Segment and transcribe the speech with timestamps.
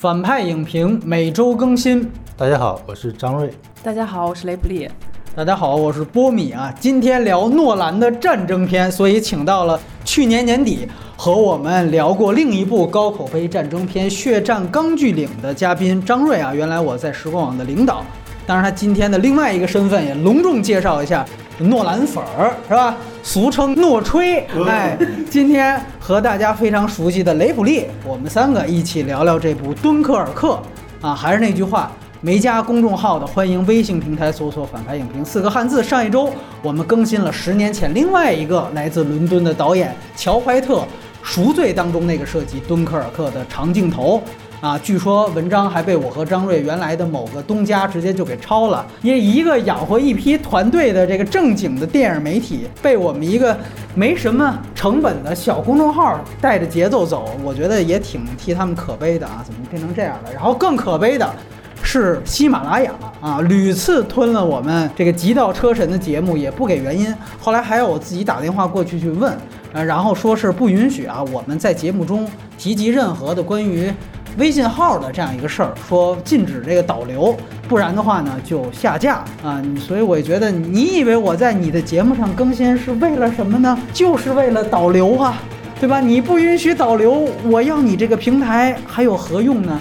[0.00, 2.08] 反派影评每周更新。
[2.36, 3.50] 大家好，我是张瑞。
[3.82, 4.88] 大家好，我是雷普利。
[5.34, 6.72] 大家好，我是波米啊。
[6.78, 10.86] 今天聊诺兰的战争片，所以请到了去年年底
[11.16, 16.54] 和我们聊过另一部高口碑战争片《血战钢锯岭》的嘉宾张瑞啊。
[16.54, 18.04] 原来我在时光网的领导，
[18.46, 21.26] 当然他今天的另外一个身份也隆重介绍一下。
[21.60, 22.96] 诺兰粉儿是吧？
[23.24, 24.46] 俗称诺吹。
[24.64, 24.96] 哎，
[25.28, 30.58] 今天和大家非常熟悉的雷普利，我们三个一起聊聊这部《敦刻尔克》
[31.06, 31.14] 啊。
[31.14, 31.92] 还是那句话，
[32.22, 35.82] 没加公众号的，欢迎微信平台搜索“反派影评”四个汉字。
[35.82, 36.30] 上一周
[36.62, 40.76] 我们更新了十年前另外一个来自伦敦的导演乔怀特
[41.22, 44.22] 《赎罪》当中那个涉及敦刻尔克的长镜头。
[44.60, 48.84] 啊，据说文章还被我和张瑞原来的某个东家直接就给抄了。
[49.02, 53.56] 因为一个养活一批团队的这个正经的电影媒体，被我们一个
[53.94, 59.44] 没什么成本的小公众号带着节奏走，我觉得也挺替他们可悲的啊！
[59.46, 60.32] 怎么变成这样了？
[60.34, 61.32] 然后更可悲的
[61.80, 67.14] 是喜马拉雅啊，屡次吞了我们这个极道车神的节目，也不给原因。
[67.38, 69.32] 后来还要我自己打电话过去去问，
[69.72, 73.92] 呃，然后说是不允许啊，我们在节目中提及任何的关于。
[74.38, 77.36] 微信号的这样一个事儿，说禁止这个导流，
[77.68, 79.60] 不然的话呢就下架啊。
[79.78, 83.76] 所以我觉得，你以为我在你的节目上更新是为了什么呢？
[83.92, 85.42] 就是为了导流啊，
[85.80, 86.00] 对吧？
[86.00, 89.78] 你不允许导流，我要你这个平台还有何用呢？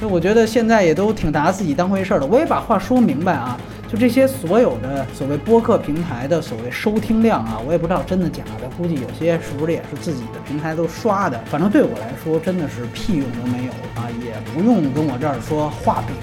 [0.00, 2.26] 所以我觉得现在也都挺拿自己当回事儿的。
[2.26, 3.58] 我也把话说明白啊。
[3.88, 11.40] 就这些所有的所谓播客平台的所谓收听量啊，我也不知道真的假的，估计有些是不是也是自己的平台都刷的。
[11.46, 16.14] 反正对我来说，真的是屁用都没有啊，也不用跟我这儿说画饼，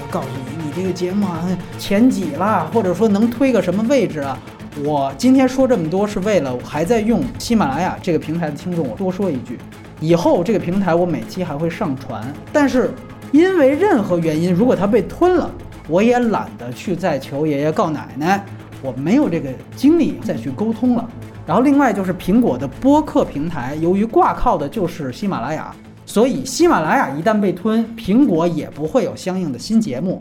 [0.00, 1.40] 要告诉你你这个节目啊
[1.78, 4.36] 前几了，或者说能推个什么位置啊。
[4.84, 9.56] 我今天说这么多是为了还在用喜马拉雅这个平台的听众，我多说一句，
[10.00, 12.92] 以后这个平台我每期还会上传，但是
[13.30, 15.48] 因为任何原因，如果它被吞了。
[15.88, 18.44] 我也懒得去再求爷爷告奶奶，
[18.82, 21.08] 我没有这个精力再去沟通了。
[21.46, 25.74] 然后另外就是苹果的播客平台，由于挂靠的就是喜马拉雅，
[26.06, 30.20] 所以喜马拉雅一旦被吞，苹果也不会有相应的新节目。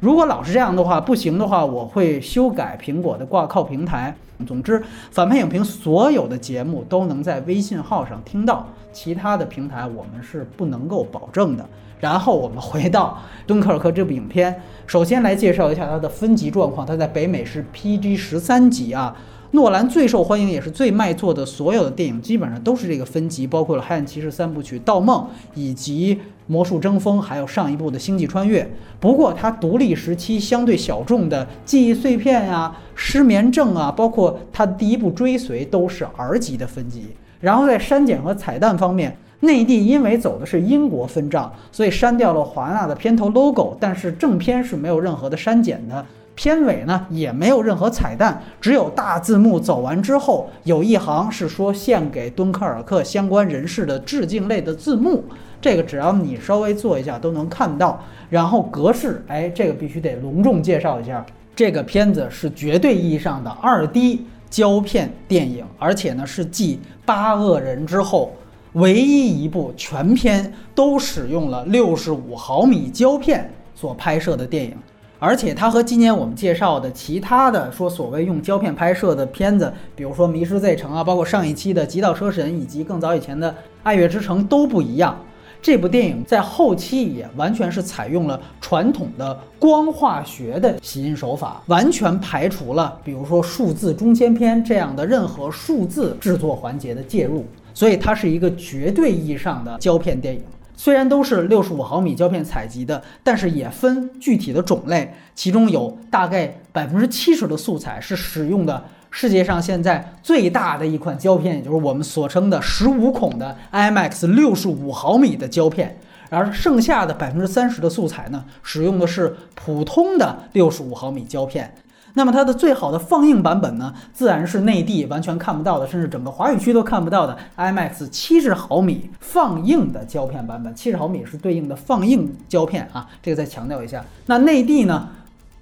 [0.00, 4.14] 如果老是这样的话，不行的话，我会修改苹果的挂靠平台。
[4.44, 4.82] 总之，
[5.12, 11.64] 反派影评所有的节目都能在微信号上听到，其他的平台我们是不能够保证的。
[12.04, 16.86] 然后我们回到《敦刻尔克》这部影片，首先来介绍一下它的分级状况。
[16.86, 19.16] 它在北美是 PG 十三级啊。
[19.52, 25.22] 诺兰最受欢迎也是最卖座的所有的电影，基本上都是这个分级，包括了《黑暗骑士》三部曲《盗梦》
[25.54, 26.16] 以及
[26.46, 28.62] 《魔术争锋》，还有上一部的《星际穿越》。
[29.00, 37.06] 不过它独立时期相对小众的记忆碎片呀、失眠症啊，包括它第一部《追随》都是 R 级的分级。
[37.40, 39.16] 然后在删减和彩蛋方面。
[39.44, 55.22] 内地因为走的是英国分账，所以删掉了华纳的片头 logo，但是正片是没有任何的删减的，片尾呢也没有任何彩蛋，只有大字幕走完之后有一行是说献给敦刻尔克相关人士的致敬类的字幕，
[55.60, 58.00] 这个只要你稍微做一下都能看到。
[58.30, 61.24] 然后格式，哎，这个必须得隆重介绍一下，
[61.54, 66.76] 这个片子是绝对意义上的二 D 胶片电影，而且呢是继
[67.06, 68.32] 《八恶人》之后。
[68.74, 74.76] 唯一一部全片都使用了六十五毫米胶片所拍摄的电影，
[75.20, 83.48] 而且它和今年我们介绍的其他的说所谓用胶片拍摄的片子，比如说《迷失 Z 城》啊，包括上一期的《极道车神》以及更早以前的
[83.84, 85.16] 《爱乐之城》都不一样。
[85.62, 97.46] 这部电影在后期也完全是采用了传统的光化学的洗印手法，完全排除了比如说数字中间片这样的任何数字制作环节的介入。
[97.74, 100.40] 所以它是一个绝对意义上的胶片电影，
[100.76, 115.98] 虽然都是六十五毫米胶片采集的，但是也分具体的种类，其中有大概百分之七十的素材是使用的世界上现在最大的一款胶片，也就是我们所称的十五孔的 IMAX 六十五毫米的胶片，
[116.30, 121.74] 而剩下的百分之三十的素材呢，使用的是普通的六十五毫米胶片。
[122.14, 130.74] 那么它的最好的放映版本呢，自然是内地完全看不到的，甚至整个华语区都看不到的 IMAX 七十毫米放映的胶片版本。
[130.74, 134.04] 七十毫米是对应的放映胶片啊，这个再强调一下。
[134.26, 135.08] 那内地呢，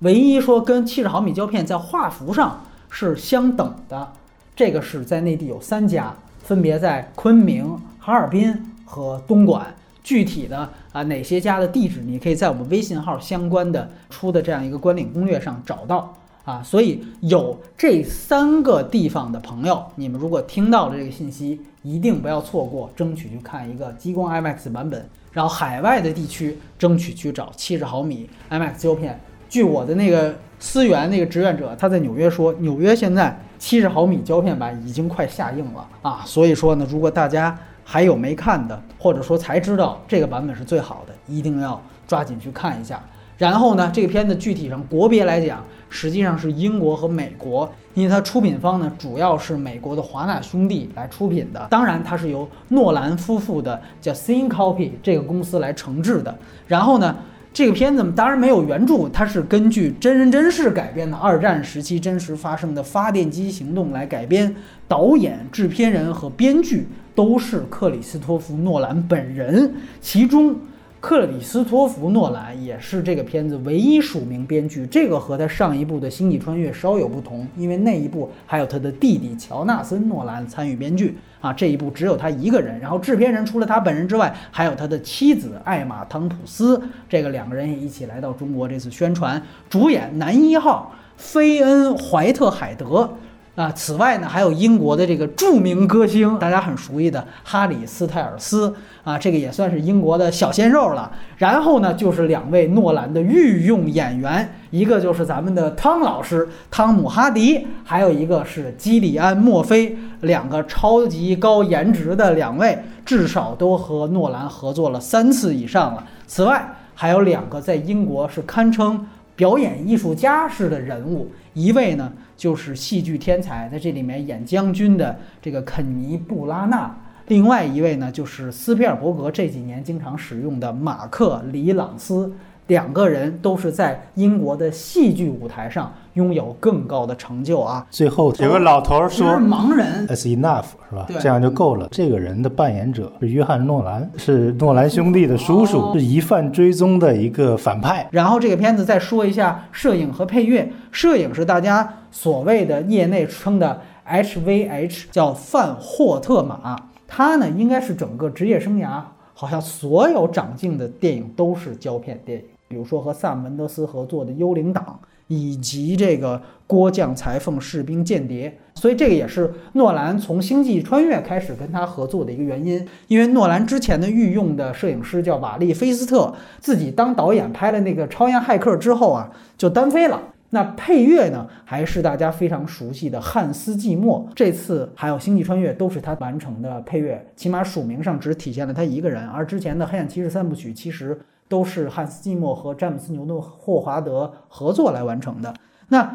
[0.00, 2.60] 唯一说跟七十毫米胶片在画幅上
[2.90, 4.12] 是相等的，
[4.54, 9.66] 这个是在内地有三家，分别在昆明、哈尔滨和东莞。
[10.04, 16.12] 具体的啊哪些家的地址，你可以在我们微信号相关的出的这样一个观影攻略上找到。
[16.44, 16.62] 啊。
[16.62, 25.08] 所以有这三个地方的朋友，你们如果听到了这个信息，一定不要错过，争取去看一个激光 IMAX 版本。
[25.32, 29.18] 然后海外的地区争取去找七十毫米 IMAX 胶片。
[29.48, 36.22] 据我的那个思源那个志愿者他在纽约说，纽约现在七十毫米胶片版已经快下映了啊。
[36.26, 43.02] 所以说呢，如果大家还有没看的，或者说才知道这个版本是最好的，一定要抓紧去看一下。
[43.38, 51.68] 然后呢，这个片子具体上国别来讲，实际上是英国和美国，因为它出品方呢主要是美国的华纳兄弟来出品的。
[51.70, 56.34] 当然，它是由诺兰夫妇的叫 Syncopy 这个公司来承制的。
[56.66, 57.14] 然后呢，
[57.52, 64.56] 这个片子当然没有原著，它是根据真人真事改编的二战时期真实发生的发电机行动来改编。
[64.88, 70.56] 导演、制片人和编剧都是克里斯托弗·诺兰本人，其中。
[71.02, 82.78] 克里斯托弗·诺兰也是这个片子唯一署名编剧，这个和他上一部的《星际穿越》稍有不同，因为那一部还有他的弟弟乔纳森·诺兰参与编剧啊，这一部只有他一个人。
[82.78, 89.42] 然后制片人除了他本人之外，还有他的妻子艾玛·汤普斯，这个两个人也一起来到中国这次宣传。
[89.68, 93.12] 主演男一号菲恩·怀特海德。
[93.54, 101.12] 啊，此外呢，还有英国的这个著名歌星，大家很熟悉的哈里斯泰尔斯啊，这个也算是英国的小鲜肉了。
[101.36, 116.02] 然后呢，就是两位诺兰的御用演员，一个就是咱们的汤老师汤姆哈迪，还有一个是基里安墨菲，两个超级高颜值的两位，至少都和诺兰合作了三次以上了。
[116.26, 119.06] 此外，还有两个在英国是堪称
[119.36, 122.10] 表演艺术家式的人物，一位呢。
[122.42, 126.92] 就是戏剧天才，在这里面演将军的这个肯尼·布拉纳，
[127.28, 132.34] 另外一位呢就是斯皮尔伯格这几年经常使用的马克·里朗斯，
[132.68, 137.86] 两个人都是在英国的戏剧舞台上拥有更高的成就啊。
[137.90, 141.06] 最后有个老头说：“盲人，That's enough，是吧？
[141.20, 148.08] 这样就够了。”这个人的扮演者是约翰·诺兰，是诺兰兄弟的叔叔，是疑犯追踪的一个反派。
[148.10, 151.94] 然后这个片子再说一下摄影和配乐，摄影是大家。
[152.14, 156.76] 所谓的业内称的 HVH 叫范霍特马，
[157.08, 159.00] 他呢应该是整个职业生涯
[159.42, 172.86] 好像所有长镜的电影都是胶片电影，比如说和萨门德斯合作的《幽灵党》，以及这个郭将裁缝士兵间谍，所以这个也是诺兰从《星际穿越》开始跟他合作的一个原因。
[173.08, 179.28] 因为诺兰之前的御用的摄影师叫瓦利菲斯特，自己当导演拍了那个《超验骇客》之后啊，
[179.58, 180.22] 就单飞了。
[180.54, 184.28] 那配乐呢，还是大家非常熟悉的汉斯季默。
[184.34, 189.26] 这次还有《星际穿越》都是他完成的配乐，起码署名上只体现了他一个人。
[189.28, 191.18] 而之前的《黑暗骑士》三部曲其实
[191.48, 195.54] 都是汉斯季默和詹姆斯牛顿霍华德合作来完成的。
[195.88, 196.04] 那《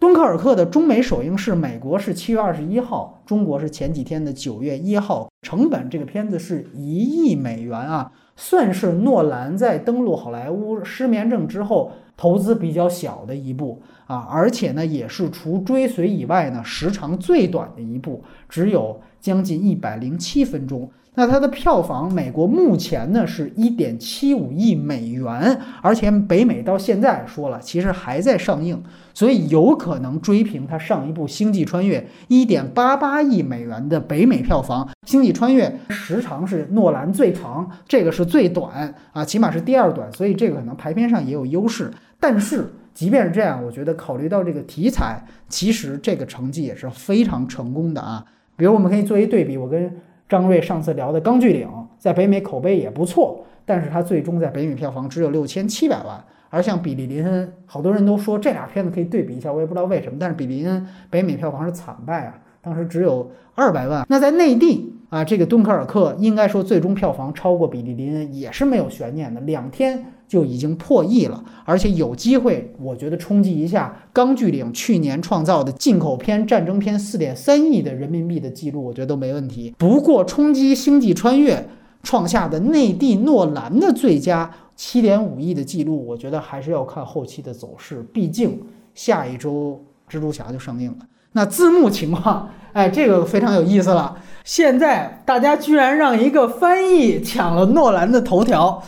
[0.00, 5.30] 敦刻尔克》的中美首映是美国是七月二十一号，中国是前几天的九月一号。
[5.42, 11.92] 成本这个片子是一亿美元啊，算是诺兰在登陆好莱坞失眠症之后。
[12.20, 20.90] 投资比较小的一部啊，而且呢，也是除追随以外呢，时长最短的一部，只有将近一百零七分钟。
[21.14, 28.80] 那它的票房，美国目前呢是一点七五亿美元，而且北美到现在说了，其实还在上映，
[29.12, 34.86] 所以有可能追平它上一部《星际穿越》一点八八亿美元的北美票房。
[35.10, 41.90] 《星际穿越》时长是诺兰最长，这个是最短啊，起码是第二短，所以这个可能排片上也有优势。
[42.20, 48.24] 但是即便是这样，我觉得考虑到这个题材，其实这个成绩也是非常成功的啊。
[48.56, 49.90] 比如我们可以做一对比，我跟。
[50.30, 51.66] 张瑞上次聊的《钢锯岭》
[51.98, 56.24] 在北美口碑也不错，但是它最终在北美票房只有六千七百万。
[56.50, 60.16] 而像《比利林恩》，好多人都说这俩片子可以对比一下，我也不知道为什么。
[60.20, 64.06] 但是《比利林恩》北美票房是惨败啊，当时只有二百万。
[64.08, 70.12] 那在内地啊，这个《敦刻尔克》应该说最终票房超过《比利林恩》也是没有悬念的，两天。
[70.30, 79.74] 就已经破亿了，而且有机会，我觉得冲击一下《钢锯岭》去年创造的进口片战争片四点三亿的人民币的记录，我觉得都没问题。
[79.76, 81.56] 不过，冲击《星际穿越》
[82.04, 88.00] 创下的内地诺兰的最佳七点五亿的记录，我觉得还是要看后期的走势。
[88.12, 88.62] 毕竟
[88.94, 90.98] 下一周蜘蛛侠就上映了。
[91.32, 94.16] 那字幕情况，哎，这个非常有意思了。
[94.44, 98.80] 现在大家居然让一个翻译抢了诺兰的头条。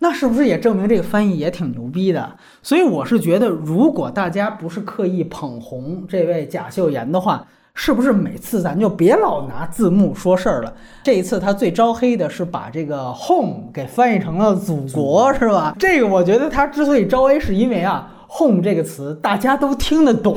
[0.00, 2.36] 那是不是也证明这个翻译也挺牛逼的？
[2.62, 10.72] 所以我是觉得，如果大家不是刻意捧红这位贾秀妍的话，是不是每次咱就别老拿字幕说事儿了？
[11.04, 15.74] 这一次他最招黑的是把这个 home 给翻译成了祖国，是吧？
[15.78, 20.36] 这个我觉得他之所以招 A，，是因为啊 “home” 这个词大家都听得懂。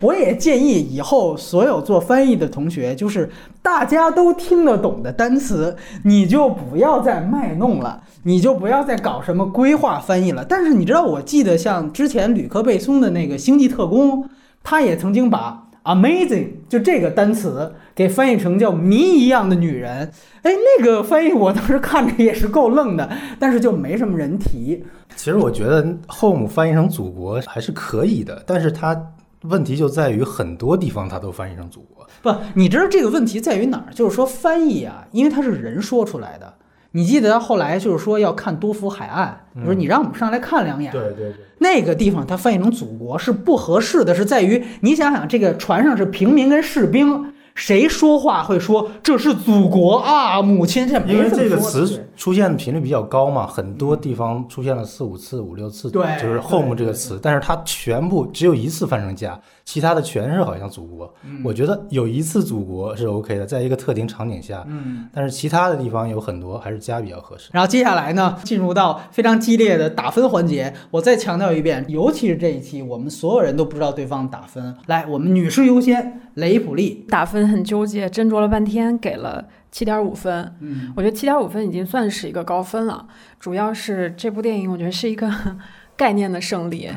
[0.00, 3.30] 我也建议以后所有做翻译的同学，就是
[3.62, 10.44] 大家都听得懂的单词，你就不要再卖弄了，你就不要再搞什么规划翻译了。
[10.44, 14.22] 但是你知道，我记得像之前吕克贝松的那个《星际特工》，
[14.62, 20.10] 他也曾经把 “amazing” 就这个单词给翻译成叫“谜一样的女人”。
[20.42, 24.84] 哎，那个翻译我当时看着也是够愣的，但是就没什么人提。
[25.16, 29.00] 其实我觉得 “home” 翻译成祖国还是可以的，但是它。
[29.46, 33.92] 问题就在于很多地方它都翻译成祖国，不，你知道这个问题在于哪儿？
[33.92, 36.54] 就是说翻译啊，因为它是人说出来的。
[36.92, 47.31] 你记得后来就是说要看多福海岸，你说你让我们上来看两眼，对对对，那个地方它翻译成祖国是不合适的，是在于你想想这个船上是平民跟士兵。
[47.54, 50.88] 谁说话会说这是祖国啊，母亲？
[50.88, 59.38] 这因为这个词出现的频率比较高嘛，很多地方出现了四五次、五六次，对，就是 home 这个词，但是它全部只有一次翻成家。
[59.64, 67.48] 其他的全是好像祖国，我觉得有一次祖国是 OK 的，在一个特定场景下，嗯，但是其他的地方有很多还是家比较合适。
[67.52, 74.74] 然后接下来呢，进入到非常激烈的打分环节，我再强调一遍，尤其是这一期，我们所有人都不知道对方打分。
[74.86, 80.54] 来，我们女士优先，雷普利打分很纠结，斟酌了半天，给了七点五分。
[80.60, 83.06] 嗯，我觉得七点五分已经算是一个高分了，
[83.38, 85.30] 主要是这部电影，我觉得是一个
[85.96, 86.88] 概念的胜利。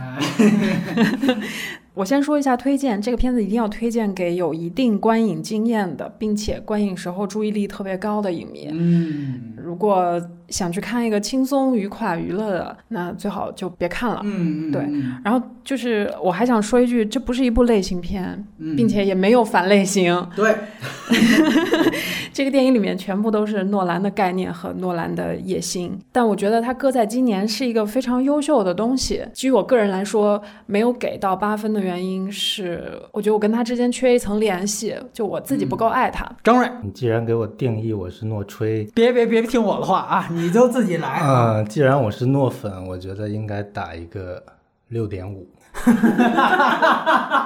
[1.94, 8.68] 我先说一下推荐，这个片子一定要推荐给有一定观影经验的，并且观影时候注意力特别高的影迷。
[8.70, 14.22] 嗯，如果想去看一个轻松愉快娱乐的，那最好就别看了。
[14.24, 14.82] 嗯，对。
[15.24, 18.46] 然后就是我还想说一句，这不是一部类型片，
[18.78, 20.28] 并且也没有反类型。
[20.36, 20.56] 对。
[22.34, 29.24] 这个电影里面全部都是诺兰的概念和诺兰的野心，但我觉得他搁在今年是一个非常优秀的东西。
[29.34, 36.30] 基于我个人来说，没有给到八分的原因是，我觉得我跟他之间缺一层联系，就我自己不够爱他。
[36.44, 41.22] 张瑞，你既然给我定义我是诺吹，别别别听我的话啊，你就自己来。
[41.24, 44.44] 嗯，既然我是诺粉，我觉得应该打一个
[44.90, 45.48] 六点五。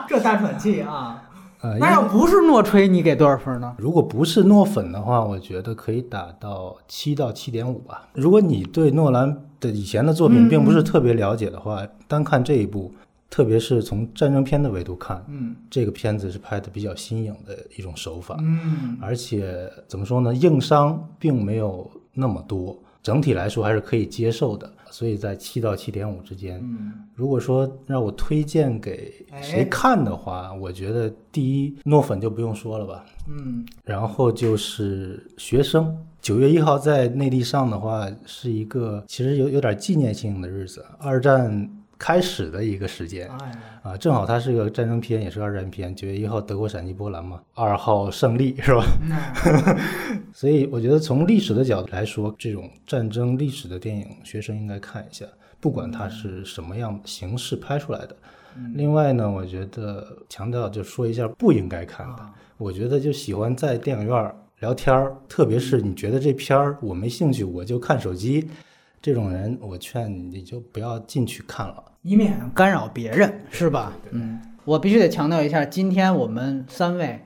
[0.08, 1.24] 这大喘气啊！
[1.62, 3.76] 呃，那要不是诺吹，你给多少分呢？
[3.78, 8.08] 如果不是诺粉的话，我觉得可以打到七到七点五吧。
[8.14, 12.94] 如果你对诺兰的以前的作品并不是特别了解的话，单看这一部，
[13.30, 22.78] 特别是从战争片的维度看，嗯，这个片子是拍的比较新颖的一种手法，嗯，而且怎么说呢，硬伤并没有那么多。
[23.02, 26.60] 整体来说还是可以接受的，所以在七到七点五之间。
[26.62, 33.06] 嗯，如果说让我推荐给谁看的话，我觉得第一诺粉就不用说了吧。
[33.30, 41.70] 嗯，然后就是学生，九月一号在内地上的话，是一个其实有有点纪念性的日子，二战。
[42.00, 43.30] 开始的一个时间
[43.84, 45.94] 啊，正好它是个战争片，也是二战片。
[45.94, 48.86] 九月一号德国闪击波兰嘛，二号胜利 是吧？
[50.34, 55.26] 所以我觉得从历史的角度来说，这种战争历史的电影，学生应该看一下，
[55.60, 58.16] 不管它是什么样形式拍出来的。
[58.74, 62.26] 另外呢，我觉得强调就说一下不应该看的。
[62.58, 68.50] 我觉得就喜欢在电影院聊天儿，特别是你觉得这片儿我没兴趣，我就看手机。
[69.02, 73.94] 这种人，我劝你就不要进去看了，以免干扰别人，是吧？
[74.12, 77.22] 嗯，我必须得强调一下，今天我们三位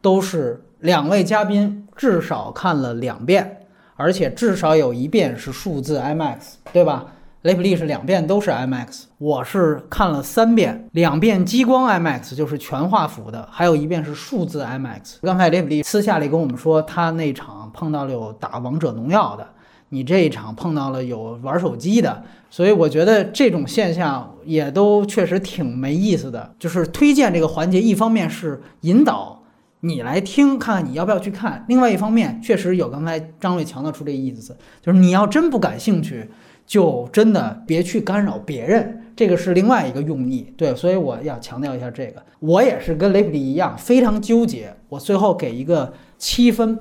[0.00, 7.06] 都是两位嘉宾，至少看了两遍，而且至少有一遍是数字 IMAX，对吧？
[7.42, 15.18] 雷普利是两遍都是 IMAX，我是看了三遍，两遍激光 IMAX 就是全画幅的，还有一遍是数字 IMAX。
[15.22, 19.46] 刚才雷普利私下里跟我们说，他那场碰到了有打王者农药的。
[19.90, 26.54] 你这一场碰到了有玩手机的，所以我觉得这种现象也都确实挺没意思的。
[26.58, 29.42] 就是推荐这个环节，一方面是引导
[29.80, 36.28] 你来听，看看你要不要去看；另外一方面，确实有刚才张瑞强调出这意思，就是你要真不感兴趣，
[36.66, 40.52] 就真的别去干扰别人，这个是另外一个用意。
[40.56, 42.22] 对，所以我要强调一下这个。
[42.40, 44.74] 我也是跟雷普利一样，非常纠结。
[44.90, 46.78] 我最后给一个七分。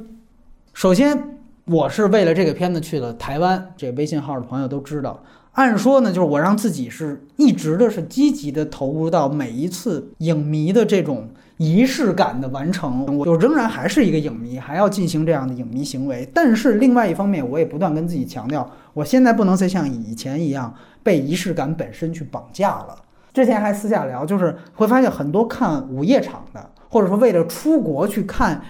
[0.74, 1.37] 首先。
[1.70, 5.22] 我是为了这个片子去了台湾，这微信号的朋友都知道。
[5.52, 16.26] 按说呢，就是我让自己是一直的是积极的投入到每一次影迷的这种仪式感的完成，我就仍然还是一个影迷，还要进行这样的影迷行为。
[16.34, 22.96] 但是另外一方面，我也不断跟自己强调，我现在不能再像以前一样被仪式感本身去绑架了。
[23.34, 28.62] 之前还私下聊，就是会发现很多看午夜场的，或者说为了出国去看。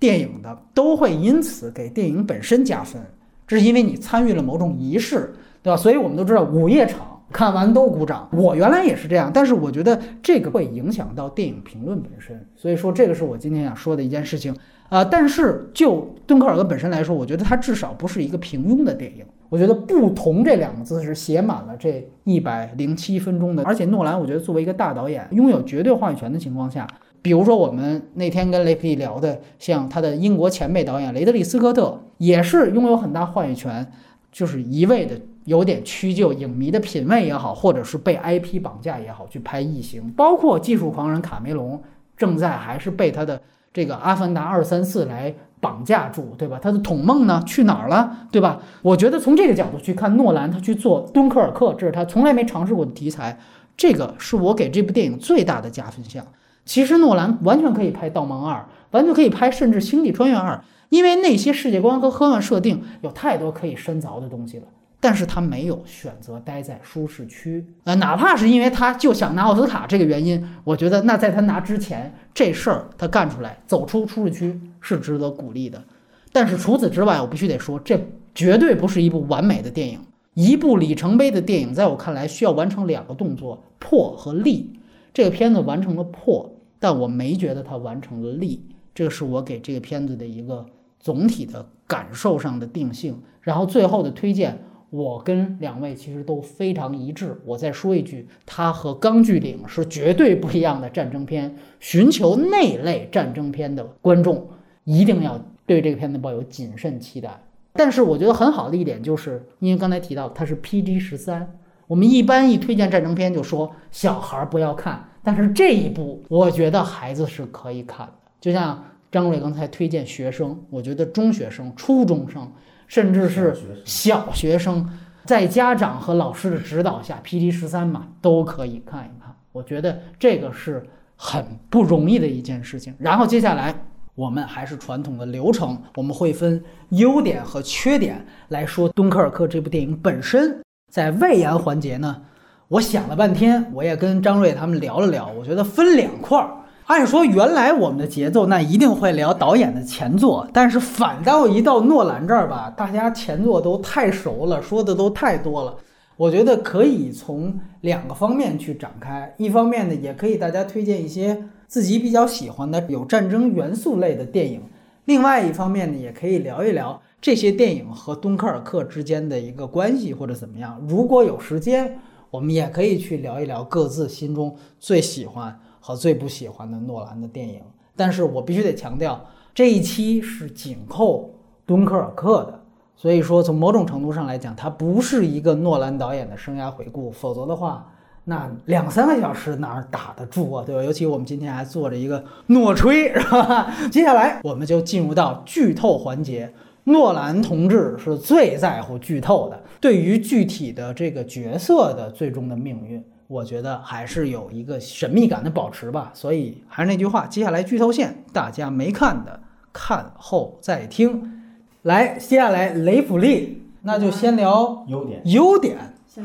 [0.00, 3.00] 电影的都会因此给电影本身加分，
[3.46, 5.76] 这是因为你参与了某种仪式，对吧？
[5.76, 8.28] 所以我们都知道午夜场看完都鼓掌。
[8.32, 14.52] 我原来也是这样，但是我觉得这个会影响到电影评论本身，所以说这个是我今天想说的一件事情。
[14.88, 19.24] 啊，但是就敦刻尔克本身来说，我觉得它至少不是一个平庸的电影。
[19.48, 23.62] 我觉得“不同”这两个字是写满了这一百零七分钟的。
[23.62, 26.88] 而且诺兰，我觉得作为一个大导演，拥有绝对话语权的情况下，
[27.22, 33.86] 比如说我们那天跟雷皮聊的，像他的英国前辈导演雷德利·斯科特，也是拥有很大话语权，
[34.32, 40.10] 就是一味的有点屈就影迷的品味也好，或者是被 IP 绑架也好，去拍异形。
[40.12, 41.82] 包括技术狂人卡梅隆，
[42.16, 43.40] 正在还是被他的。
[43.72, 46.58] 这个《阿凡达》二三四来绑架住，对吧？
[46.60, 48.60] 他的统梦呢去哪儿了，对吧？
[48.82, 53.38] 我觉得从这个角度去看，诺兰他去做《敦刻尔克》，这是他从来没尝试过的题材，
[53.76, 56.26] 这个是我给这部电影最大的加分项。
[56.70, 58.58] 其实诺兰完全可以拍《盗梦二》，
[58.92, 60.54] 完全可以拍甚至《星际穿越二》，
[60.88, 64.62] 因为那些世界观和科幻设定有太多可以深凿的东西了。
[65.00, 75.82] 但是他没有选择待在舒适区，呃，哪怕是因为他就想拿奥斯卡这个原因，我觉得那在他拿之前这事儿他干出来，走出舒适区是值得鼓励的。
[76.30, 78.00] 但是除此之外，我必须得说，这
[78.32, 79.98] 绝对不是一部完美的电影。
[80.34, 84.70] 一部里程碑的电影，在我看来需要完成两个动作：破和立。
[85.12, 86.48] 这个片子完成了破，
[86.80, 88.66] 但我没觉得它完成了力。
[88.92, 90.66] 这是我给这个片子的一个
[90.98, 93.22] 总体的感受上的定性。
[93.40, 94.58] 然后最后的推荐。
[94.92, 97.40] 我跟两位其实都非常一致。
[97.44, 101.54] 我再说一句，它和《钢锯岭》是绝对不一样的战争片。
[101.78, 104.48] 寻求那类战争片的观众
[104.82, 107.40] 一定要对这个片子抱有谨慎期待。
[107.74, 111.56] 但是我觉得很好的一点就是，因为刚才提到它是 PG 十三，
[111.86, 118.12] 我们一般一推荐战争片就说小孩不要看，但是这一部我觉得孩子是可以看的。
[118.40, 122.50] 就像张瑞刚才推荐学生，我觉得中学生、初中生。
[122.88, 124.84] 甚至是小学生，
[125.24, 127.48] 在家长和老师的指导下 P.T.
[127.48, 129.32] 十三嘛，都可以看一看。
[129.52, 132.92] 我觉得这个是很不容易的一件事情。
[132.98, 133.72] 然后接下来
[134.16, 140.60] 我们还是传统的流程，我们会分优点和缺点来说《敦刻尔克》这部电影本身。
[140.90, 142.20] 在外延环节呢，
[142.70, 146.48] 我想了半天，我也跟张瑞他们聊了聊，我觉得分两块儿。
[146.86, 155.78] 按说原来我们的节奏那一定会聊导演的前作，但是反倒一到诺兰这儿吧，大家前作都太熟了，说的都太多了。
[156.16, 164.60] 我觉得可以从两个方面去展开，一方面呢，也可以大家推荐一些自己比较喜欢的有战争元素类的电影；
[165.06, 170.80] 另外一方面呢，也可以聊一聊这些电影和敦刻尔克之间的一个关系或者怎么样。
[170.88, 171.98] 如果有时间，
[172.30, 175.60] 我们也可以去聊一聊各自心中最喜欢。
[175.82, 177.62] 和最不喜欢的诺兰的电影，
[177.96, 179.18] 但是我必须得强调，
[179.54, 181.30] 这一期是紧扣
[181.64, 182.60] 敦刻尔克的，
[182.94, 187.90] 所以说从某种程度上来讲，它不是一个诺兰导演的生涯回顾，否则的话，
[188.24, 190.82] 那两三个小时哪儿打得住啊，对吧？
[190.84, 193.74] 尤其我们今天还做着一个诺吹，是吧？
[193.90, 196.52] 接下来我们就进入到剧透环节，
[196.90, 203.02] 诺兰同志是最在乎剧透的，对于具体的这个角色的最终的命运。
[203.26, 209.40] 我觉得还是有一个神秘感的保持吧，所以还是那句话，接下来剧透线，大家没看的
[209.72, 211.40] 看后再听。
[211.82, 215.78] 来，接下来雷普利，那就先聊优点，优点，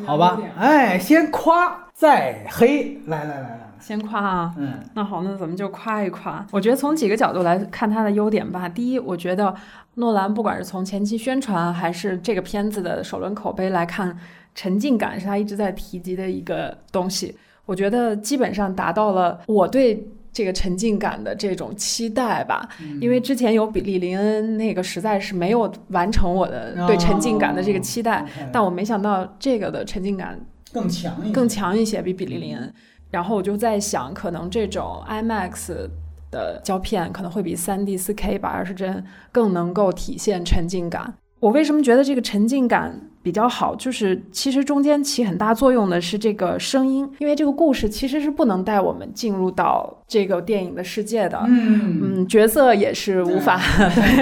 [0.04, 0.41] 好吧？
[0.58, 6.43] 哎，先夸再黑，来来来来，先夸啊，嗯，那好，那咱们就夸一夸。
[6.52, 8.67] 我觉得从几个角度来看它的优点吧。
[8.67, 9.54] 第一，我觉得
[9.95, 14.17] 诺兰不管是从前期宣传，还是这个片子的首轮口碑来看。
[14.58, 22.65] 沉浸感是他一直在提及的一个东西，我觉得基本上达到了我对这个沉浸感的这种期待吧。
[23.02, 30.39] 因为之前有比利林恩那个实在是没有完成我的对沉浸感的这个期待，但我没想到这个的沉浸感
[30.71, 32.74] 更强一更强一些，比比利林恩。
[33.15, 35.88] 然后我就在想，可能这种 IMAX
[36.30, 39.01] 的胶片可能会比 3D 4K 八二十帧
[39.32, 41.13] 更能够体现沉浸感。
[41.39, 42.99] 我为什么觉得这个沉浸感？
[43.26, 53.60] 比较好，就是其实中间起很大作用的是这个声音，因为这个故事其实是不能带我们进入到这个电影的世界的，嗯嗯，角色也是无法，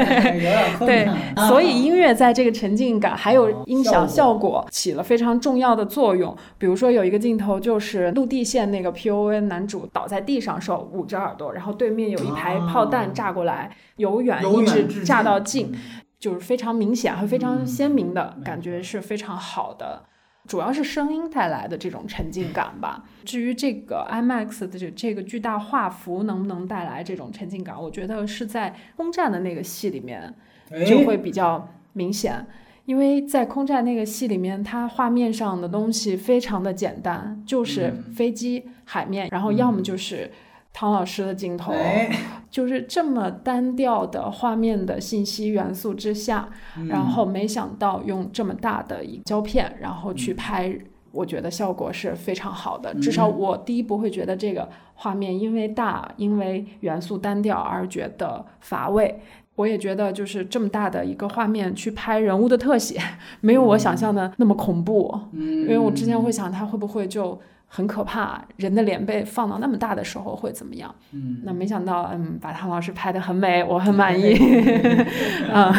[0.79, 1.05] 对，
[1.49, 6.33] 所以音乐在这个沉浸感还有音响效果起了非常重要的作用。
[6.57, 15.75] 比如说有一个镜头就是陆地线那个 P O N 男主倒在地上，手捂着耳朵，然后对面有一排炮弹炸过来，由远一直炸到近。
[16.23, 20.01] 就是非常明显和非常鲜明的感觉是非常好的，
[20.47, 23.03] 主要是声音带来的这种沉浸感吧。
[23.25, 30.33] 至于这个 IMAX 的这这个巨大画幅能不能带来这种沉浸感，我觉得是在空战的那个戏里面
[30.87, 32.47] 就会比较明显。
[32.85, 40.31] 因为在空战那个戏里面，它画面上的东西非常的简单，就是飞机、海面，然后要么就是
[40.73, 41.71] 汤老师的镜头，
[42.49, 46.49] 就是这么单调的画面的信息元素之下，
[46.89, 50.77] 然后没想到用这么大的一胶片，然后去拍。
[51.11, 59.19] 我觉得效果是非常好的，至少我第一不会觉得这个画面因为大、因为元素单调而觉得乏味。
[59.55, 62.99] 我也觉得就是这么大的一个画面去拍人物的特写，
[63.41, 65.15] 没有我想象的那么恐怖。
[65.33, 67.39] 嗯，因为我之前会想他会不会就
[67.75, 70.93] 很可怕，人的脸被放到那么大的时候会怎么样？
[71.11, 74.35] 嗯，那没想到，嗯，把汤老师拍的很美，我很满意。
[75.51, 75.73] 啊，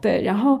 [0.00, 0.60] 对，然后。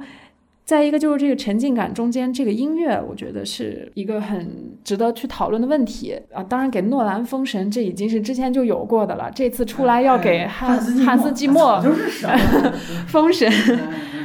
[0.64, 6.42] 再一个就是这个沉浸感中间这个音乐，我觉得是一个很值得去讨论的问题啊。
[6.42, 11.80] 当然，给诺兰《封神》这已经是之前就有过的了，这次出来要给汉汉斯季默
[13.06, 13.48] 《封神》，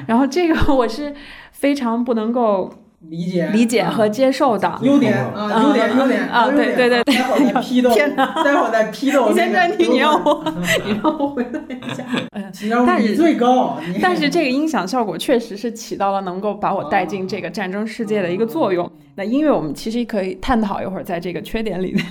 [0.07, 1.13] 然后这个我是
[1.51, 2.73] 非常不能够。
[3.09, 9.29] 理解、理解和接受的优点啊，优点、优点啊，对对对，待会儿再批斗，天哪，待会儿再批斗。
[9.29, 10.43] 你先暂停，你让我，
[10.85, 12.05] 你让我回来一下。
[12.85, 18.89] 但是最高，但是这个音响效果确实是起到了能够把我带进这个战争世界的一个作用。
[19.15, 22.05] 那音乐我们其实可以探讨一会儿，在这个缺点里面。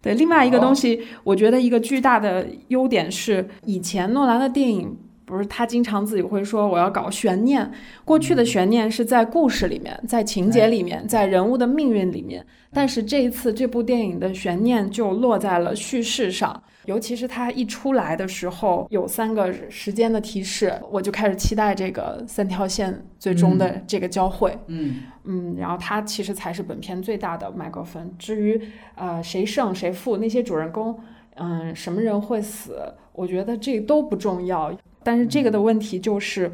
[0.00, 4.96] 对，另外一个东西，我觉得一个巨大的优点是，以前诺兰的电影。
[5.32, 7.68] 不是他经常自己会说我要搞悬念，
[8.04, 12.44] 过去的悬念是在故事里面，在情节里面，在人物的命运里面。
[12.74, 24.56] 但是这一次这部电影的悬念就落在了叙事上，尤其是他一出来的时候有三个时间的提示，我就开始期待这个三条线最终的这个交汇。
[24.68, 28.10] 嗯嗯，然后他其实才是本片最大的麦克风。
[28.18, 28.60] 至于
[28.94, 30.98] 呃谁胜谁负，那些主人公，
[31.36, 34.74] 嗯什么人会死，我觉得这都不重要。
[35.02, 36.50] 但是这个的问题就是，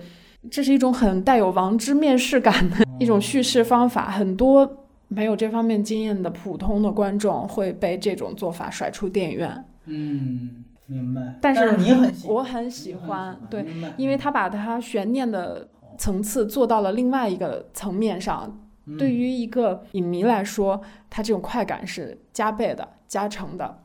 [0.50, 9.64] 这是一种很带有王之面试感的一种叙事方法，很多没有这方面经验的普通的观众会被这种做法甩出电影院。
[9.86, 11.34] 嗯，明白。
[11.40, 13.64] 但是你很，我很喜欢，对，
[13.96, 18.60] 因为他把他悬念的层次做到了另外一个层面上，
[18.98, 23.82] 对于一个影迷来说，他这种快感是加倍的、加成的。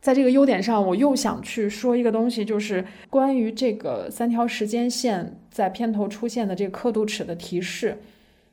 [0.00, 8.00] 在这个优点上，我又想去说一个东西，就是关于这个三条时间线在片头出现的这个刻度尺的提示，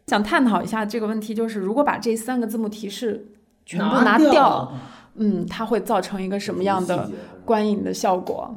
[0.08, 3.26] 想探讨一下这个问题，就是如果把这三个字幕提示
[3.66, 4.74] 全部拿掉，
[5.16, 7.10] 嗯，它会造成一个什么样的
[7.46, 8.54] 观影的效果？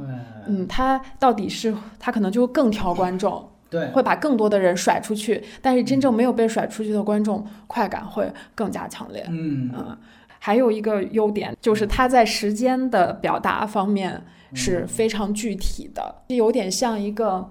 [0.48, 9.24] 嗯，它到底是它可能就更挑观众，对，会把更多的人甩出去，但是真正没有被甩出去的观众快感会更加强烈。
[9.28, 9.96] 嗯嗯。
[10.42, 14.24] 还有一个优点就是它在时间的表达方面
[14.54, 17.50] 是非常具体的，有点像一个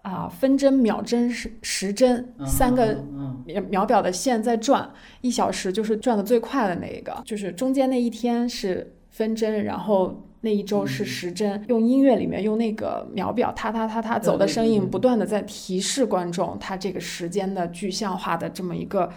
[0.00, 3.04] 啊分针、秒针、时时针三个
[3.68, 4.90] 秒表的线在转，
[5.20, 11.62] 一小时就是转的最快的那一个，就是中间那一天是分针，然后那一周是时针。
[11.68, 19.10] 用音乐里面用那个秒表，踏踏踏踏走的声音，不断的在提示观众它这个时间的具象化的这么一个。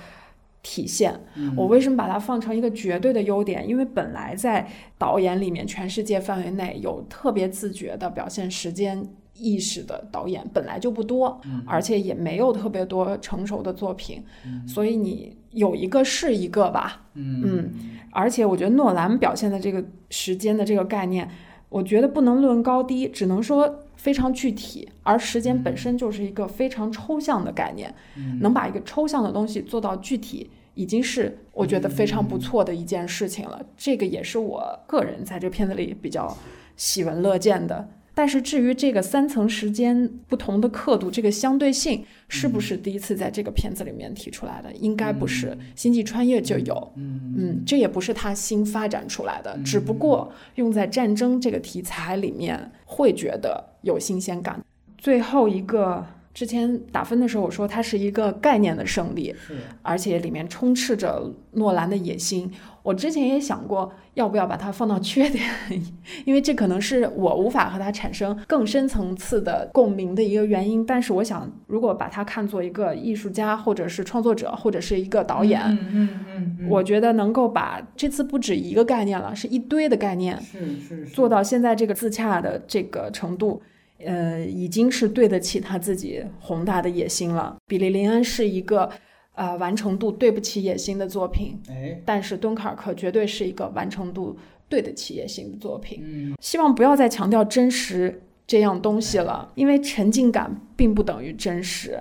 [0.67, 1.13] 体现
[1.56, 3.69] 我为什么把它放成一个绝对的优点？
[3.69, 14.23] 因为本来在导演里面，全世界范围内有特别自觉的表现时间意识的导演本来就不多，而且也没有特别多成熟的作品，
[14.67, 17.06] 所以你有一个是一个吧。
[17.13, 17.69] 嗯，
[18.10, 21.30] 而且我觉得诺兰表现的这个时间的这个概念，
[21.69, 23.85] 我觉得不能论高低，只能说。
[24.05, 27.91] 非常具体，而时间本身就是一个非常抽象的概念，
[28.39, 33.59] 能把一个抽象的东西做到具体，已经是我觉得非常不错的一件事情了。
[33.75, 36.37] 这个也是我个人在这片子里比较
[36.77, 37.89] 喜闻乐见的。
[38.15, 44.71] 但是至于这个三层时间不同的刻度，这个相对性是不是第一次在这个片子里面提出来的？
[44.73, 46.93] 应该不是，《星际穿越》就有。
[46.95, 54.63] 嗯，这也不是他新发展出来的，只不过用在战争这个题材里面会觉得有新鲜感。
[54.97, 56.04] 最后一个。
[56.36, 59.34] 之前打分的时候，我说它是一个概念的胜利，
[59.82, 62.51] 而且里面充斥着诺兰的野心。
[62.86, 65.43] 我之前也想过要不要把它放到缺点，
[66.24, 70.86] 因为这可能是我无法和他产生更深层次的共鸣的一个原因。
[70.86, 83.60] 但是我想，如果把它看作一个艺术家，或者是创作者，或者是一个导演，嗯嗯嗯，我觉得能够把这次不止一个概念了，是一堆的概念，是是做到现在这个自洽的这个程度。
[84.06, 87.56] 呃，已经是对得起他自己宏大的野心了。
[87.65, 88.89] 比利林恩是一个，
[89.36, 91.60] 呃，完成度对不起野心的作品。
[91.69, 96.02] 哎，但是敦刻尔克绝对是一个完成度对得起野心的作品。
[96.04, 102.00] 嗯，希望不要再强调真实这样东西了，因为沉浸感并不等于真实。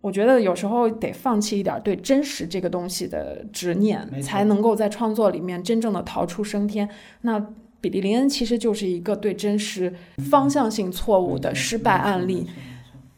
[0.00, 6.88] 我觉得有时候得放弃一点对真实这个东西的执念，才能够在创作里面真正的逃出升天。
[7.22, 7.44] 那
[7.80, 9.92] 比利林恩其实就是一个对真实
[10.30, 12.46] 方向性错误的失败案例。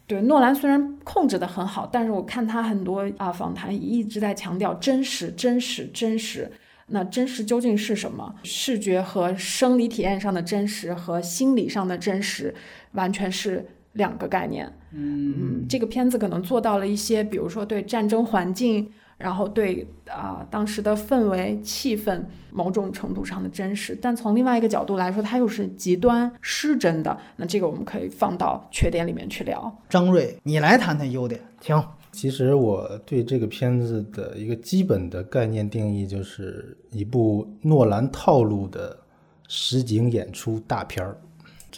[0.09, 6.51] 对诺兰虽然控制的很好，但是我看他很多啊访谈一直在强调真实、真实、真实。
[6.89, 8.35] 那真实究竟是什么？
[8.43, 12.53] 视觉和生理体验上的真实和心理上的真实，
[12.93, 13.65] 完全是。
[13.95, 27.19] 两个概念，嗯，这个片子可能做到了一些，比如说对战争环境，然后对啊当时的氛围气氛某种程度上的真实，但从另外一个角度来说，它又是极端失真的。
[27.37, 29.77] 那这个我们可以放到缺点里面去聊。
[29.89, 31.77] 张瑞，你来谈谈优点，请。
[32.11, 38.99] 其实我对这个片子的一个基本的概念定义，就是一部诺兰套路的
[39.47, 41.19] 实景演出大片儿。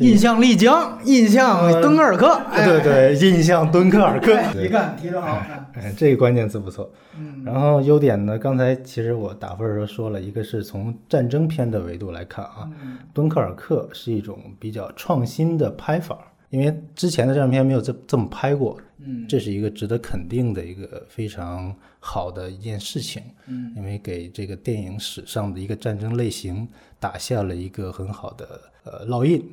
[0.01, 6.91] 印象丽江，印象敦刻尔克，对对，印象敦刻尔克，一看提的好看，哎，这个关键词不错。
[7.19, 8.39] 嗯，然后优点呢？
[8.39, 12.67] 刚才其实我打分的时候说了一个是从战争片的维度来看啊，
[13.13, 26.67] 敦刻尔克是一种比较创新的拍法，因为之前的战争片没有这这么拍过，嗯，这是一个值得肯定的一个非常好的一件事情，嗯，因为给这个电影史上的一个战争类型
[26.99, 28.47] 打下了一个很好的
[28.85, 29.47] 呃烙印。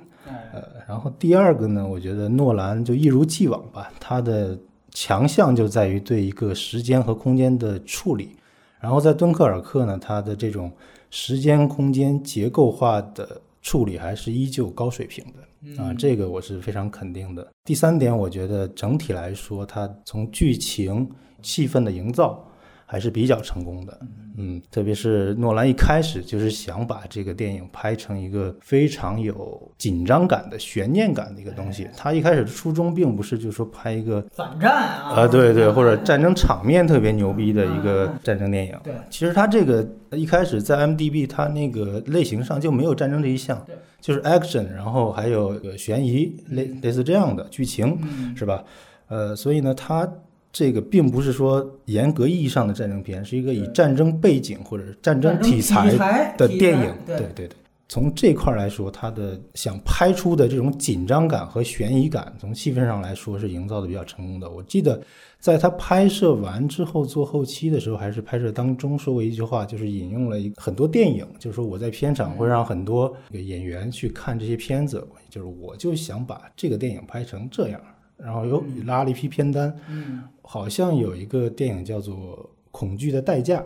[0.54, 4.58] 呃，然后第二个呢，我觉得诺兰就一如既往吧，他的
[4.92, 8.32] 强项就在于对一个时间和空间的处理。
[8.80, 10.72] 然后在敦刻尔克呢，他的这种
[11.10, 17.48] 时间空间结构化的处理还是依旧高水平的啊，这个我是非常肯定的。
[17.66, 21.10] 第三点，我觉得整体来说，它从剧情
[21.42, 22.47] 气氛的营造。
[22.89, 24.00] 还是比较成功的，
[24.38, 31.86] 嗯，特别是诺兰一开始就是想把这个电影拍成一个非常有紧张感的悬念感的一个东西。
[31.97, 38.73] 他一开始的初衷并不是就说拍一个反战啊，啊，对对，或者战争场面特别牛逼的一个战争电影。
[38.82, 48.00] 对，其实他这个一开始在 M D B 他那个类型上就没有战争这一项，对，就是 action，然后还有悬疑类类似这样的剧情，
[48.34, 48.63] 是吧？
[49.10, 50.10] 呃，所以呢，他。
[50.52, 56.94] 这个并不是说严格意义上的战争片，是一个以战争背景或者战争题材的电影。
[57.06, 57.50] 对对对，
[57.88, 64.50] 从这块来说，他的想拍出的这种紧张感和悬疑感，从气氛上来说是营造的比较成功的。
[64.50, 65.00] 我记得
[65.40, 77.80] 在他拍摄完之后做后期的时候，还是拍摄当中说过一句话，就是引用了一很多电影，就是说我在片场会让很多演员去看这些片子，就是我就想把这个电影拍成这样。
[78.18, 82.16] 然后又拉了一批片单，嗯，好像有一个电影叫做
[82.72, 83.64] 《恐惧的代价》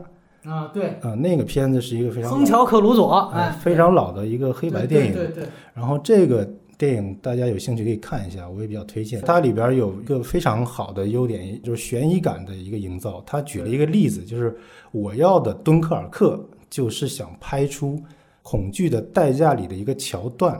[0.49, 5.45] 啊，对，啊，那个片子是一个非常亨乔·克鲁佐，哎，非常老的一个黑白电影，对对。
[5.73, 9.21] 然后这个电影大家有兴趣可以看一下，我也比较推荐。
[9.21, 13.23] 它里边有一个非常好的优点，就是悬疑感的一个营造。
[13.25, 14.57] 他举了一个例子，就是
[14.91, 17.97] 我要的敦刻尔克，就是想拍出
[18.41, 20.59] 《恐惧的代价》里的一个桥段。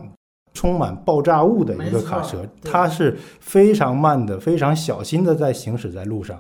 [0.54, 6.38] 充满爆炸物的一个卡车，它是非常慢的，非常小心的在行驶在路上。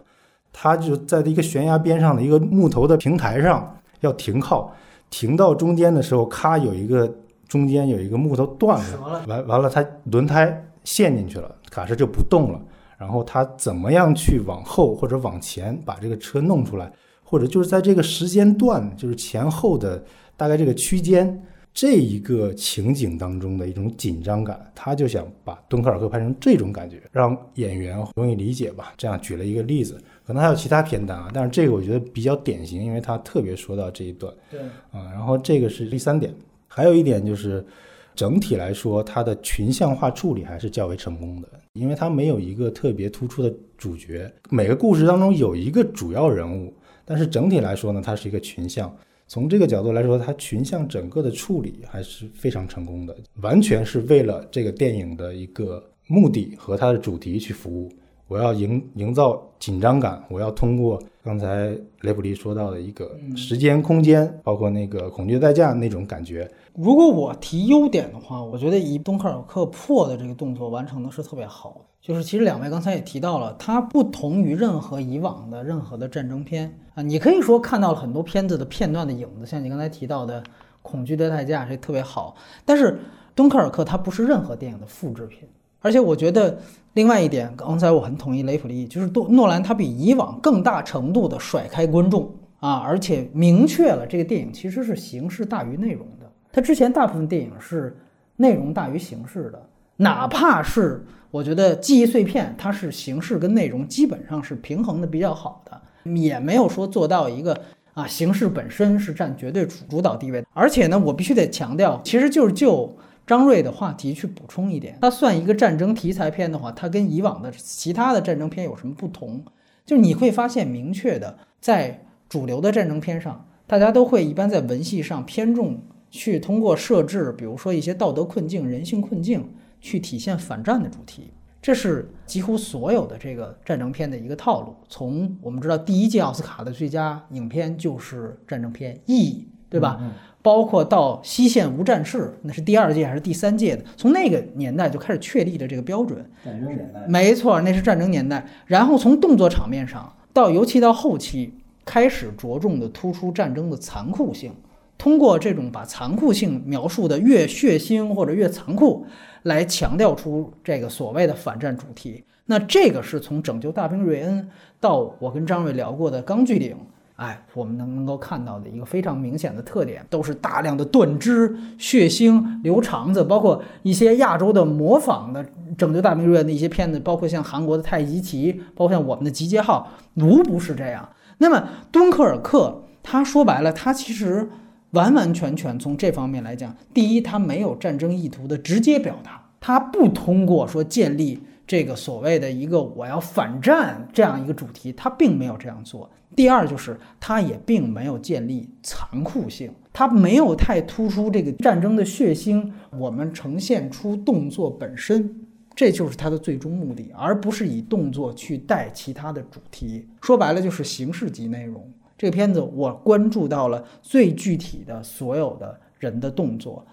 [0.52, 4.74] 它就在一个悬崖边上的一个木头的平台上要停靠，
[5.10, 7.10] 停到中间的时候，咔有一个
[7.48, 12.60] 中间有一个木头断了，完完了，它轮胎陷进去了，卡车就不动了。
[12.98, 16.92] 然后它怎么样去往后或者往前把这个车弄出来，
[17.24, 20.04] 或者就是在这个时间段，就是前后的
[20.36, 21.42] 大概这个区间。
[21.74, 28.94] 这一个情景当中的一种紧张感，他就想把敦刻尔克拍成这种感觉，让演员容易理解吧。
[28.98, 34.32] 这样举了一个例子，可能还有其他片单啊，但是这个我觉得比较典型，因为他特别说到这一段。
[34.50, 34.60] 对，
[34.92, 36.34] 啊，然后这个是第三点，
[36.68, 37.66] 还有一点就是，
[38.14, 46.74] 整体来说，它的群像化处理还是较为成功的，因为它没有一个特别突出的主角，每个故事当中有一个主要人物，
[47.06, 48.94] 但是整体来说呢，它是一个群像。
[49.32, 57.90] 从这个角度来说，它群像整个的处理还是非常成功的，完全是为了这个电影的一个目的和它的主题去服务。
[58.28, 66.46] 我要营营造紧张感，我要通过刚才雷普利说到的一个时间空间，包括那个恐惧代价那种感觉。
[66.74, 71.86] 如果我提优点的话，我觉得以东克尔克破的这个动作完成的是特别好的。
[72.02, 80.42] 就是其实两位刚才也提到了，它不同于任何以往的任何的战争片啊，你可以说看到了很多片子的片段的影子，像你刚才提到的
[80.82, 82.36] 《恐惧的代价》这特别好。
[82.66, 83.00] 但是
[83.36, 85.48] 敦刻尔克它不是任何电影的复制品，
[85.80, 86.58] 而且我觉得
[86.94, 92.28] 另外一点，刚才我很同意雷普利，就是诺诺兰他比以往更大程度的甩开观众
[92.60, 96.21] 啊，而且明确了这个电影其实是形式大于内容的。
[96.52, 97.96] 他之前大部分电影是
[98.38, 99.68] 内容大于形式的。
[99.98, 105.82] 哪怕是我觉得记忆碎片，它是形式跟内容基本上是平衡的比较好的，
[106.16, 107.62] 也没有说做到一个
[107.94, 110.44] 啊形式本身是占绝对主主导地位。
[110.54, 119.44] 而且呢，我必须得强调，其实就是就张瑞的话题去补充一点，它算一个战争题材片的话，它跟以往的其他的战争片有什么不同？
[119.86, 125.80] 就是你会发现明确的，在主流的战争片上，大家都会一般在文戏上偏重
[126.12, 129.50] 去通过设置，比如说一些道德困境、人性困境。
[129.84, 134.76] 去体现反战的主题，这是几乎所有的这个战争片的一个套路。
[134.88, 140.00] 从我们知道第一届奥斯卡的最佳影片就是战争片《意义》，对吧？
[140.44, 143.84] 包括到《西线无战事》，那是第二届还是第三届的？
[143.98, 146.24] 从那个年代就开始确立了这个标准。
[146.46, 148.46] 战争年代，没错，那是战争年代。
[148.68, 154.54] 然后从动作场面上，到尤其到后期，开始着重的突出战争的残酷性，
[155.02, 159.04] 通过这种把残酷性描述的越血腥或者越残酷。
[159.44, 164.48] 来强调出这个所谓的反战主题，那这个是从拯救大兵瑞恩
[164.80, 166.78] 到我跟张瑞聊过的钢锯岭，
[167.16, 175.44] 哎，我们能能够看到的一个非常明显的特点，都是大量的断肢、血腥、留肠子，包括一些亚洲的模仿的
[175.76, 181.10] 拯救大兵瑞恩的一些片子，包括像韩国的太极旗，包括像我们的集结号，无不是这样。
[181.40, 184.48] 那么敦刻尔克，他说白了，他其实。
[184.92, 196.10] 完完全全从这方面来讲，第一，他没有战争意图的直接表达，他不通过说建立这个所谓的一个我要反战这样一个主题，他并没有这样做。
[196.36, 205.30] 第二，就是他也并没有建立残酷性，他没有太突出这个战争的血腥，我们呈现出动作本身，
[205.76, 210.08] 这就是他的最终目的，而不是以动作去带其他的主题。
[210.22, 211.90] 说白了，就是形式及内容。
[212.22, 216.86] 这个片子我关注到了最具体的所有的人的动作。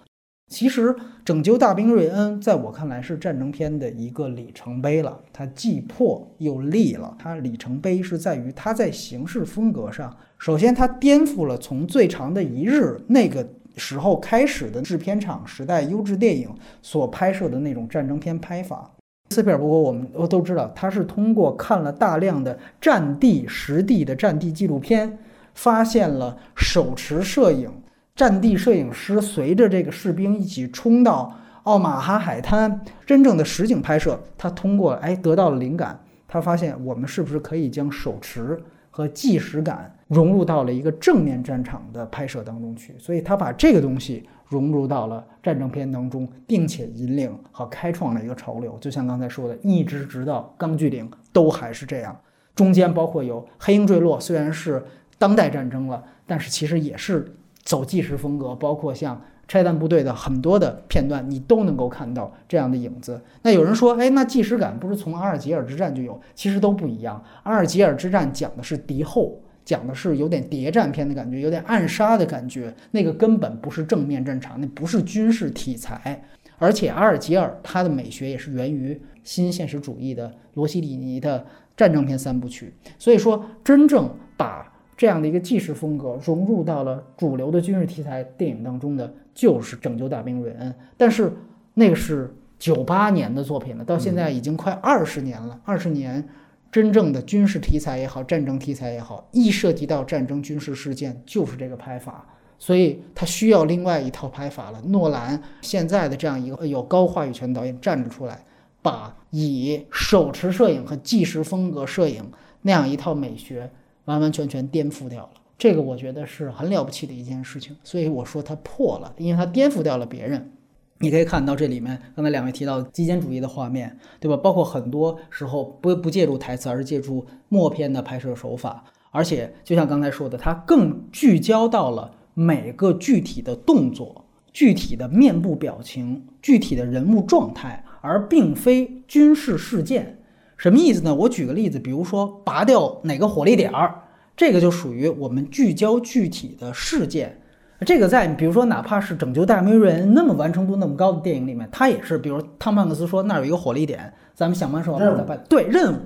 [0.51, 0.89] 其实
[1.23, 7.15] 《拯救大兵瑞恩》在我看来是战争片的一个里程碑了，它既破又立了。
[7.19, 16.49] 它里程碑是在于它在形式风格上，首先它颠覆了从最长的一日那个时候开始的制片厂时代优质电影
[16.81, 18.91] 所拍摄的那种战争片拍法。
[19.31, 25.19] 斯皮尔伯格，我们都都知道，他是通过看了大量的战地实地的战地纪录片，
[25.55, 27.71] 发现了手持摄影
[28.17, 31.33] 战地摄影师随着这个士兵一起冲到
[31.65, 34.19] 奥马哈海滩，真正的实景拍摄。
[34.37, 38.59] 他通过哎得到了灵感，他发现我们是不是可以将手持
[38.91, 42.95] 和纪实感融入到了一个正面战场的拍摄当中去？
[42.99, 44.29] 所以他把这个东西。
[44.51, 48.79] 融入到了战争片当中，并且引领和开创了一个潮流。
[48.81, 52.19] 就像刚才说的，一直直到《钢锯岭》都还是这样。
[52.55, 54.83] 中间包括有《黑鹰坠落》，虽然是
[55.19, 57.31] 当代战争了，但是其实也是
[57.63, 58.55] 走纪实风格。
[58.55, 63.21] 包括像拆弹部队的很多的片段，你都能够看到这样的影子。
[63.43, 66.19] 那有人说，哎，那纪实感不是从阿尔及尔之战就有？
[66.35, 67.23] 其实都不一样。
[67.43, 69.39] 阿尔及尔之战讲的是敌后。
[69.69, 76.25] 讲的是有点谍战片的感觉，有点暗杀的感觉，那个根本不是正面战场，那不是军事题材。
[76.57, 81.45] 而且阿尔及尔它的美学也是源于新现实主义的罗西里尼的
[81.77, 82.73] 战争片三部曲。
[82.99, 90.73] 所以说，真正把这样的一个纪实风格融入到了主流的军事题材电影当中的，就是《拯救大兵瑞恩》。
[90.97, 91.31] 但是
[91.75, 96.27] 那个是九八年的作品了，到现在已经快二十年了，二十年。
[96.71, 102.27] 真正的军事题材也好，战争题材也好，一涉及到战争军事事件，就是这个拍法，
[102.59, 104.81] 所以他需要另外一套拍法了。
[104.87, 108.45] 诺兰现在的这样一个有高话语权的导演站了出来，
[108.83, 112.31] 把以手持摄影和纪实风格摄影
[112.63, 113.71] 那样一套美学
[114.05, 117.75] 完完全全颠覆掉了，这个我觉得是很了不起的一件事情。
[117.83, 120.53] 所以我说他破了，因为他颠覆掉了别人。
[121.01, 124.37] 你可以看到这里面，刚才两位提到极简主义的画面，对吧？
[124.37, 128.83] 包括很多时候不不借助台词，而是借助默片的拍摄手法，
[129.13, 140.19] 而且就像刚才说的，它更聚焦到了每个具体的动作、具体的面部表情、具体的人物状态，而并非军事事件。
[140.57, 141.15] 什么意思呢？
[141.15, 144.03] 我举个例子，比如说拔掉哪个火力点儿，
[144.37, 147.41] 这个就属于我们聚焦具体的事件。
[147.87, 155.41] 这个在比如说，哪怕是《拯救大兵瑞恩》那么完成度那么高的电影里面，它也是，比如汤姆汉克斯说那儿有一个火力点，咱们想办法把它办。
[155.49, 156.01] 对任务，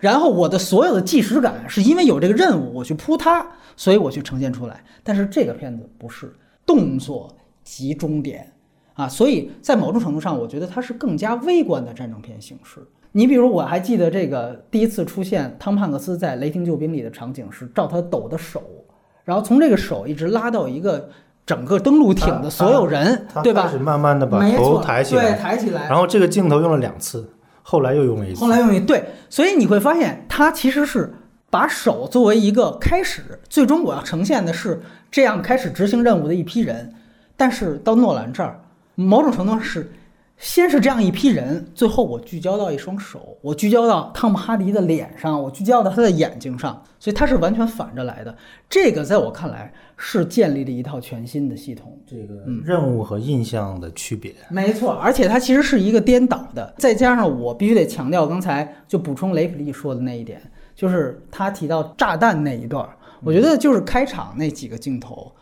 [0.00, 3.46] 然后我的所有的即时感是因为有这个任务，我去扑它，
[3.76, 4.82] 所以我去呈现出来。
[5.04, 6.32] 但是这个片子不是
[6.66, 8.52] 动作集中点
[8.94, 12.80] 啊，所以在某种程度上，我觉得它是更加微观的战争片形式。
[13.12, 18.60] 你比如我还记得这个第一次出现汤姆汉克斯在《雷霆救兵》里的场景是照他抖的手。
[19.24, 21.08] 然后从这个手一直拉到一个
[21.46, 23.62] 整个登陆艇的所有人，对吧？
[23.62, 25.88] 开始慢慢的把头抬起来，对，抬起来。
[25.88, 27.28] 然后这个镜头用了两次，
[27.62, 28.40] 后来又用了一次。
[28.40, 31.12] 后来用一对，所以你会发现，他其实是
[31.50, 36.94] 把手作为一个开始，最终我要呈现的是这样开始执行任务的一批人。
[37.36, 38.60] 但是到诺兰这儿，
[38.94, 39.90] 某种程度上是。
[40.36, 48.36] 先是这样一批人，最后我聚焦到一双手，我聚焦到汤姆哈迪的脸上，我聚焦到他的眼睛上，所以他是完全反着来的。
[48.68, 54.34] 这个在我看来是建立了一套全新的系统，这个任务和印象的区别。
[54.50, 56.74] 没错，而且它其实是一个颠倒的。
[56.78, 60.42] 再加上我必须得强调，刚才就补充雷普利说的那一点，
[60.74, 62.86] 就是他提到炸弹那一段，
[63.22, 65.32] 我觉得就是开场那几个镜头，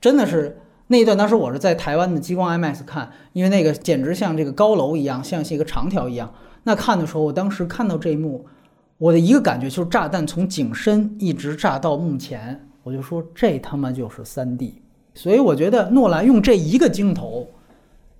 [0.00, 0.58] 真的是。
[0.92, 6.34] 那一段当时我是在台湾的激光 IMAX 看，因为那个简直像这个高楼一样，像是一个长条一样。
[6.64, 8.44] 那看的时候，我当时看到这一幕，
[8.98, 14.82] 我的一个感觉就是炸弹从景深一直炸到幕前，我就说这他妈就是三 D。
[15.14, 17.46] 所以我觉得诺兰用这一个镜头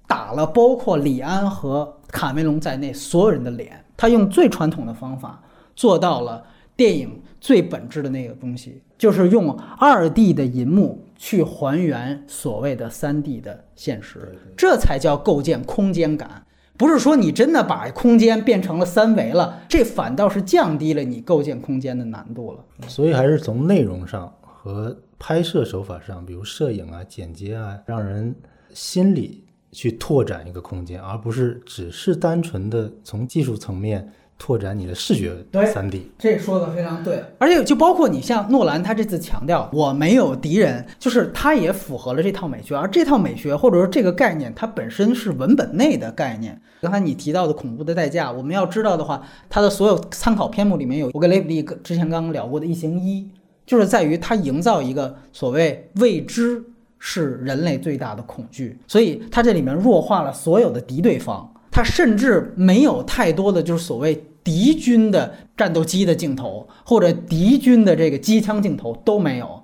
[0.06, 5.42] 打了包括李安和卡梅隆在内所有人的脸，他用最传统的方法
[5.74, 6.40] 做到了
[6.76, 11.04] 电影最本质的那个东西，就是用二 D 的银幕。
[11.22, 16.46] 去还原所谓的三 D 的现实，这才叫构建空间感。
[16.78, 22.64] 不是说你真的把空间变成了三维了，这反倒是降低了你构建空间的难度了。
[22.88, 28.34] 所以还是从内容上和拍摄手法上，比如摄影啊、剪接啊，让人
[28.72, 34.10] 心里去拓展一个空间，而不是只是单纯的从技术层面。
[34.43, 35.36] 拓展你的视觉
[35.70, 46.59] 三 D，这说的非常对，而且就包括你像诺兰，他这次强调我没有敌人，就是他也符合了这套美学，而这套美学或者说这个概念，它本身是文本内的概念。
[46.80, 53.20] 刚才你提到的恐怖的代价，我们要知道的话，它的所有参考篇目里面有，我跟雷普利之前刚刚聊过的《异形一》，
[53.66, 56.64] 就是在于它营造一个所谓未知
[56.99, 64.24] 是人类最大的恐惧，所以它这里面弱化了所有的敌对方，它甚至没有太多的就是所谓。
[64.43, 69.62] 敌军的战斗机的镜头，或者敌军的这个机枪镜头都没有。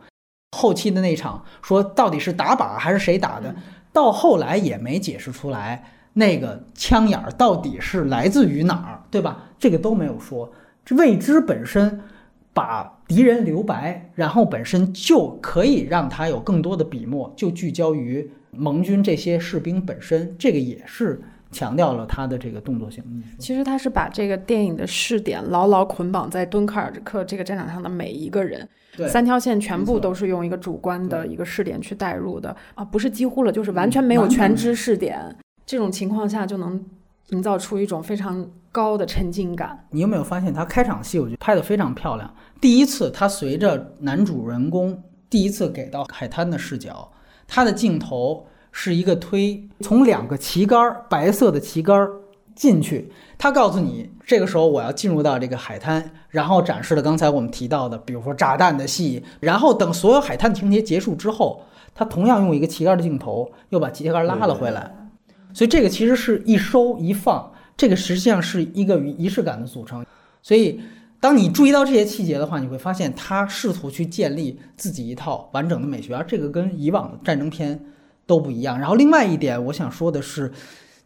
[0.56, 3.54] 后期的那场说到底是打靶还是谁打的，
[3.92, 9.50] 到后来也没解释出来那个枪眼儿到底是来自于哪儿，对吧？
[9.58, 10.50] 这个都没有说。
[10.84, 12.00] 这未知本身
[12.54, 20.34] 把敌人留白，然后本身就可以让他有更多的笔墨，就聚焦于盟军这些士兵本身。
[20.38, 21.22] 这个也是。
[21.50, 23.02] 强调了他的这个动作性。
[23.38, 28.68] 其实他是把这个电影的视点牢牢捆绑在敦刻尔克这个战场上的每一个人，
[29.08, 35.36] 三条线全部都是用一个主观的一个视点去带入的啊，不是几乎了，就是完全没有全知视点。
[35.64, 36.84] 这种情况下就能
[37.28, 39.86] 营造出一种非常高的沉浸感。
[39.90, 42.34] 你有没有发现他开场戏，我觉得拍得非常漂亮。
[42.60, 47.10] 第一次他随着男主人公第一次给到海滩的视角，
[47.46, 48.46] 他的镜头。
[48.78, 52.10] 是一个推从两个旗杆儿白色的旗杆儿
[52.54, 61.62] 进去，他告诉你这个时候我要进入到这个海滩，然后展示了刚才我们提到的，比如说炸弹的戏，然后等所有海滩情节结束之后，
[61.94, 64.94] 他同样用一个旗杆的镜头又把旗杆拉了回来，
[65.54, 70.04] 所以这个其实是一收一放，这个实际上是一个仪式感的组成。
[70.42, 70.78] 所以
[71.18, 77.80] 当你注意到这些细节的话，你会发现他试图去建立自己一套完整的美学，而这个跟以往的战争片。
[78.26, 78.78] 都不一样。
[78.78, 80.52] 然后另外一点，我想说的是，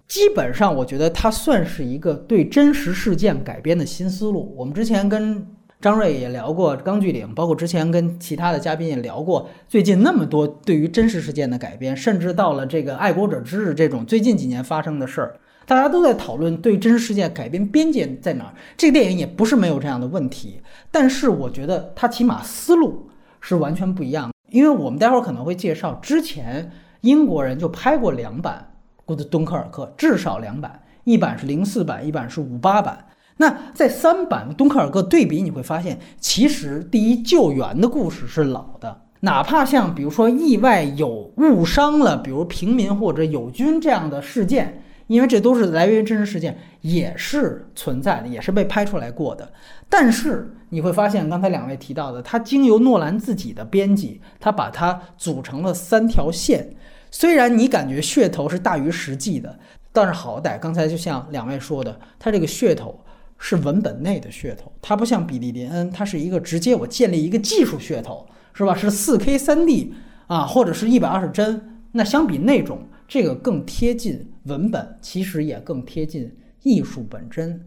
[0.09, 4.55] 基本上我觉得它算是一个对真实事件改编的新思路。
[4.57, 5.47] 我们之前跟
[5.81, 18.55] 张瑞也聊过《钢锯岭》，包括之前跟其他的嘉宾也聊过，最近那么多对于真实事件的改编，甚至到了这个《爱国者之日》这种最近几年发生的事儿，大家都在讨论对真实事件改编边界在哪儿。
[18.77, 20.61] 这个电影也不是没有这样的问题，
[20.91, 23.09] 但是我觉得它起码思路
[23.41, 24.31] 是完全不一样。
[24.51, 26.71] 因为我们待会儿可能会介绍之前。
[27.01, 28.73] 英国人就拍过两版
[29.05, 33.07] 《古的敦刻尔克》，至少两版，一版是零四版，一版是五八版。
[33.39, 49.51] 那在三版《敦刻尔克》对比，你会发现，其实第一救援的故事是老的，哪怕像比如说意外有误伤了，比如平民或者友军这样的事件，因为这都是来源于真实事件，也是存在的，也是被拍出来过的。
[49.89, 56.75] 但是你会发现，刚才两位提到的，它经由诺兰自己的编辑，他把它组成了三条线。
[57.11, 59.59] 虽然你感觉噱头是大于实际的，
[59.93, 62.99] 但是好歹刚才就像两位说的，它这个噱头
[63.39, 68.75] 是文本内的噱头，它不像比利林恩，它是一个直接我建立一个技术噱头，是吧？
[68.75, 69.95] 是四 K 三 D
[70.27, 71.61] 啊，或者是一百二十帧。
[71.93, 76.33] 那相比那种，这个更贴近文本，其实也更贴近
[76.63, 77.61] 艺术本真。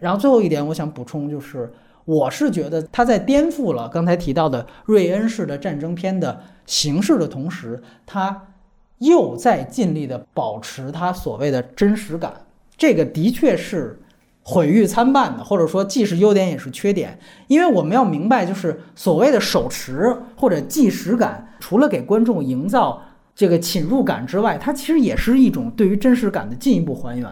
[0.00, 1.70] 然后最后一点，我想补充就是，
[2.06, 8.54] 我是觉得他在颠覆了刚才提到的瑞恩式的战争片的形式的同时，他
[8.98, 12.32] 又在尽力的保持它所谓的真实感。
[12.76, 13.98] 这个的确是
[14.42, 17.18] 毁誉参半的，或者说既是优点也是缺点。
[17.48, 23.02] 因为我们要明白，就是所谓的手持或者即时感，除了给观众营造
[23.34, 27.28] 这个侵入感之外，它其实也是一种对于真实感的进一步还原。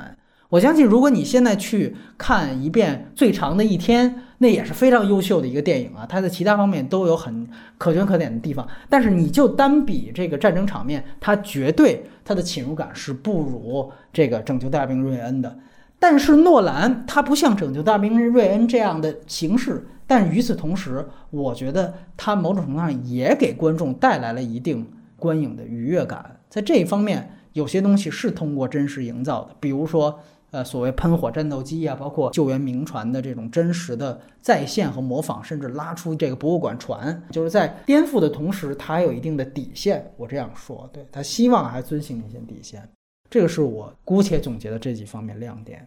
[0.51, 4.11] 我相信，如果你现在去看一遍《最长的一天》，
[4.45, 6.05] 那也是非常优秀的一个电影啊。
[6.07, 15.57] 它在其他方面都有很可圈可点的地方，但是你就单比这个战争场面，它绝对它的侵入感是不如这个《拯救大兵瑞恩》的。
[15.99, 24.87] 但是诺兰他不像《拯救大兵瑞恩》这样的形式，但与此同时，我觉得他某种程度上也给观众带来了一定
[25.17, 26.39] 观影的愉悦感。
[26.51, 30.21] 在这一方面，有些东西是通过真实营造的，比如说。
[30.55, 40.09] 呃，所谓喷火战斗机啊，包括救援名船的这种真实的再现和模仿，甚至拉出这个博物馆船，就是在颠覆的同时，它还有一定的底线。
[40.17, 42.89] 我这样说，对他希望还遵循一些底线，
[43.29, 45.85] 这个是我姑且总结的这几方面亮点。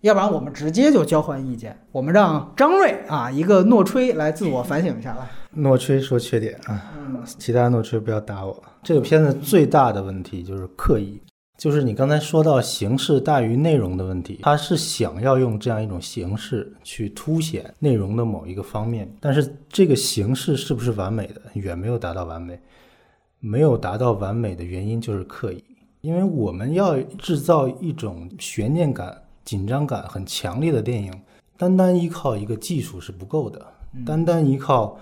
[0.00, 5.28] 要不然我们直接就交换意见，我们让张瑞啊，一个诺吹来自我反省一下来。
[5.52, 6.92] 诺吹说缺点啊，
[7.38, 8.60] 其他诺吹不要打我。
[8.82, 11.20] 这个片子最大的问题就是刻意。
[11.58, 22.58] 就是你刚才说到形式大于内容的问题，他是想要用这样一种形式去凸显内容的某一个方面，但是这个形式是不是完美的，远没有达到完美。
[23.40, 25.62] 没有达到完美的原因就是刻意，
[26.00, 31.12] 因为我们要制造一种悬念感、紧张感很强烈的电影，
[31.56, 33.66] 单单依靠一个技术是不够的，
[34.06, 34.98] 单单依靠。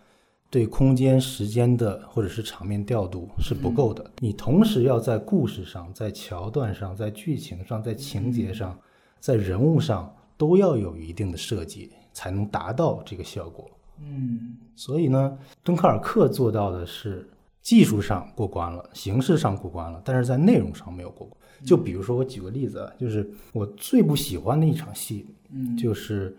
[0.56, 8.74] 对空间、时间的或者是场面调度是不够的，你同时要在故事上、在桥段上、在剧情上、在情节上、
[9.20, 13.70] 在人物上都要有一定的设计，才能达到这个效果。
[14.02, 17.28] 嗯，所以呢，敦刻尔克做到的是
[17.60, 21.38] 技术上过关了，形式上过关了，但是在内容上没有过关。
[21.66, 26.34] 就比如说，我举个例子啊，就是我最不喜欢的一场戏，嗯，就是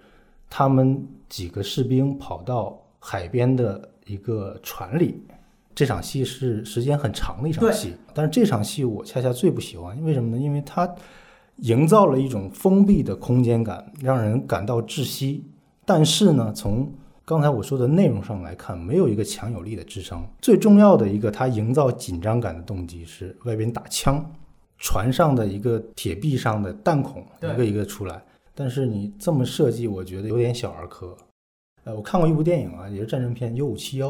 [0.49, 3.87] 他们几个士兵跑到海边的。
[4.07, 5.21] 一个船里，
[5.75, 10.37] 这场戏是时间很长的一场戏，但是这场戏我恰恰最不喜欢，为什么呢？
[10.41, 10.89] 因为它
[11.57, 15.43] 营造了一种封闭的空间感，让人感到窒息。
[15.85, 16.91] 但是呢，从
[17.23, 20.25] 刚才我说的内容上来看，没有一个强有力的支撑。
[20.41, 24.23] 最重要的一个，它营造紧张感的动机是外边打枪，
[24.77, 28.23] 船上的一个铁壁上的弹孔一个一个出来。
[28.53, 31.15] 但是你这么设计，我觉得有点小儿科。
[31.87, 34.09] 呃，我看过一部电影啊，也是战争片《U 五七幺》。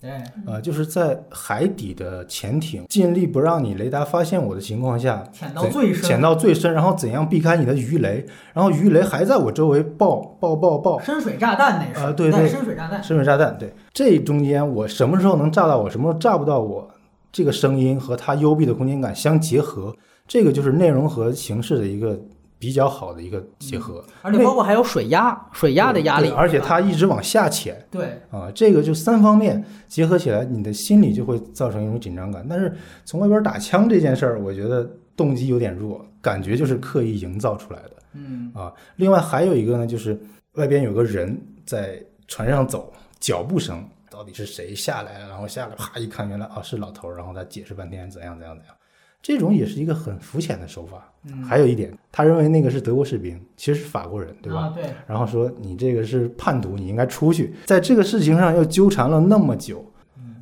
[0.00, 10.98] 哎，呃，就是在海底的潜艇尽力不让你雷达发现我的情况下，潜到最深，潜到最深，然后怎样避开你的鱼雷，然后鱼雷还在我周围爆爆爆爆。
[11.00, 13.70] 深水炸弹那是呃，对对，深水炸弹，深水炸弹，对。
[13.92, 16.88] 这中间我什么时候能炸到我，什么时候炸不到我？
[17.30, 19.94] 这个声音和它幽闭的空间感相结合，
[20.26, 22.18] 这个就是内容和形式的一个。
[22.60, 27.82] 比较好的一个结合，而且包括还有水压，水压的压力，而且它一直往下潜。
[27.90, 32.46] 对啊，这个就三方面结合起来，你的心里就会造成一种紧张感。
[32.46, 37.92] 但是从外边打枪这件事儿，我觉得动机有点弱，感觉就是刻意营造出来的。
[38.12, 40.20] 嗯啊，另外还有一个呢，就是
[40.56, 41.98] 外边有个人在
[42.28, 45.28] 船上走，脚步声到底是谁下来了？
[45.30, 48.74] 然后下来啪一看，原来啊是老头儿，然后他解释半天怎样怎样怎样。
[49.22, 51.06] 这种也是一个很肤浅的手法。
[51.24, 54.72] 嗯还有一点，他认为那个是德国士兵，其实是法国人，对吧？
[54.74, 54.84] 对。
[55.06, 57.52] 然后说你这个是叛徒，你应该出去。
[57.66, 59.84] 在这个事情上又纠缠了那么久，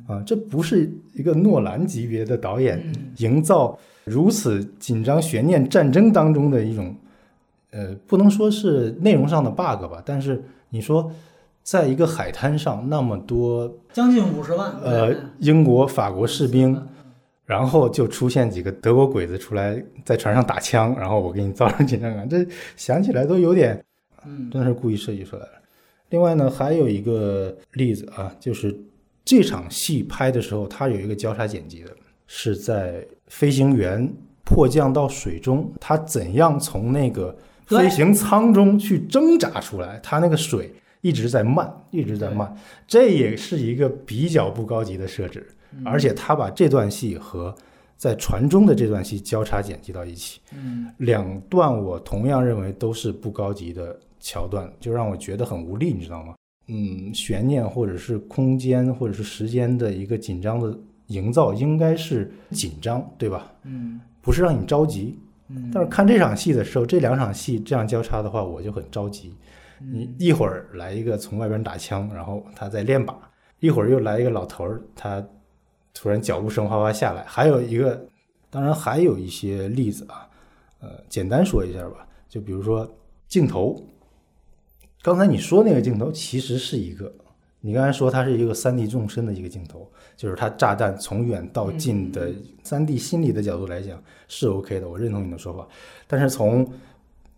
[0.07, 2.81] 啊，这不是一个诺兰级别的导演
[3.17, 6.95] 营造如此紧张悬念战争当中的一种，
[7.71, 10.01] 呃，不能说是内容上的 bug 吧？
[10.05, 11.11] 但是你说，
[11.61, 16.81] 在一个海滩上那么多将近五十万呃英国法国士兵。
[17.49, 22.45] 然后就出现几个德国鬼子出来在船上打枪，然后我给你造成紧张感，这
[22.77, 23.83] 想起来都有点，
[24.23, 25.51] 嗯，真的是故意设计出来的。
[26.09, 28.79] 另外呢，还有一个例子啊，就是
[29.25, 31.89] 这场戏拍的时候，它有一个交叉剪辑的，
[32.27, 34.07] 是在飞行员
[34.45, 37.35] 迫降到水中，他怎样从那个
[37.65, 40.71] 飞行舱中去挣扎出来，他那个水
[41.01, 42.55] 一直在慢，一直在慢，
[42.87, 45.43] 这也是一个比较不高级的设置。
[45.85, 47.53] 而且他把这段戏和
[47.97, 56.35] 在船中的这段戏交叉剪辑到一起，嗯，两段我同样认为都是不高级的桥段，就让我觉得很无力，你知道吗？
[56.67, 63.51] 嗯，悬念或者是空间或者是时间的一个紧张的营造，应该是紧张，对吧？
[63.63, 65.19] 嗯，不是让你着急。
[65.49, 69.33] 嗯，但是看这场戏的时候，这两场戏这样交叉的话，我就很着急。
[69.79, 73.15] 你一会儿来一个从外边打枪，然后他在练靶；
[73.59, 75.25] 一会儿又来一个老头儿，他
[75.99, 77.25] 突然脚步声哗哗下来。
[77.27, 78.01] 还有一个，
[78.49, 80.29] 当然还有一些例子啊，
[80.79, 82.07] 呃，简单说一下吧。
[82.29, 82.89] 就比如说
[83.27, 83.83] 镜头，
[85.01, 87.13] 刚才你说那个镜头其实是一个，
[87.59, 92.31] 你刚才说它是一个三 D 纵深的一个镜头，就是它炸弹从远到近的
[92.63, 95.67] 三 D 心理的角度来讲是 OK 的，我认同你的说法。
[96.07, 96.65] 但是从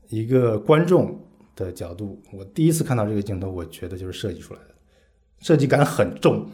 [0.09, 1.19] 一个观众
[1.55, 4.75] 的角度，我第一次看到这个镜头，我觉得就是设计出来的，
[5.39, 6.45] 设计感很重。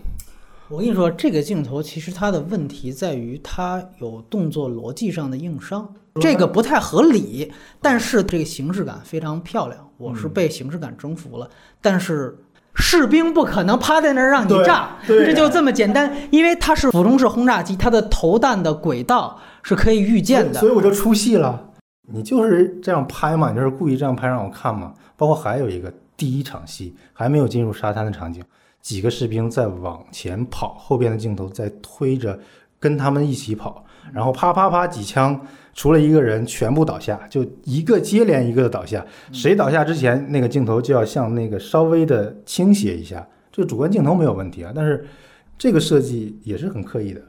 [0.70, 5.88] 我跟你说，这个镜头其实它的问题在于它有动作逻辑上的硬伤，
[6.20, 7.50] 这个不太合理。
[7.82, 11.50] 但是这个形式感非常漂亮，我是被形式感征服了。
[11.82, 12.38] 但是
[12.76, 20.60] 士兵不可能趴在那儿让你炸，这就这么简单，因为它是俯冲式轰炸机，它的投弹的轨道是可以预见的。
[20.60, 21.64] 所以我就出戏了。
[22.10, 23.52] 你就是这样拍嘛？
[23.52, 24.94] 你就是故意这样拍让我看嘛？
[25.16, 28.44] 包括还有一个第一场戏还没有进入沙滩的场景，
[28.88, 32.40] 几个士兵在往前跑，后边的镜头在推着
[32.80, 33.84] 跟他们一起跑，
[34.14, 39.06] 然后啪啪啪几枪，除了一个人全部倒下，就一个接连一个的倒下。
[39.34, 43.28] 谁倒下之前，那个镜头就要向那个稍微的倾斜一下。
[43.52, 45.06] 这个主观镜头没有问题啊，但是
[45.58, 47.22] 这个设计也是很刻意的。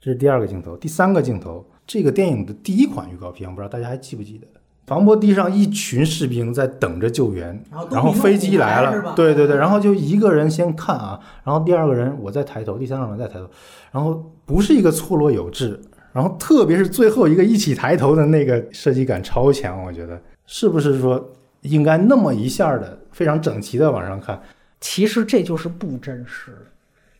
[0.00, 1.62] 这是第二个镜头，第三个镜头。
[1.86, 4.46] 这个电影的第一款预告片，我不知道大家还记不记得？
[4.86, 7.60] 防波堤上一群士兵在等着救援，
[7.90, 13.50] 然后飞机来了，对对对，然后就一个人先看啊，然后第二个人我再抬头，第三个人再抬头，
[13.90, 15.80] 然后不是一个错落有致，
[16.12, 21.32] 然后特别是最后一个一起抬头的那个设计感超强，我觉得是不是说
[21.62, 24.40] 应该那么一下的非常整齐的往上看？
[24.80, 26.52] 其实这就是不真实。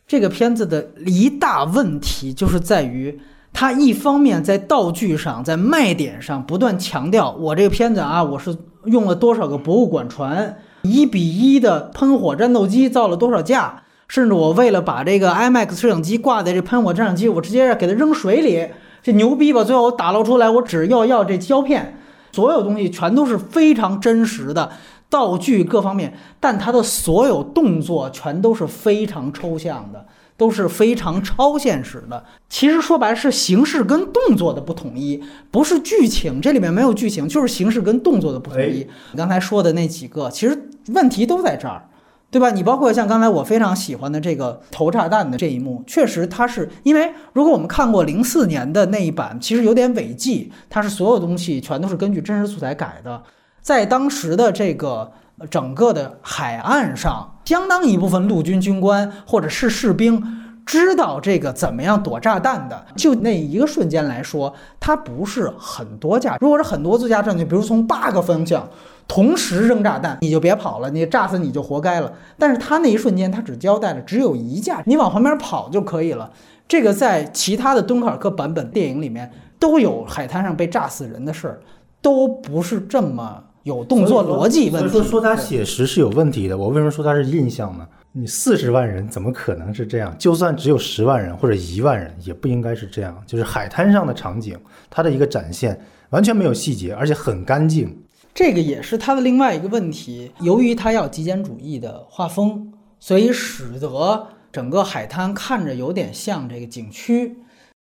[0.07, 3.19] 这个片子的一大问题就是在于。
[3.53, 18.67] 他一方面在道具上，在卖点上不断强调，我这个片子啊，我是用了多少个博物馆船，一比一的喷火战斗机造了多少架，甚至我为了把这个 IMAX 摄影机挂在这喷火战斗机，我直接给它扔水里，
[19.01, 19.63] 这牛逼吧？
[19.63, 21.97] 最后我打捞出来，我只要要这胶片，
[22.31, 24.69] 所有东西全都是非常真实的
[25.09, 30.05] 道具各方面，但它的所有动作全都是非常抽象的。
[30.37, 32.23] 都是非常超现实的。
[32.47, 36.39] 其实说白了是形式跟动作的不统一，不是剧情。
[36.39, 38.87] 这里面没有剧情，就是形式跟动作的不统一。
[39.11, 41.89] 你刚才说的那几个，其实问题都在这儿，
[42.29, 42.51] 对吧？
[42.51, 53.23] 你包括像刚才我非常喜欢的这个投炸弹的这一幕，确实它是因为如果我们看过零四年的那一版，其实有点违纪，它是所有东西全都是根据真实素材改的，
[53.61, 55.11] 在当时的这个。
[55.49, 60.23] 整个的海岸上，相当一部分陆军军官或者是士兵
[60.65, 62.85] 知道这个怎么样躲炸弹的。
[62.95, 66.37] 就那一个瞬间来说，它不是很多架。
[66.41, 68.67] 如果是很多架战队，比如从八个方向
[69.07, 72.11] 同时扔炸弹，你就别跑了，你炸死你就活该了。
[72.39, 76.31] 但是他那一瞬间，他只交代了只有一架，你往旁边跑就可以了。
[76.67, 81.61] 这个在其他的敦刻尔克版本电影里面都有海滩上被炸死人的事儿，
[82.01, 83.43] 都不是这么。
[83.67, 86.57] 有动作逻辑问题，所以说说它写实是有问题的。
[86.57, 87.85] 我为什么说它是印象呢？
[88.13, 90.15] 你四十万人怎么可能是这样？
[90.17, 93.21] 就算只有十万人或者一万人，也不应该是这样。
[93.27, 94.57] 就是海滩上的场景，
[94.89, 95.79] 它的一个展现
[96.11, 97.95] 完全没有细节，而且很干净。
[98.33, 100.31] 这个也是它的另外一个问题。
[100.39, 107.35] 由于它要极简主义的画风，所以使得整个海滩看着有点像这个景区。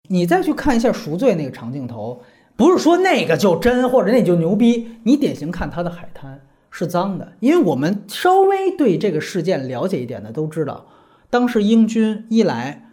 [0.08, 2.20] 你再去看一下《赎罪》那个长镜头。
[2.56, 6.40] 不是说那个就真或者那就牛逼，你典型看它的海滩
[6.70, 10.86] 是脏的，因为我们稍微对这个事件了解一点的都知道，
[11.30, 12.90] 当时英军一来，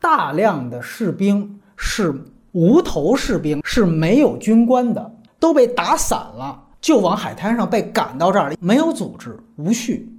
[0.00, 2.12] 大量的士兵是
[2.52, 10.10] 无头士兵，是没有军官的，都被打散了，就往海滩上被赶到这儿了，没有组织，无序。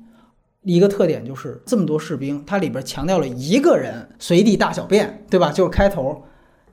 [0.64, 5.52] 一个特点就是这么多士兵，它里边强调了一个人随地大小便，对吧？
[5.52, 6.24] 就是开头。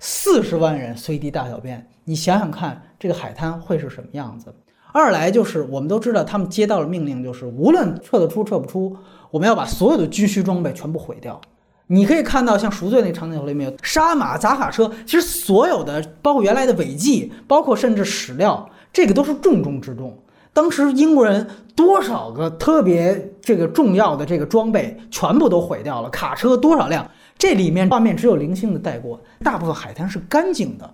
[0.04, 4.54] 四十万人随地大小便，你想想看，这个海滩会是什么样子？
[4.92, 8.96] 二来就是我们都知道，他们接到了命令，就是无论撤得出撤不出，
[9.30, 11.40] 我们要把所有的军需装备全部毁掉。
[11.86, 20.18] 你可以看到，像赎罪那场景里面有杀马、砸卡车，其实所有的，包括原来的违纪，包括甚至史料，这个都是重中之重。
[20.52, 27.10] 当时英国人多少个特别这个重要的这个装备全部都毁掉了，卡车多少辆？
[27.38, 30.90] 这里面画面只有零星的带过，大部分海滩是干净的。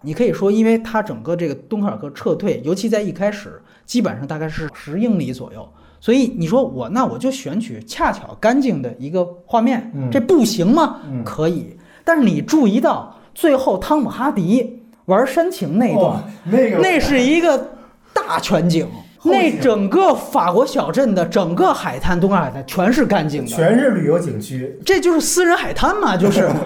[0.00, 5.68] 你可以说，因为它整个这个敦刻尔克撤退，尤其在一开始，基本上大概是十英里左右，
[6.00, 11.00] 所以你说我那我就选取恰巧干净的一个画面，这不行吗？
[11.24, 11.76] 可以。
[12.04, 17.70] 但是你注意到最后汤姆哈迪玩煽情那一段，那个那是一个
[18.14, 18.86] 大全景，
[19.24, 26.48] 那整个法国小镇的整个海滩，东岸海滩全是干净的，全是旅游景区，这就是私人海滩嘛，就是。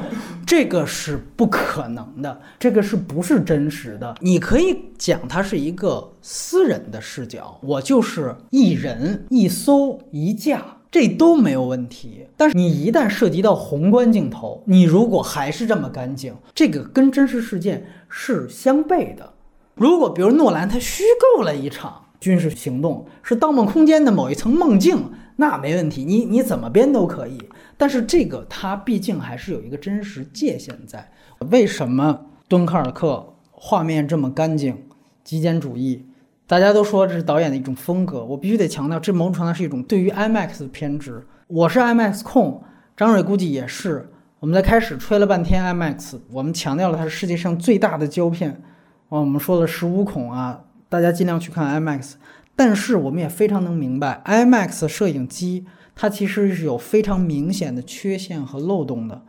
[0.47, 4.15] 这个是不可能的，这个是不是真实的？
[4.21, 12.27] 你可以讲它是一个私人的视角，我就是一人一艘一架，这都没有问题。
[12.37, 19.33] 但是你一旦涉及到宏观镜头，你如果还是这么干净，这个跟真实事件是相悖的。
[19.75, 21.03] 如果比如诺兰他虚
[21.37, 25.11] 构了一场军事行动，是《盗梦空间》的某一层梦境，
[25.43, 27.37] 那没问题，你你怎么编都可以。
[27.77, 31.11] 但是这个它毕竟还是有一个真实界限在。
[31.51, 34.85] 为什么敦刻尔克画面这么干净？
[35.25, 36.07] 极简主义，
[36.47, 38.25] 大家都说这是导演的一种风格。
[38.25, 41.27] 我必须得强调，这某种程度上是一种对于 IMAX 的偏执。
[41.49, 42.63] 我是 IMAX 控，
[42.97, 44.11] 张蕊估计也是。
[44.39, 48.53] 我们在开始吹了半天 IMAX，我们强调了它是世界上最大的胶片。
[49.09, 52.13] 啊，我们说了十五孔啊，大家尽量去看 IMAX。
[52.65, 55.67] 但是我们也非常能明白，IMAX 摄影机。
[55.97, 59.23] 它其实是有非常明显的缺陷和漏洞的，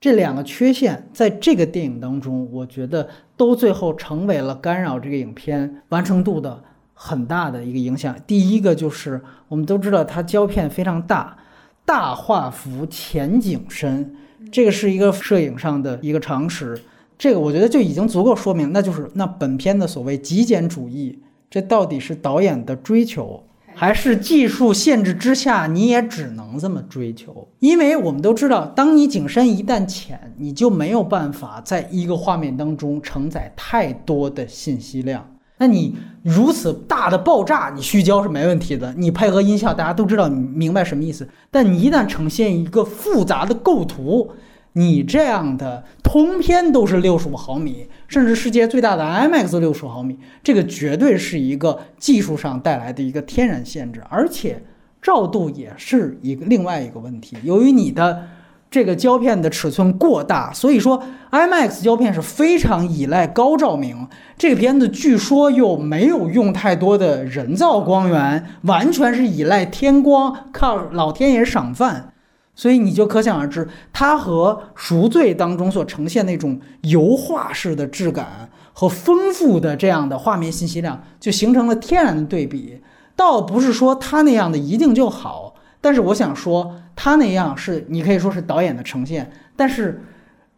[0.00, 6.62] 这两个缺陷在这个电影当中，我觉得都最后成为了干扰这个影片完成度的
[6.94, 8.16] 很大的一个影响。
[8.24, 11.36] 第一个就是我们都知道它胶片非常大，
[11.84, 14.14] 大画幅前景深，
[14.52, 16.80] 这个是一个摄影上的一个常识，
[17.18, 21.18] 这个我觉得就已经足够说明，那就是那本片的所谓极简主义，
[21.50, 23.42] 这到底是导演的追求。
[23.78, 35.30] 还是技术限制之下，你也只能这么追求，因为我们都知道，当你景深一旦浅，你就没有办法在一个画面当中承载太多的信息量。
[35.58, 41.28] 那你如此大的爆炸，你虚焦是没问题的，你配合音效，大家都知道，你明白什么意思。
[41.50, 44.30] 但你一旦呈现一个复杂的构图，
[44.76, 54.62] 你这样的通篇都是六十五毫米，甚至世界最大的 IMAX 六十毫米，这个绝对是一个技术上带来的一个天然限制，而且
[55.00, 57.38] 照度也是一个另外一个问题。
[57.42, 58.24] 由于你的
[58.70, 64.06] 这个胶片的尺寸过大，所以说 IMAX 胶片是非常依赖高照明。
[64.36, 72.12] 这个片子据说又没有用太多的人造光源，完全是依赖天光，靠老天爷赏饭。
[72.56, 82.80] 所以你就可想而知，它和《赎罪》当中所呈现那种油画式的质感和丰富的这样的画面信息量，就形成了天然的对比。
[83.14, 90.02] 倒不是说他那样的一定就好，但是我想说，他那样是你可以说是导演的呈现，但是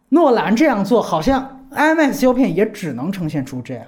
[0.09, 3.85] 诺兰这样做，好像 IMAX 胶片也只能呈现出这样。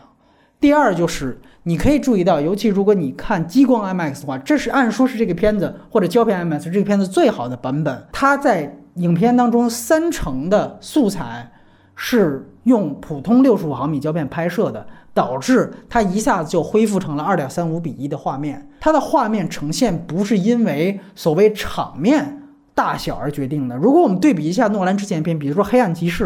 [0.60, 1.42] 第二就是。
[1.64, 8.04] 你可以注意到，尤其如果你看激光 IMAX 的话，这是按说是这个片子或者胶片 IMAX 这个片子最好的版本。
[8.12, 11.52] 它在影片当中三成的素材
[11.96, 18.68] 是用普通六十五毫米胶片拍摄的，导致它一下子就恢复成了二点三五比一的画面。
[18.80, 22.42] 它的画面呈现不是因为所谓场面
[22.74, 23.78] 大小而决定的。
[23.78, 26.26] 如果我们对比一下诺兰之前片，比如说《黑暗骑士》，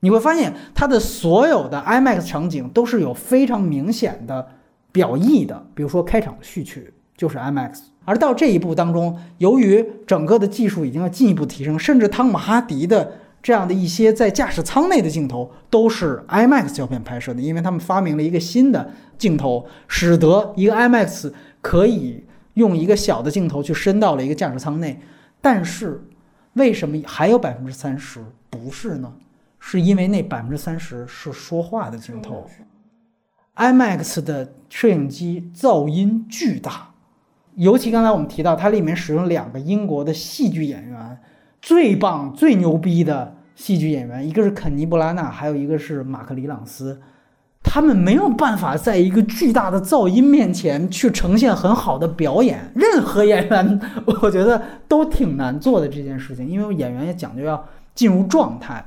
[0.00, 4.46] 你会发现它的所有的 IMAX 场景都是有非常明显的。
[4.92, 13.12] 表意的，比如说开场的序曲就是 IMAX，而到这一步当中，由于整个的技术已经要进一步提升，甚至汤姆哈迪的
[13.42, 22.24] 这样的一些在驾驶舱内的镜头都是 IMAX 胶片拍摄的，因为他们发明了一个新的镜头，使得一个 IMAX 可以
[22.54, 25.00] 用一个小的镜头去伸到了一个驾驶舱内。
[25.40, 26.02] 但是
[26.54, 28.20] 为什么还有百分之三十
[28.50, 29.12] 不是呢？
[29.60, 32.48] 是因为那百分之三十是说话的镜头。
[33.58, 36.90] IMAX 的摄影机噪音巨大，
[37.56, 41.18] 尤其刚才我们提到，它里面使用两个英国的戏剧演员，
[41.60, 47.00] 最棒、最牛逼的戏剧演员，一个是肯尼·布拉纳，还有一个是马克·里朗斯。
[47.60, 52.70] 他们没有办法在一个巨大的噪音面前去呈现很好的表演。
[52.76, 53.80] 任何演员，
[54.22, 58.86] 我觉得都挺难做的这件事情，因为演员也讲究要进入状态，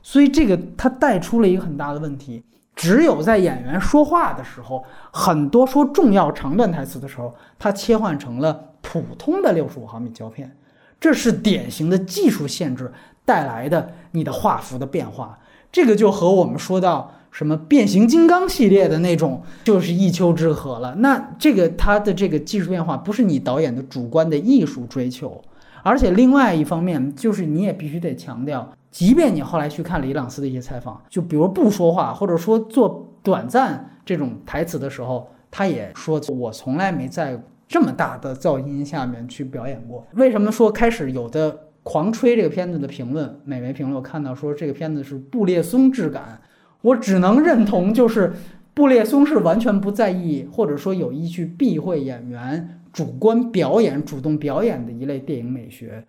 [0.00, 2.44] 所以这个它带出了一个很大的问题。
[2.74, 10.56] 只有在演员说话的时候，很多说重要长段台词的时候，它切换成了普通的六十五毫米胶片，
[10.98, 12.92] 这是典型的技术限制
[13.24, 15.38] 带来的你的画幅的变化。
[15.70, 20.94] 这个就和我们说到什么变形金刚系列的那种就是一丘之貉了。
[20.96, 25.42] 那这个它的这个技术变化不是你导演的主观的艺术追求，
[25.82, 28.72] 而且另外一方面就是你也必须得强调。
[28.92, 46.42] 即便你后来去看李朗斯的一些采访，就比如不说话，或者说做短暂这种台词的时候，他也说：“我从来没在这么大的噪音下面去表演过。”为什么说开始有的狂吹这个片子的评论，美媒评论我看到说这个片子是布列松质感，
[46.82, 48.34] 我只能认同，就是
[48.74, 56.04] 布列松是完全不在意，或者说有意去避讳演员主观表演、主动表演的一类电影美学。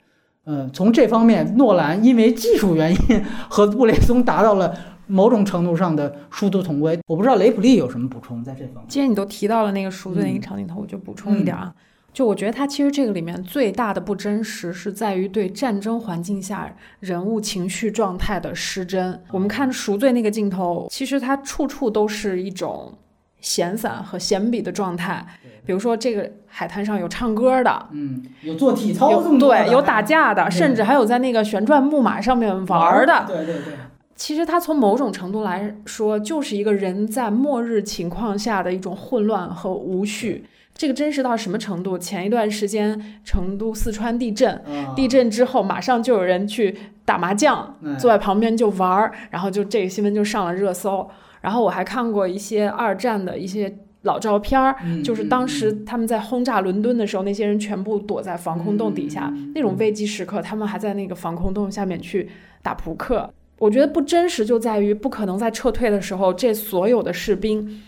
[0.45, 4.75] 嗯，从这方面，诺兰因为技术原因 和布雷松达到了
[5.07, 6.99] 某种程度上的殊途同归。
[7.07, 8.85] 我不知道雷普利有什么补充在这方面。
[8.87, 11.73] 既然你都提到了那个赎罪那个场景头，我就补充一点啊。
[12.11, 19.19] 就我觉得他其实这个里面最大的不真实是在于对战争环境下人物情绪状态的失真。
[19.31, 22.93] 我们看赎罪那个镜头，其实它处处都是一种
[23.41, 25.25] 闲散和闲笔的状态。
[25.65, 33.25] 比如说这个海滩上有唱歌的，嗯，有做体操的，对，有打架的，甚至还有在那个旋转木马上面玩的。
[33.27, 33.73] 对对对。
[34.15, 40.45] 其实它从某种程度来说，就是一个人在末日情况下的一种混乱和无序。
[40.75, 41.97] 这个真实到什么程度？
[41.97, 44.61] 前一段时间成都、四川地震，
[44.95, 51.09] 地震之后马上就有人去打麻将，坐在旁边就玩儿，然后就这个新闻就上了热搜。
[51.41, 62.29] 然后我还看过一些二战的一些老照片儿，就是当时他们在轰炸伦敦的时候，那些人全部躲在防空洞底下，那种危机时刻，他们还在那个防空洞下面去
[62.61, 63.29] 打扑克。
[63.57, 67.81] 我觉得不真实就在于不可能在撤退的时候，这所有的士兵。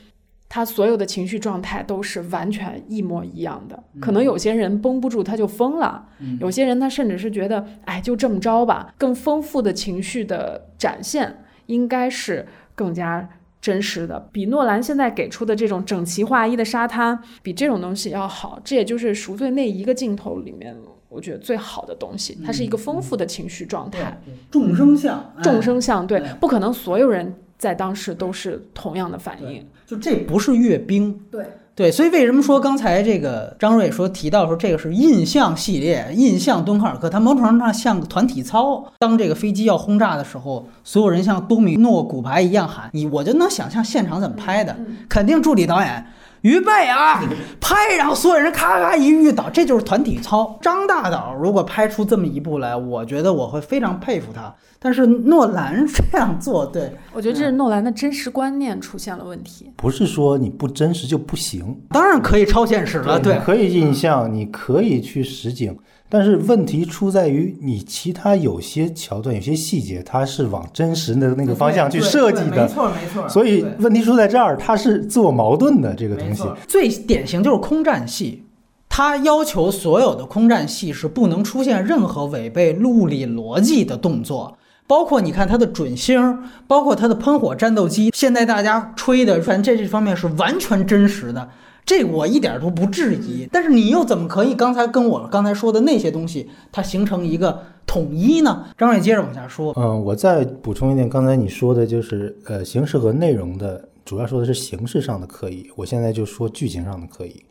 [0.47, 6.07] 他所有的情绪状态都是完全一模一样的，可能有些人绷不住他就疯了，
[6.39, 8.93] 有些人他甚至是觉得，哎，就这么着吧。
[8.97, 12.45] 更丰富的情绪的展现应该是
[12.76, 13.28] 更加
[13.66, 18.61] 真实的，比诺兰现在给出的这种整齐划一的沙滩，比这种东西要好。
[18.63, 20.78] 这也就是赎罪那一个镜头里面，
[21.09, 27.34] 我觉得最好的东西，它是一个丰富的情绪状态，众生相，众生相，对，不可能所有人。
[27.57, 31.45] 在当时都是同样的反应，就这不是阅兵，对
[31.76, 38.82] 对，所以为什么说刚才这个张瑞说提到说这个是印象系列，印象敦刻尔克，它某种程度上像个团体操。
[38.97, 44.73] 当这个飞机要轰炸的时候，所有人像多米诺骨牌一样喊，你我就能想象现场怎么拍的，
[45.09, 46.05] 肯定助理导演。
[46.45, 47.23] 预备啊，
[47.59, 47.95] 拍！
[47.97, 50.59] 然后所有人咔咔一遇到，这就是团体操。
[50.61, 54.53] 张大导如果拍出这么一部来，我觉得我会非常佩服他。
[54.77, 59.71] 但是诺兰这样做，对我觉得这是诺兰的真实观念出现了问题。
[59.75, 65.75] 不是说你不真实就不行，当然可以超现实了，对，可以印象，你可以去实景。
[66.07, 73.27] 但是问题出在于，你其他有些桥段、有些细节，它是往真实的那个方向去设计的，没错没错。
[73.27, 76.43] 所以问题出在这儿，它是自我矛盾的这个东西。
[76.67, 78.43] 最典型就是空战戏，
[78.87, 88.11] 它要求所有的空战戏是不能出现任何违背物理逻辑的动作，包括你看它的准星，包括它的喷火战斗机。
[88.15, 91.49] 现在大家吹的，反正这这方面是完全真实的。
[91.86, 98.65] 这我一点都不质疑，但是你又怎么可以刚才跟我刚才说的那些东西，它形成一个统一呢？
[98.77, 99.71] 张瑞接着往下说。
[99.77, 105.69] 嗯，我再补充一点，刚才你说的就是呃形式和内容的，主要说的是形式上的刻意。
[105.75, 107.45] 我现在就说剧情上的刻意。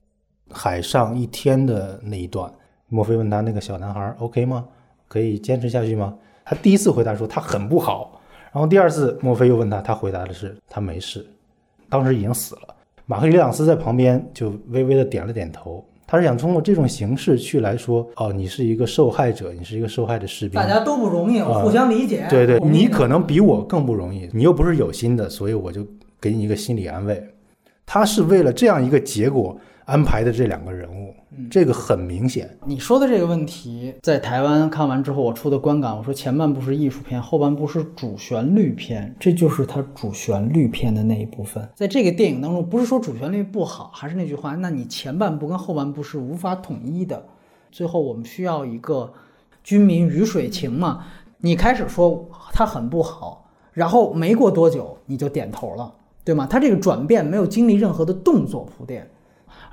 [0.51, 2.53] 海上一天的那一段，
[2.89, 4.65] 墨菲问他那个小男孩 OK 吗？
[5.07, 6.13] 可以坚持下去吗？
[6.45, 8.21] 他第一次回答说他很不好，
[8.53, 11.25] 然后第二次墨菲又问他，他回答的是他没事，
[11.89, 12.74] 当时已经死了。
[13.07, 22.27] 马克·里朗斯在旁边就微微的点了点头，他是想通过这种形式去来说，哦，你是一个受害者，你是一个受害的士兵，大家都不容易，互相理解。
[22.31, 25.87] 对对，你可能比我更不容易，你又不是有心的，所以我就
[26.21, 27.23] 给你一个心理安慰。
[27.87, 29.57] 他是为了这样一个结果。
[29.87, 31.15] 安排的这两个人物，
[31.51, 32.49] 这个很明显。
[32.65, 41.69] 你说的这个问题，在台湾看完之后，我出的观感，我说前半部是艺术片，后半部是主旋律片，这就是它主旋律片的那一部分。
[41.75, 47.23] 在这个电影当中，不是说主旋律不好，还是那句话，那你前半部跟后半部是无法统一的。
[47.71, 49.13] 最后我们需要一个
[49.63, 51.05] 军民鱼水情嘛？
[51.39, 55.93] 你开始说它很不好，然后没过多久你就点头了，
[56.25, 56.47] 对吗？
[56.49, 59.07] 它这个转变没有经历任何的动作铺垫。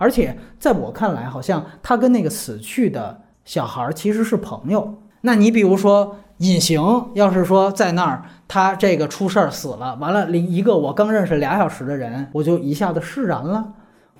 [0.02, 4.96] 而且在我看来，好像他跟那个死去的小孩其实是朋友。
[5.22, 6.82] 那你比如说隐形，
[7.14, 13.74] 要是说在那儿，他这个出事儿死了，完了，一个我刚认识俩小时的人，我就一下子释然了。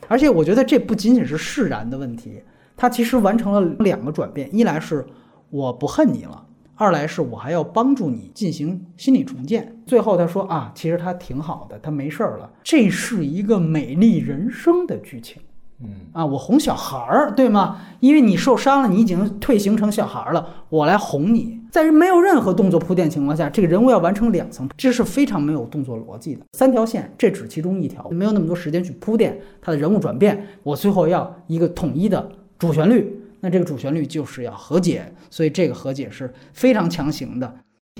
[0.08, 2.44] 而且我觉得这不仅仅是释然的问题，
[2.78, 5.04] 他其实完成了两个转变：一来是
[5.50, 9.76] 我不恨你了，二来是我还要帮助你进行心理重建。
[9.88, 12.48] 最后他说啊，其实他挺好的，他没事儿了。
[12.64, 15.42] 这是一个美丽人生的剧情。
[15.84, 17.80] 嗯啊，我哄小孩儿，对吗？
[18.00, 21.60] 因为你受伤了，你已经退行成小孩了，我来哄你。
[21.72, 26.42] 在没有任何动作铺垫情况下，这个人物要完成两层，这是非常没有动作逻辑的。
[26.52, 30.46] 三条线，这只其中一条，没有那么多时间去铺垫他的人物转变。
[30.64, 32.30] 我最后要一个统一的
[32.60, 37.54] 主旋律，那这个主旋律就是要和解，所以这个和解是非常强行的。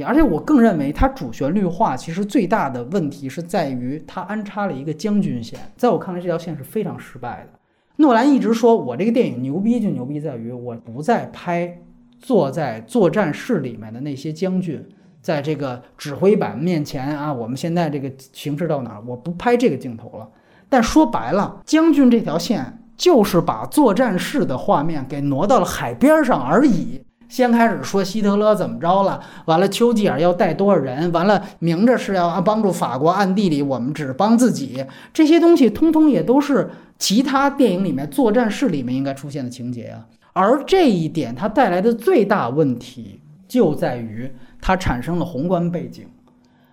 [0.06, 7.60] 而且我更认为它主旋律化其实最大的问题是在于它安插了一个将军线，在我看来这条线是非常失败的。
[8.02, 11.80] 诺兰一直说我这个电影牛逼就牛逼在于我不再拍
[12.20, 14.84] 坐在作战室里面的那些将军，
[15.22, 20.28] 在这个指挥板面前啊，我们现在这个形势到哪儿，我不拍这个镜头了。
[20.68, 27.02] 但说白了，将军这条线就是把作战室的画面给挪到了海边上而已。
[27.28, 34.86] 先开始说希特勒怎么着了，完了丘吉尔要带多少人，完了明着是要帮助法国，暗地里我们只帮自己。
[35.14, 36.70] 这些东西通通也都是
[37.02, 40.06] 其他电影里面作战室里面应该出现的情节啊。
[40.34, 44.32] 而这一点它带来的最大问题就在于
[44.62, 46.06] 它产生了宏观背景。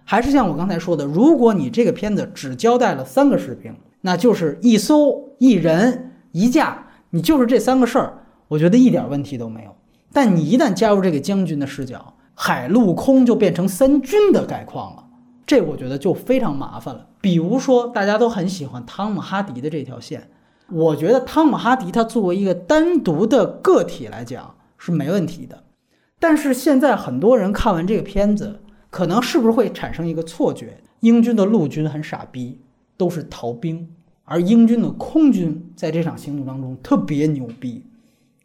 [0.05, 3.75] 还是像我刚才说的，如果你这个片子只交代了三个士兵。
[4.01, 9.75] 那就是一艘一人一架，你就是这三个事儿，我觉得一点问题都没有。
[10.13, 15.05] 但你一旦加入这个将军的视角，海陆空就变成三军的概况了，
[15.49, 17.09] 这我觉得就非常麻烦了。
[17.21, 20.31] 比如说，大家都很喜欢汤姆哈迪的这条线，
[20.71, 25.65] 我觉得汤姆哈迪他作为一个单独的个体来讲是没问题的。
[26.21, 32.61] 但是现在很多人看完这个片子，可能是不是会产生一个错觉：英军的陆军很傻逼。
[32.99, 33.89] 都是逃兵，
[34.25, 37.87] 而英军的空军在这场行动当中特别牛逼，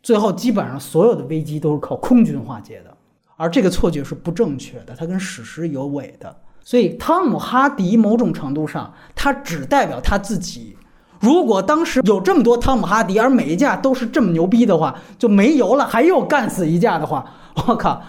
[0.04, 2.96] 最后基本上所有的危机都是靠空军化解的，
[3.36, 6.38] 而这个错觉是不正确的，它跟史实有违的。
[6.64, 10.76] 所以汤姆哈迪某种程度上，他只代表他自己。
[11.20, 17.26] 如果当时有这么多汤姆哈迪，而每一架都是这么牛逼的话，就没油了，还又干死一架的话，
[17.68, 18.02] 我靠！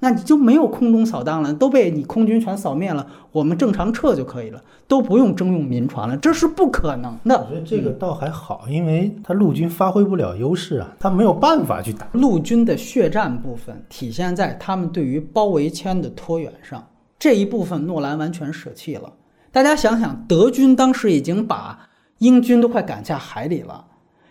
[0.00, 7.38] 那你就没有空中扫荡了，都被你空军全扫灭了，我们正常撤就可以了，都不用征用民船了，这是不可能的。
[7.38, 12.06] 我觉得这个倒还好，因为他陆军发挥不了优势啊，他没有办法去打。
[12.12, 16.86] 陆军的血战部分体现在他们对于包围圈的拖远上，
[17.24, 19.10] 这一部分诺兰完全舍弃了。
[19.50, 23.82] 大家想想，德军当时已经把英军都快赶下海里了。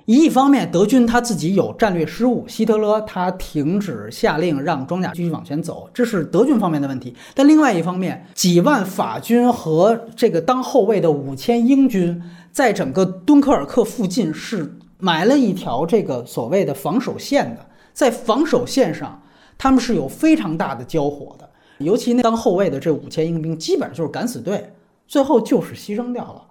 [0.05, 7.15] 一方面，德军他自己有战略失误，希特勒他停止下令让装甲继续往前走，这是德军方面的问题。
[7.33, 12.21] 但另外一方面，几万法军和这个当后卫的五千英军，
[12.51, 19.19] 在整个敦刻尔克附近是埋了一条这个所谓的防守线的，在防守线上，
[19.57, 21.49] 他们是有非常大的交火的，
[21.79, 24.73] 尤其那当后卫的这五千英兵，基本上就是敢死队，
[25.07, 26.41] 最后就是牺牲掉了。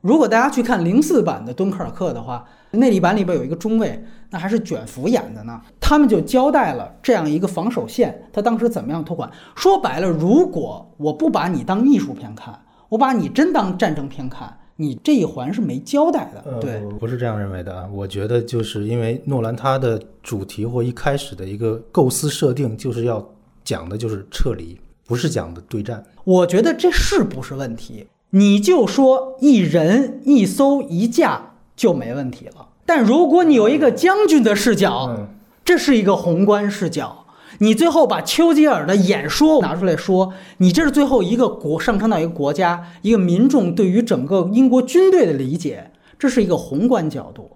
[0.00, 5.58] 如果大家去看零四版的敦刻尔克的话，内地版里边有一个中卫，那还是卷福演的呢。
[5.80, 9.30] 他们就交代了这样一个防守线，他当时怎么样托管。
[9.56, 12.58] 说白了，如果我不把你当艺术片看，
[12.90, 16.60] 我把你真当战争片看，你这一环是没交代的。
[16.60, 17.88] 对，不是这样认为的啊。
[17.90, 23.26] 我觉得就是因为诺兰他的主题或一开始的一个构思设定，就是要
[23.64, 26.04] 讲的就是撤离，不是讲的对战。
[26.24, 28.06] 我觉得这是不是问题？
[28.30, 35.28] 你就说一人一艘一架就没问题了，但如果你有一个将军的视角，
[35.64, 37.26] 这是一个宏观视角，
[37.58, 47.53] 你最后把丘吉尔的演说拿出来说，你这是最后一个国上升到一个国家一个民众对于整个英国军队的理解，这是一个宏观角度。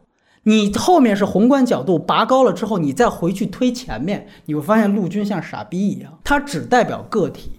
[0.49, 7.51] 你后面是宏观角度拔高了之后，你再回去推前面，你会发现陆军像傻逼一样，它只代表个体。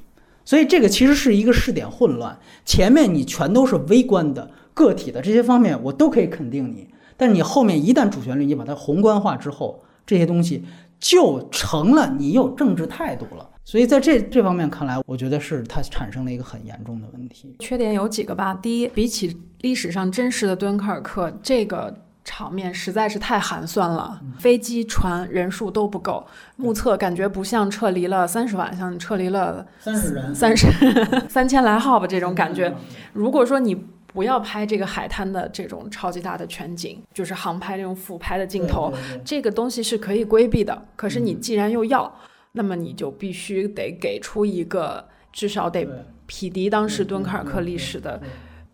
[0.44, 2.36] 所以这个其实是一个试点混乱，
[2.66, 6.88] 前面你全都是微观的个体的这些方面，我都可以肯定你。
[7.16, 10.66] 但是你后面一旦主旋律你把它宏观化之后，这些东西
[11.00, 13.48] 就成了你有政治态度了。
[13.64, 17.56] 所以在这这方面看来，我觉得是它产生了一个很严重的问题。
[17.60, 18.56] 缺点有几个吧？
[18.56, 21.96] 第一，比起历史上真实的敦刻尔克，这个。
[22.32, 26.23] 场面实在是太寒酸了，飞机、船人数都不够，
[26.57, 30.67] 目测感觉不像撤离了三十万，像撤离了三十人、三十
[31.27, 32.71] 三千来号吧，这种感觉。
[33.13, 33.73] 如果说你
[34.13, 38.93] 不要拍这个海滩的这种超级大的全景，就是航拍这种俯拍的镜头，
[39.25, 40.86] 这个东西是可以规避的。
[40.95, 42.13] 可是你既然又要，
[42.51, 45.03] 那么你就必须得给出一个
[45.34, 45.88] 至少得
[46.27, 48.21] 匹敌当时敦刻尔克历史的。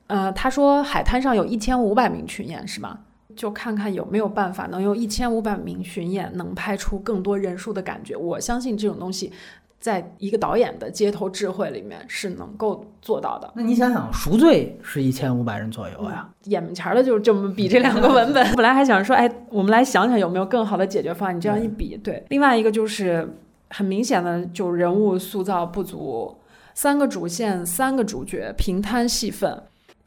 [0.08, 3.00] 呃，他说海滩上有一千五百名群演，是吗？
[3.36, 8.16] 就看看有没有办法能用一千五百名巡演能拍出更多人数的感觉。
[8.16, 9.32] 我相信这种东西，
[9.80, 13.52] 在一个导演的街头智慧里面是能够做到的。
[13.56, 18.44] 那你想想，赎罪是一千五百人左右呀，眼前的就是这么比这两个文本。
[18.56, 21.36] 本来还想说，哎，我们来想想有没有更好的解决方案。
[21.36, 22.26] 你这样一比，对。
[22.30, 23.28] 另外一个就是
[23.70, 26.36] 很明显的，就人物塑造不足，
[26.74, 29.62] 三个主线，三个主角，平摊戏份。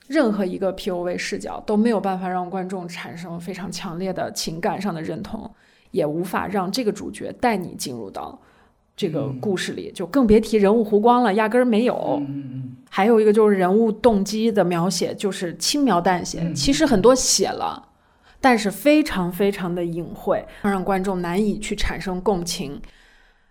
[0.08, 5.48] 任何一个 POV 视角都没有办法让观众产生非常强烈的情感上的认同，
[5.90, 8.36] 也无法让这个主角带你进入到
[8.96, 12.18] 这个故事里，就更别提人物弧光了，压根儿没有。
[12.26, 12.76] 嗯嗯。
[12.90, 17.90] 还有一个就是人物动机的描写，就是轻描淡写，其实很多写了，
[18.40, 22.80] 但是非常非常的隐晦，让观众难以去产生共情。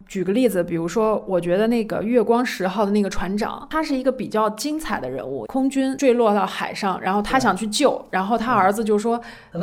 [0.07, 5.45] 举个例子，比如说，我觉得那个月光十号的那个船长，他是一个比较精彩的人物。
[5.47, 9.19] 空军坠落到海上，然后他想去救，然后他儿子就说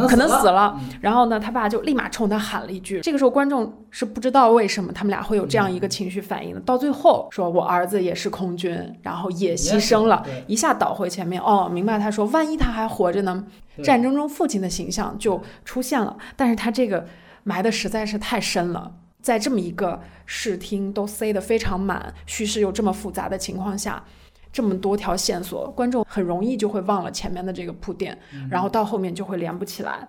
[0.08, 3.00] 可能死了，然后呢，他爸就立马冲他喊了一句。
[3.00, 6.60] 这个时候观众是不知道为什么他们俩会有这样一个情绪反应的。
[6.60, 13.44] 到最后说我儿子也是空军，然后也牺牲了，一下倒回前面，哦，明白他说万一他还活着呢？
[13.82, 17.04] 战争中父亲的形象就出现了，但是他这个
[17.42, 18.92] 埋的实在是太深了。
[19.24, 24.04] 在这么一个视听都塞得非常满，叙事又这么复杂的情况下，
[24.52, 28.18] 这么多条线索，观众很容易就会忘了前面的这个铺垫，
[28.50, 30.06] 然后到后面就会连不起来。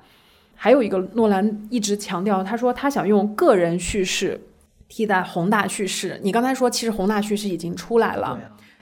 [0.54, 4.38] 还有一个，诺兰一直强调，他说他想用个人叙事
[4.90, 6.20] 替代宏大叙事。
[6.22, 8.38] 你刚才说，其实宏大叙事已经出来了，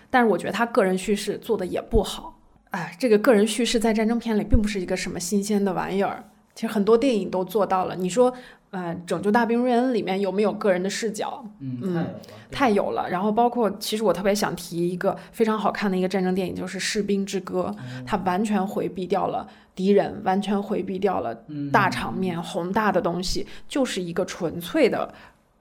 [0.09, 2.39] 但是我觉得他个人叙事做的也不好。
[2.71, 6.23] 哎，这个个人叙事在战争片里并不是一个什么新鲜的玩意儿，
[6.55, 7.95] 其实很多电影都做到了。
[7.95, 8.33] 你说。
[8.73, 11.45] 呃，拯救大兵瑞恩里面有没有个人的视角？
[11.59, 12.07] 嗯，
[12.49, 13.07] 太有了。
[13.07, 17.71] 然后包括，其实我特别想提一个非常好看的一个战争电影，就是《士兵之歌》，
[18.03, 25.13] 它完全回避掉了敌人，完全回避掉了大场面、宏大的东西，就是一个纯粹的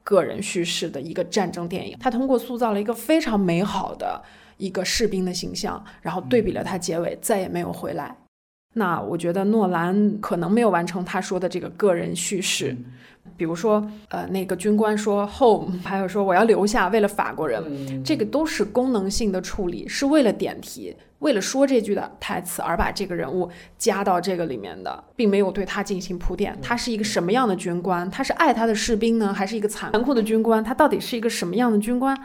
[0.03, 1.95] 个人叙事的一个战争电影。
[2.01, 4.23] 它通过塑造了一个非常美好的
[4.57, 8.17] 一个士兵的形象，然后对比了他结尾再也没有回来。
[8.75, 12.75] 那我觉得诺兰可能没有完成他说的这个个人叙事，
[13.37, 26.57] 比如说，呃，那个军官说 home， 还有说我要留下，为了法国人，这个都是功能性的处理，是为了点题，为了说这句的台词而把这个人物加到这个里面的，并没有对他进行铺垫。
[26.63, 28.11] 他是一个什么样的军官？
[28.11, 30.65] 他是爱他的士兵呢，还是一个残酷的军官？
[30.65, 32.19] 他到底是一个什么样的军官？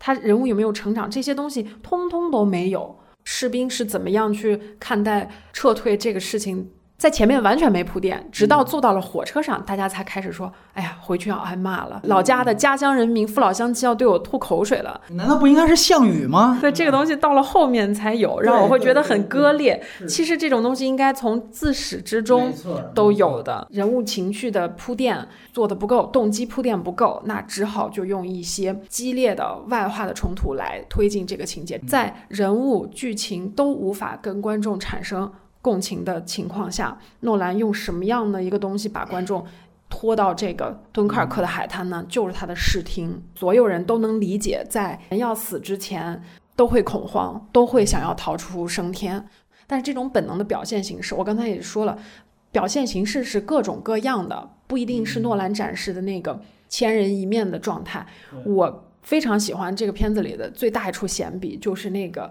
[0.00, 1.08] 他人物有没有成长？
[1.08, 2.98] 这些东西通通都没有。
[3.28, 6.70] 士兵是怎么样去看待撤退这个事情？
[6.98, 16.56] 在前面完全没铺垫，直到坐到了火车上，大家才开始说：“哎呀，回去要挨骂了，老家的家乡人民父老乡亲要对我吐口水了。”难道不应该是项羽吗？
[16.58, 19.80] 对这个东西到了后面才有，让我会觉得很割裂。
[20.08, 22.50] 其实这种东西应该从自始至终
[22.94, 23.66] 都有的。
[23.70, 35.30] 人物情绪的铺垫做的不够，动机铺垫不够，那只好就用一些激烈的外化的冲突来推进这个情节，在人物剧情都无法跟观众产生。
[35.66, 39.44] 共情的情况下，诺兰用什么样的一个东西把观众
[39.88, 42.06] 拖到这个敦刻尔克的海滩呢？
[42.08, 46.22] 就是他的视听，所有人都能理解，在人要死之前
[46.54, 49.26] 都会恐慌，都会想要逃出升天。
[49.66, 51.98] 但是这种本能的表现形式，我刚才也说了，
[52.52, 58.06] 表现形式是各种各样的，不一定是诺兰展示的那个千人一面的状态。
[58.44, 62.30] 我非常喜欢这个片子里的最大一处显笔，就是那个。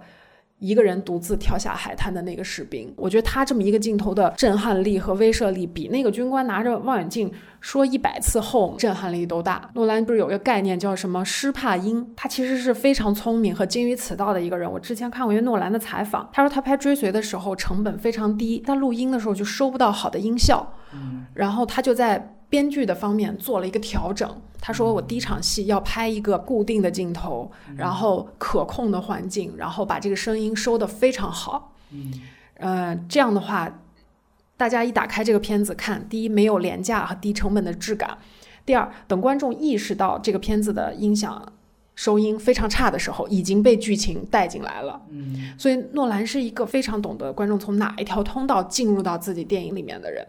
[0.66, 9.70] 一个人独自跳下海滩的那个士兵，我觉得他这么一个镜头的震撼力和威慑力，比那个军官拿着望远镜说一百次后震撼力都大。
[9.76, 14.72] 诺兰不是有一个概念叫什么“施帕因”，他其实是非常聪明和精于此道的一个人。
[14.72, 20.74] 我之前看过一个诺兰的采访，他说他拍《追随》的时候成本非常低，他录音的时候就收不到好的音效，
[21.34, 22.35] 然后他就在。
[22.50, 31.74] 编剧的方面做了一个调整，他说我第一场戏要拍一个固定的镜头，然后可控的环境，然后把这个声音收得非常好。
[31.91, 32.14] 嗯，
[32.56, 33.82] 呃，这样的话，
[34.58, 38.18] 大家一打开这个片子看，第一没有廉价和低成本的质感，
[38.66, 41.54] 第二等观众意识到这个片子的音响
[41.96, 45.01] 收音非常差的时候，已经被剧情带进来了。
[45.09, 50.26] 嗯，所以诺兰是一个非常懂得观众从哪一条通道进入到自己电影里面的人。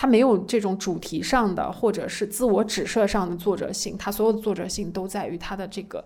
[0.00, 6.02] 他没有这种主题上的或者是自我指涉上的作者性，他所有的作者性都在于他的这个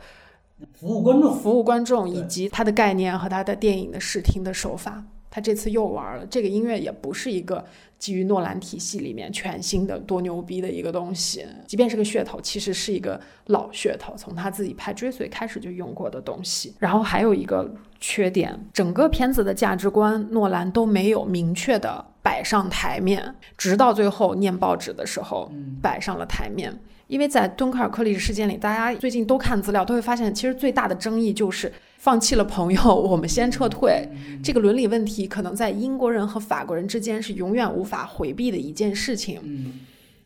[0.73, 5.05] 服务观众、服务观众以及他的概念和他的电影的视听的手法。
[5.31, 7.65] 他这次又玩了，这个音乐也不是一个
[7.97, 16.75] 基于诺兰体系里面全新的多牛逼的一个东西，即便是个噱头，其实是一个老噱头，从他自己拍《追随》开始就用过的东西。
[16.81, 25.53] 然后还有一个缺点，整个片子的价值观，诺兰都没有明确的摆上台面，直到最后念报纸的时候
[25.83, 26.81] 摆上了台面。
[27.07, 34.09] 因为在敦刻尔克历史事件里，大家最近都看资料，都会发现，其实最大的争议就是放弃了朋友，我们先撤退。
[34.43, 39.75] 这个伦理问题，可能在英国人和法国人之间是永远无法回避的一件事情。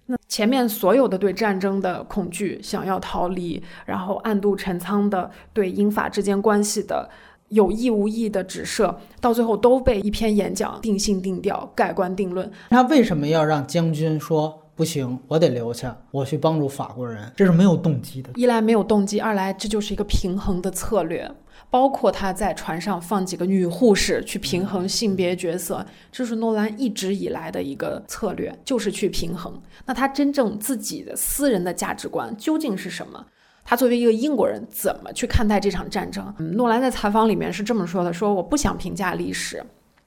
[0.06, 7.10] 那前面所有的对战争的恐惧、想要逃离，然后暗度陈仓的对英法之间关系的
[7.48, 12.50] 有意无意的指涉，到最后都被一篇演讲定性定调、盖棺定论。
[12.70, 14.64] 他为什么要让将军说？
[14.74, 18.30] 不行，我得留下，我去帮助法国人，这是没有动机的。
[18.36, 21.28] 一来没有动机，二来这就是一个平衡的策略。
[21.68, 29.60] 包括他在船上放几个女护士去平衡性别角色，这是诺兰一直以来的一个策略，就是去平衡。
[29.84, 33.26] 那他真正自己的私人的价值观究竟是什么？
[33.68, 36.34] 他作为一个英国人，怎么去看待这场战争？
[36.38, 39.62] 嗯诺兰在采访里面是这么说的：说我不想评价历史，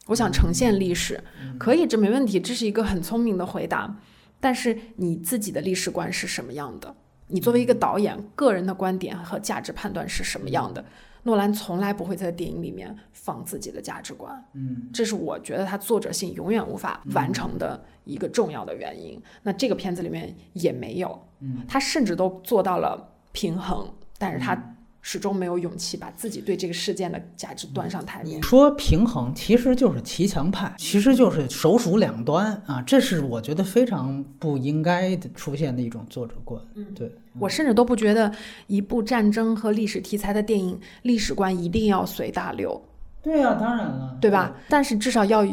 [0.08, 1.24] 我想呈现历史。
[1.60, 3.96] 可以，这没问题，这是一个很聪明的回答。
[4.40, 6.96] 但是你自己的历史观是什么样的？
[7.28, 10.84] 你作为一个导演，个人的观点和价值判断是什么样的？
[11.22, 19.22] 诺兰从来不会在电影里面放自己的价值观，嗯，这是我觉得他作者性永远无法完成的一个重要的原因。
[19.44, 23.88] 那这个片子里面也没有，嗯，他甚至都做到了平衡，
[24.18, 24.76] 但是他。
[25.04, 28.40] 始终没有勇气把自己对这个事件的价值端上台面。
[28.44, 36.62] 说平衡其实就是骑墙派，其实就是首鼠两端啊，这是我觉得非常不应该出现的一种作者观。
[36.76, 38.32] 嗯，对我甚至都不觉得
[38.68, 42.80] 一部战争和历史题材的电影历史观一定要随大流。
[43.24, 44.56] 对呀，当然了，对吧？
[44.70, 45.44] 但是至少要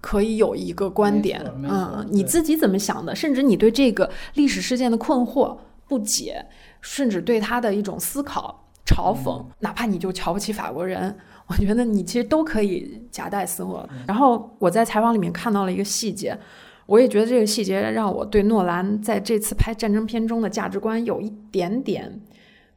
[0.00, 3.14] 可以有一个观点，嗯，你自己怎么想的？
[3.14, 5.58] 甚至你对这个历史事件的困惑、
[5.88, 6.44] 不解，
[6.80, 8.60] 甚至对他的一种思考。
[8.86, 11.16] 嘲讽，哪怕你就瞧不起法国人，
[11.46, 13.88] 我觉得你其实都可以夹带私货。
[14.06, 16.38] 然后我在采访里面看到了一个细节，
[16.84, 22.20] 我也觉得这个细节让我对诺兰在这次拍战争片中的价值观有一点点，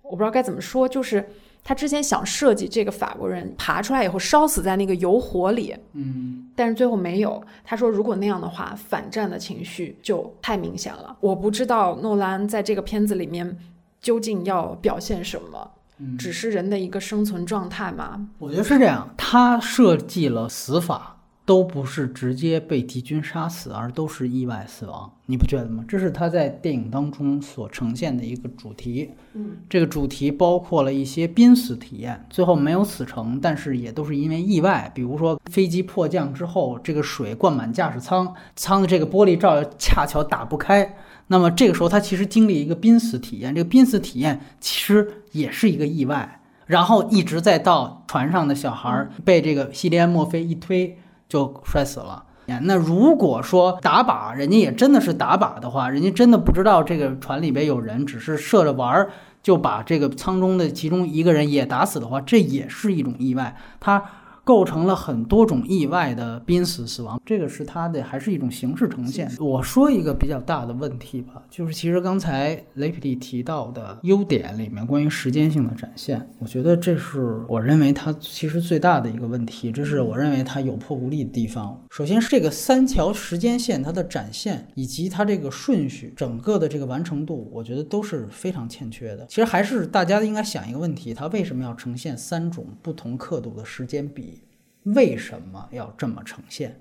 [0.02, 1.28] 我不知道该怎么说，就是
[1.68, 7.44] 他之前想设计这个法国人爬出来以后烧死在那个油火里，嗯，但是最后没有。
[7.66, 11.18] 他说如果那样的话，反战的情绪就太明显了。
[11.20, 13.58] 我不知道诺兰在这个片子里面
[14.00, 15.72] 究竟要表现什么。
[16.18, 18.30] 只是人的一个生存状态吗？
[18.38, 19.14] 我觉得是这样。
[19.18, 21.17] 他设计了死法
[21.48, 25.82] 都不是直接被敌军杀死，而都是意外死亡，你不觉得吗？
[25.88, 29.12] 这是他在电影当中所呈现的一个主题。
[29.34, 34.92] 嗯，这个主题包括了一些濒死体验，最后没有死成，但是也都是因为意外。
[34.94, 40.98] 比如说飞机迫降之后，这个水灌满驾驶舱，舱的这个玻璃罩恰巧打不开。
[41.28, 52.24] 那么这个时候，他其实经历一个濒死体验，这个濒死体验其实也是一个意外，然后一直再到船上的小孩被这个西利安·墨菲一推就摔死了。
[52.64, 63.56] 那如果说打靶，人家也真的是打靶的话，人家真的不知道这个船里边有人，只是射着玩儿就把这个舱中的其中一个人也打死的话，这也是一种意外。
[63.80, 64.04] 他。
[64.48, 69.30] 构成了很多种意外的濒死死亡，这个是它的还是一种形式呈现。
[69.42, 81.84] 我说一个比较大的问题吧，就是其实刚才雷皮蒂提到的优点里面关于时间性的展现，我觉得这是我认为它其实最大的一个问题，这是我认为它有破无立的地方。
[81.90, 89.26] 首先是这个三条时间线它的展现以及它这个顺序，整个的这个完成度，我觉得都是非常欠缺的。
[89.28, 94.37] 其实还是大家应该想一个问题，它为什么要呈现三种不同刻度的时间比？
[94.96, 96.80] 为什么要这么呈现？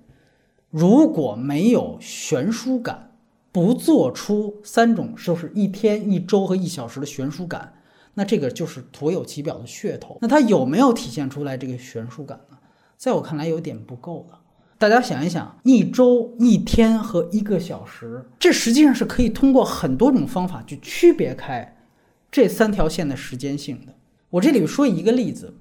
[0.70, 3.12] 如果没有悬殊感，
[3.50, 7.72] 不做出三种就是一天、一周和一小时的悬殊感，
[8.14, 10.18] 那这个就是徒有其表的噱头。
[10.20, 12.58] 那它有没有体现出来这个悬殊感呢？
[12.96, 14.40] 在我看来，有点不够了。
[14.76, 21.78] 大家想一想，一周、一天和一个小时，这实际上是可以通过很多种方法去区别开
[22.30, 23.94] 这三条线的时间性的。
[24.28, 25.54] 我这里说一个例子，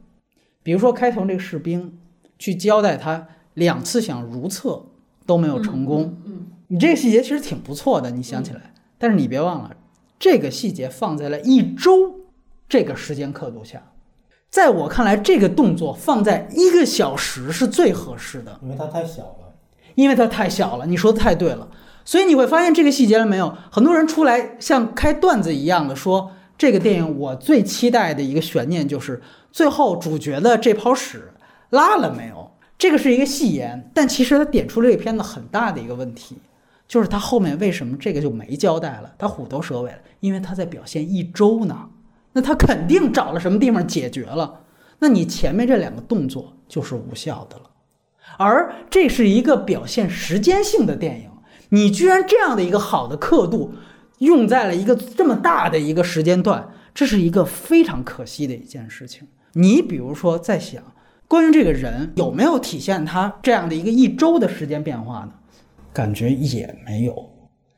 [0.61, 1.99] 比如说开头这个士兵。
[2.37, 4.85] 去交代他两次想如厕
[5.25, 9.75] 都没有成功，嗯，你这个细节其实挺不错的，你想起来，但是你别忘了，
[10.19, 12.15] 这个细节放在了一周
[12.67, 13.91] 这个时间刻度下，
[14.49, 19.55] 在我看来，这个动作放在一个小时是最合适的，因为它太小了，
[19.95, 21.67] 因为它太小了，你说的太对了，
[22.03, 23.55] 所以你会发现这个细节了没有？
[23.71, 29.21] 很多人出来像开段子一样的说，这个电影我最期待的一个悬念就是
[29.51, 31.31] 最后主角的这泡屎。
[31.69, 32.51] 拉了没有？
[32.77, 36.37] 这个是一个戏言，但其实他点出了这个片子很大的一个问题，
[36.89, 39.13] 就是他后面为什么这个就没交代了？
[39.17, 41.89] 他虎头蛇尾了，因为他在表现一周呢，
[42.33, 44.65] 那他肯定找了什么地方解决了，
[44.99, 47.63] 那你前面这两个动作就是无效的了。
[48.37, 51.29] 而这是一个表现时间性的电影，
[51.69, 53.73] 你居然这样的一个好的刻度
[54.19, 59.29] 用在了一个这么大的一个时间段，这是一个非常可惜的一件事情。
[59.53, 60.83] 你比如说在想。
[61.27, 65.31] 关于这个人有没有体现他这样的一个一周的时间变化呢？
[65.91, 67.29] 感觉也没有。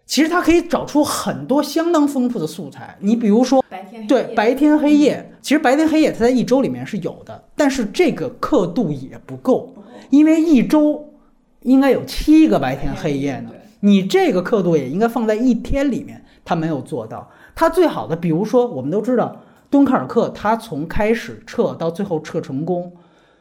[0.05, 2.95] 其实他可以找出很多相当丰富的素材。
[2.99, 9.75] 你比如说，白天对白天黑夜，其实白天黑夜他在一周里面是有的，但是这个刻度也不够，
[10.09, 11.13] 因为一周
[11.63, 13.51] 应该有七个白天黑夜呢。
[13.81, 17.29] 你这个刻度也应该放在一天里面，他没有做到。
[17.53, 22.91] 他最好的，比如说，我们都知道敦刻尔克，他从开始撤到最后撤成功，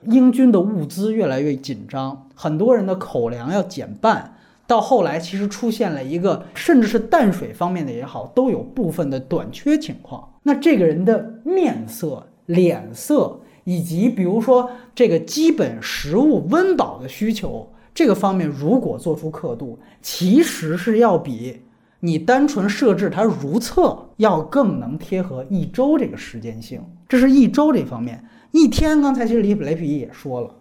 [0.06, 4.34] 英军的物资越来越紧张，很多人的口粮要减半，
[4.66, 10.28] 到后来其实出现了一个，甚至是淡水方面的也好，都有部分的短缺情况。
[10.42, 17.70] 那这个人的面色、脸色，以及比如说这个基本食物温饱的需求。
[17.94, 21.62] 这个方面如果做出刻度，其实是要比
[22.00, 26.78] 你单纯设置它如厕要更能贴合一周这个时间性。
[27.08, 28.22] 这是一周这方面，
[28.56, 30.54] 一天刚才其实李普雷皮也说了，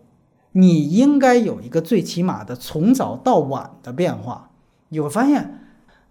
[0.51, 4.51] 你应该有一个最起码的从早到晚的变化。
[4.89, 5.61] 你会发现，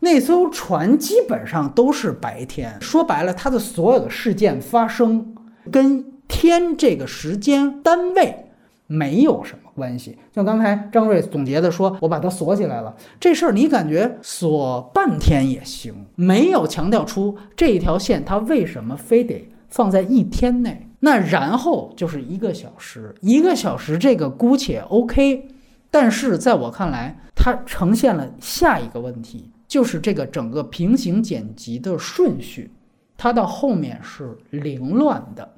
[0.01, 5.35] 那艘船基本上都是白天，说白了，它的所有的事件发生
[5.71, 8.47] 跟天这个时间单位
[8.87, 9.61] 没有什么。
[9.75, 20.89] 关系，像刚才张瑞总结的说，我把它锁起来了，这事儿你感觉锁半天也行，没有强调出这一条线它为什么非得放在一天内。
[21.01, 25.49] 那然后就是一个小时，一个小时这个姑且 OK，
[25.91, 32.71] 但是在我看来，它呈现了下一个问题，就是这个整个平行剪辑的顺序，
[33.17, 35.51] 它到后面是凌乱的。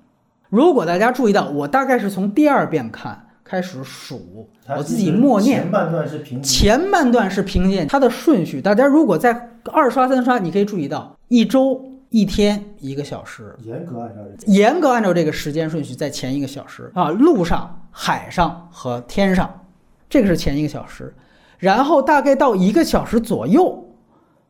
[0.48, 3.22] 如果大家注意到，我大概是从第二遍看。
[3.48, 5.60] 开始数，我自己默念。
[5.62, 11.80] 前半段是平，前半段是平键，它的顺序，大家如果在二刷三刷，你可以注意到一周、
[12.10, 16.90] 一天、一个小时，严格按照严格按照这个时间顺序，在前一个小时。
[16.94, 19.66] 啊，陆上、海上和天上，
[20.08, 21.14] 这个是前一个小时，
[21.58, 23.92] 然后大概到一个小时左右，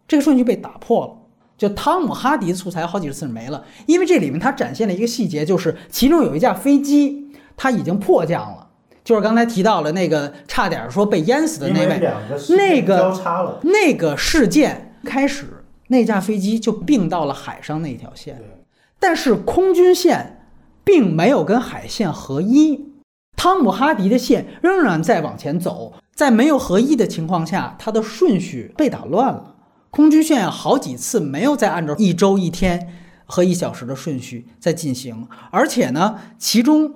[0.07, 1.13] 这个顺序被打破了，
[1.57, 8.65] 就汤姆哈迪的素材好几十次没了，因为这里面它展现了一个细节，就是其中有一架飞机，它已经迫降了。
[9.03, 12.01] 就是刚才提到了那个差点说被淹死的那位，
[12.57, 15.56] 那个交叉了，那个事件开始，
[15.89, 18.43] 那架飞机就并到了海上那条线，
[18.99, 20.49] 但是空军线
[20.85, 22.93] 并没有跟海线合一，
[23.37, 29.57] 汤姆哈迪的线仍然在往前走，在没有合一的情况下，它的顺序被打乱了，
[29.91, 32.93] 空军线好几次没有再按照一周一天
[33.25, 36.95] 和一小时的顺序在进行，而且呢，其中。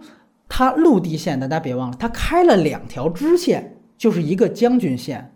[0.52, 5.32] 它陆地线，大家别忘了，它开了两条支线，就是一个将军线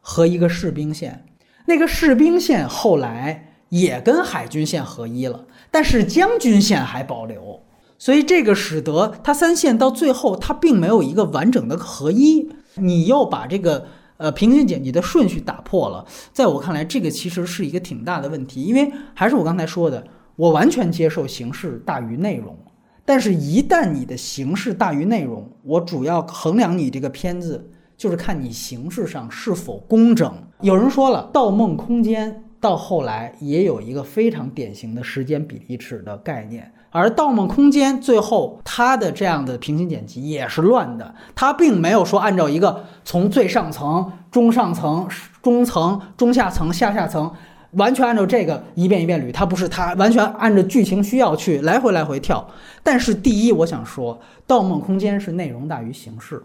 [0.00, 1.25] 和一个士兵线。
[1.66, 7.60] 那个士兵线后来也跟海军线合一了，但是将军线还保留。
[7.98, 12.48] 所以这个使得它三线到最后它并没有一个完整的合一。
[12.74, 13.86] 你又把这个
[14.18, 18.62] 呃平行剪辑的顺序打破了，在我看来，这个其实是一个挺大的问题。
[18.62, 20.06] 因为还是我刚才说的，
[20.36, 22.56] 我完全接受形式大于内容。
[23.04, 30.45] 但是，一旦你的形式大于内容，我主要衡量你这个片子，就是看你形式上是否工整。
[30.62, 45.06] 有人说了，《盗梦空间》到后来也有一个非常典型的时间比例尺的概念，而《盗梦空间》最后它的这样的平行剪辑也是乱的，它并没有说按照一个从最上层、中上层、
[45.42, 47.30] 中层、中下层、下下层。
[47.72, 52.48] 完全按照这个一遍一遍捋，它不是它完全按照剧情需要去来回来回跳。
[52.82, 54.14] 但是第一，我想说，
[54.46, 56.42] 《盗梦空间》是内容大于形式。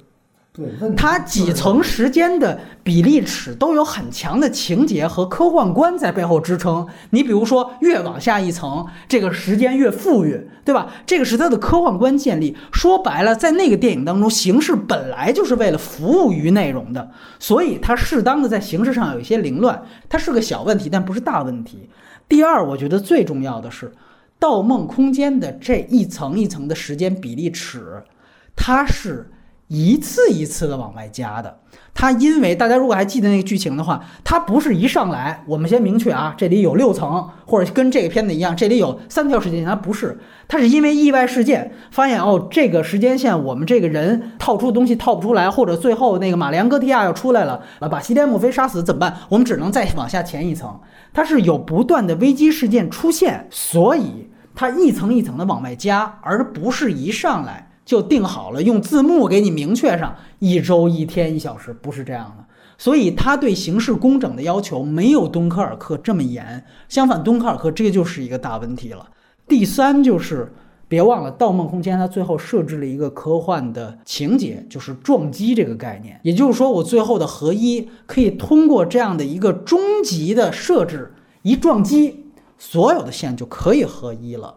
[0.54, 0.66] 对，
[0.98, 6.86] 它几层时间的比例尺都有很强的情节和科幻观在背后支撑。
[7.12, 10.92] 你比如说，越往下一层，这个时间越富裕，对吧？
[11.06, 12.58] 这个是它的科幻观建立。
[12.74, 17.10] 说白了，在那个电影当中，形式本来就是为了服务于内容的，
[17.40, 21.90] 所以它适当的在形式上有一些凌乱，它是个小问题，但不是大问题。
[22.28, 23.88] 第二，我觉得最重要的是，
[24.38, 28.04] 《盗梦空间》的这一层一层的时间比例尺，
[28.54, 29.32] 它是。
[29.74, 31.60] 一次一次的往外加的，
[31.94, 40.20] 它因为大家如果还记得那个剧情的话，它不是一上来我们先明确啊，这里有六层，或者跟这个片子一样，这里有三条时间线，它不是，
[40.50, 49.20] 它是因为意外事件发现哦，这个时间线我们这个人套出的东西套不出来，或者最后那个玛丽安戈蒂亚要出来了，啊，把西甸墨菲杀死怎么办？
[49.30, 50.78] 我们只能再往下填一层，
[51.14, 57.71] 它是有不断的危机事件出现，所以它一层一层的往外加，而不是一上来。
[57.84, 62.46] 就定好了，用字幕给你明确上一周一天一小时，不是这样的。
[62.78, 66.66] 所以他对形式工整的要求没有敦刻尔克这么严。
[66.90, 69.08] 相反，敦刻尔克这个就是一个大问题了。
[69.48, 70.52] 第三就是
[70.88, 76.20] 别忘了，《盗梦空间》它最后设置了一个科幻的情节，就是撞击这个概念。
[76.24, 81.14] 也就是说，我最后的合一可以通过这样的一个终极的设置，
[81.44, 82.26] 一撞击，
[82.58, 84.56] 所有的线就可以合一了。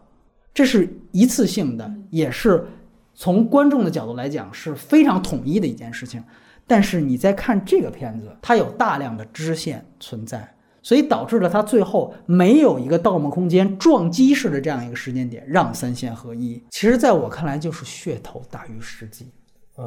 [0.55, 2.67] 这是一次性的，也是。
[3.15, 6.23] 从观众的角度来讲是非常统一的一件事情，
[6.67, 16.63] 但是你在看这个片子，它有大量的支线存在，所以导致了它最后没有一个盗梦空间撞击式的这样一个时间点，让三线合一。
[16.71, 19.27] 其实，在我看来，就是噱头大于实际。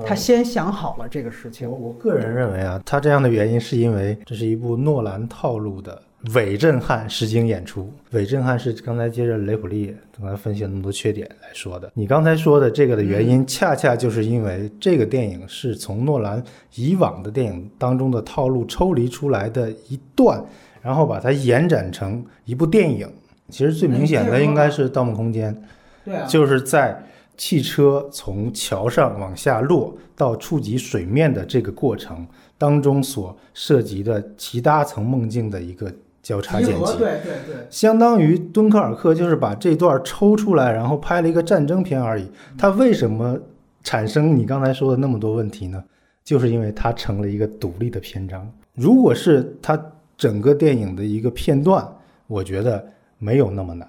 [0.06, 1.70] 他先想好了这个事情。
[1.70, 6.02] 我个人认为啊，他这样的原因是因为这是一部诺兰套路的
[6.34, 7.92] 伪震撼实景演出。
[8.12, 11.92] 伪震撼是刚才接着雷普利刚才分析了那么多缺点来说的。
[11.94, 16.44] 你刚才说的这个的原因，恰恰就是因为这个电影是从诺兰
[16.76, 20.44] 以往的电影当中的套路抽离出来的一段，
[20.82, 23.08] 然后把它延展成一部电影。
[23.50, 25.56] 其实最明显的应该是《盗梦空间》，
[26.04, 27.04] 对啊，就是在。
[27.40, 32.26] 汽车从桥上往下落到触及水面的这个过程
[32.58, 35.94] 当中所涉及的其他层梦境的一个
[36.28, 42.30] 交叉剪辑，对对对，相当于敦刻尔克就是把这段抽出来，然后拍了一个战争片而已。
[42.58, 43.40] 它为什么
[43.82, 45.82] 产生你刚才说的那么多问题呢？
[46.26, 48.46] 就是因为它成了一个独立的篇章。
[48.74, 49.82] 如果是它
[50.18, 51.88] 整个电影的一个片段，
[52.28, 52.86] 我觉得
[53.18, 53.88] 没有那么难。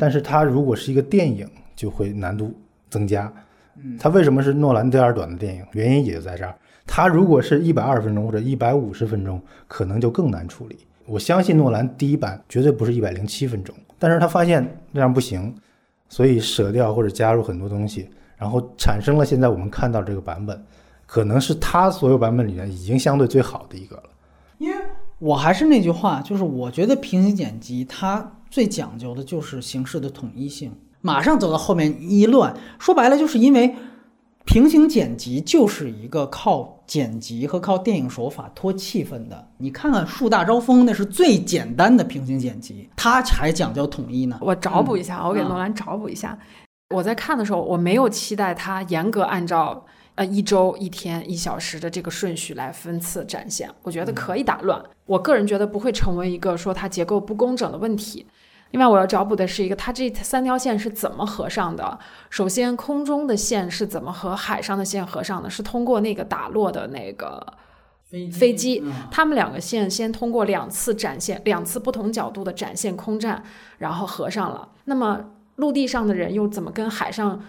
[0.00, 1.46] 但是它如果是一个电影，
[1.76, 2.54] 就会难度。
[2.88, 3.30] 增加，
[3.98, 5.62] 它为什么是诺兰第二短的电影？
[5.72, 6.54] 原因也就在这儿。
[6.86, 10.78] 它如果是一百二十分钟或者一百五十分钟，可能就更难处理。
[11.06, 15.54] 我相信诺兰第一版绝对不是一百零七分钟，但是他发现那样不行，
[16.08, 20.64] 所以舍掉或者加入很多东西，然后产生了现在我们看到这个版本，
[21.06, 24.04] 可能是他所有版本里面已经相对最好的一个了。
[24.58, 24.76] 因为
[25.18, 30.72] 我还是那句话，就是我觉得平行剪辑它最讲究的就是形式的统一性。
[31.00, 33.74] 马上走到后面一乱，说白了就是因为
[34.44, 39.48] 平行剪辑就是一个靠剪辑和靠电影手法拖气氛的。
[39.58, 44.38] 你看看《树大招风》，那是最简单的平行剪辑，它还讲究统一呢。
[44.40, 46.38] 我找补一下，我给诺兰找补一下。
[46.94, 49.84] 我在看的时候，我没有期待他严格按照
[50.14, 54.80] 呃一周、一天、一小时的这个顺序来分次展现，我觉得可以打乱。
[55.06, 58.24] 我个人觉得不会成为一个说它结构不工整的问题。
[58.74, 61.96] 另外，我要找补的是一个，它这三条线是怎么合上的？
[62.28, 65.48] 首先，空中的线是怎么和海上的线合上的？
[65.48, 67.40] 是通过那个打落的那个
[68.32, 68.82] 飞机，
[69.12, 73.44] 他们两个线先通过两次展现、两次不同角度的展现空战，
[73.78, 74.68] 然后合上了。
[74.86, 75.20] 那么，
[75.54, 77.40] 陆地上的人又怎么跟海上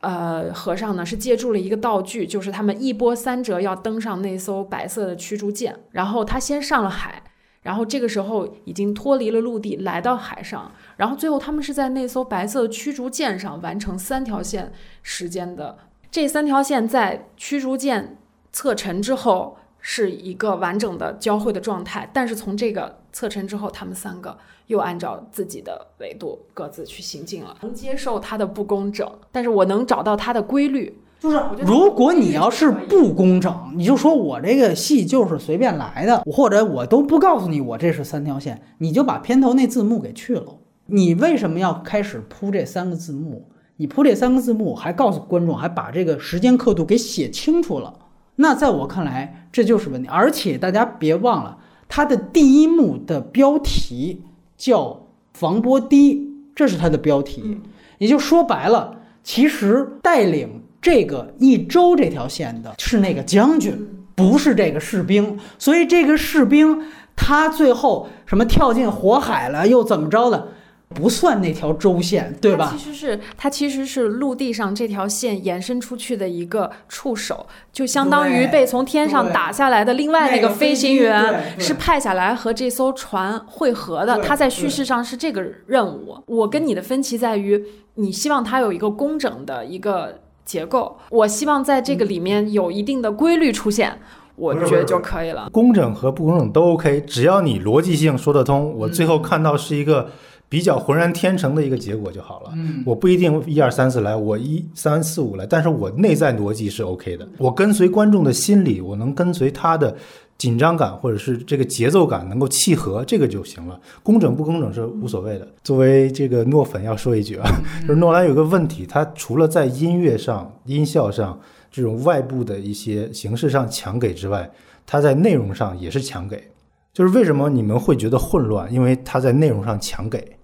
[0.00, 1.06] 呃合上呢？
[1.06, 7.22] 是借助了一个道具，就是他们一波三折要登上那艘白色的驱逐舰，然后他先上了海。
[7.66, 10.70] 然后这个时候已经脱离了陆地，来到海上。
[10.96, 14.72] 然后最后他们是在那艘白色驱逐舰上完成三条线
[15.02, 15.76] 时间的。
[16.08, 18.16] 这三条线在驱逐舰
[18.52, 24.38] 侧沉之后是一个完整的交汇的状态，但是从这个侧沉之后，他们三个
[24.68, 27.56] 又按照自己的维度各自去行进了。
[27.62, 30.96] 能接受它的不工整，但是我能找到它的规律。
[31.18, 40.58] 就是，如果你要是不工整，你就说我这个戏就是随便来的，或者我都不告诉你我这是三条线，你就把片头那字幕给去了。
[40.86, 43.48] 你为什么要开始铺这三个字幕？
[43.78, 47.94] 你铺这三个字幕，还告诉观众，还把这个时间刻度给写清楚了。
[48.36, 50.08] 那在我看来，这就是问题。
[50.12, 51.56] 而且大家别忘了，
[51.88, 54.22] 它的第一幕的标题
[54.58, 57.62] 叫防波堤，这是它的标题。
[57.98, 60.60] 也就说白了，其实带领。
[60.86, 63.76] 这个一周这条线的是那个将军，
[64.14, 66.80] 不是这个士兵，所以这个士兵
[67.16, 70.46] 他最后什么跳进火海了，又怎么着的，
[70.90, 72.72] 不算那条周线，对吧？
[72.72, 84.20] 其实是他其实是陆地上这条线延伸出去的一个触手，就相当于被从天上打下来的另外那个飞行员是派下来和这艘船会合的。
[84.20, 86.16] 他在叙事上是这个任务。
[86.26, 87.60] 我跟你的分歧在于，
[87.96, 90.20] 你希望他有一个工整的一个。
[90.46, 93.98] 结构，我希望在这个里面有一定的规律出现，
[94.36, 95.50] 我觉得就可以了。
[95.52, 100.08] 工整和不工整都 OK，只要你逻辑性说得通，我最后看到是一个
[100.48, 102.52] 比较浑然天成的一个结果就好了。
[102.54, 109.94] 嗯，我不一定一二三四来，我一三四五来，但是我内在逻辑是 OK 的，我跟随观众的心理，我能跟随他的。
[110.38, 113.80] 紧张感或者是这个节奏感能够契合，这个就行了。
[114.02, 115.48] 工整不工整是无所谓的。
[115.64, 117.48] 作为这个诺粉要说一句啊，
[117.80, 121.40] 就是诺兰有个问题，他除了在音乐上、音效上
[121.70, 124.50] 这种外部的一些形式上强给之外，
[124.84, 126.50] 他在内容上也是强给。
[126.92, 128.70] 就是为什么你们会觉得混乱？
[128.70, 130.36] 因为他在内容上强给。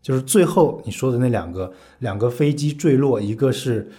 [0.00, 3.90] 就是最后你说的那两个两个飞机坠落，一个是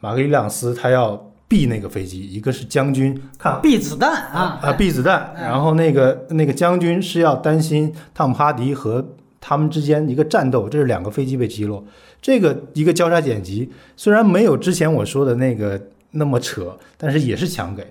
[0.00, 1.25] 马格里朗斯，他要。
[1.48, 4.58] 避那个飞机，一个是将军看避子弹啊。
[4.62, 9.04] 啊避子弹，然后那个那个将军是要担心汤姆哈迪和
[9.40, 11.84] 他们之间一个战斗，这是两个飞机被击落，
[12.20, 17.86] 这个一个交叉剪辑虽然没有之前我说的那个那么扯，但是也是强给，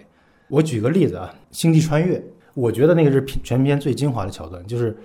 [0.49, 2.18] 我举个例子啊，《星际穿越》，
[2.53, 4.98] 我觉得那个是全片最精华的桥段，就是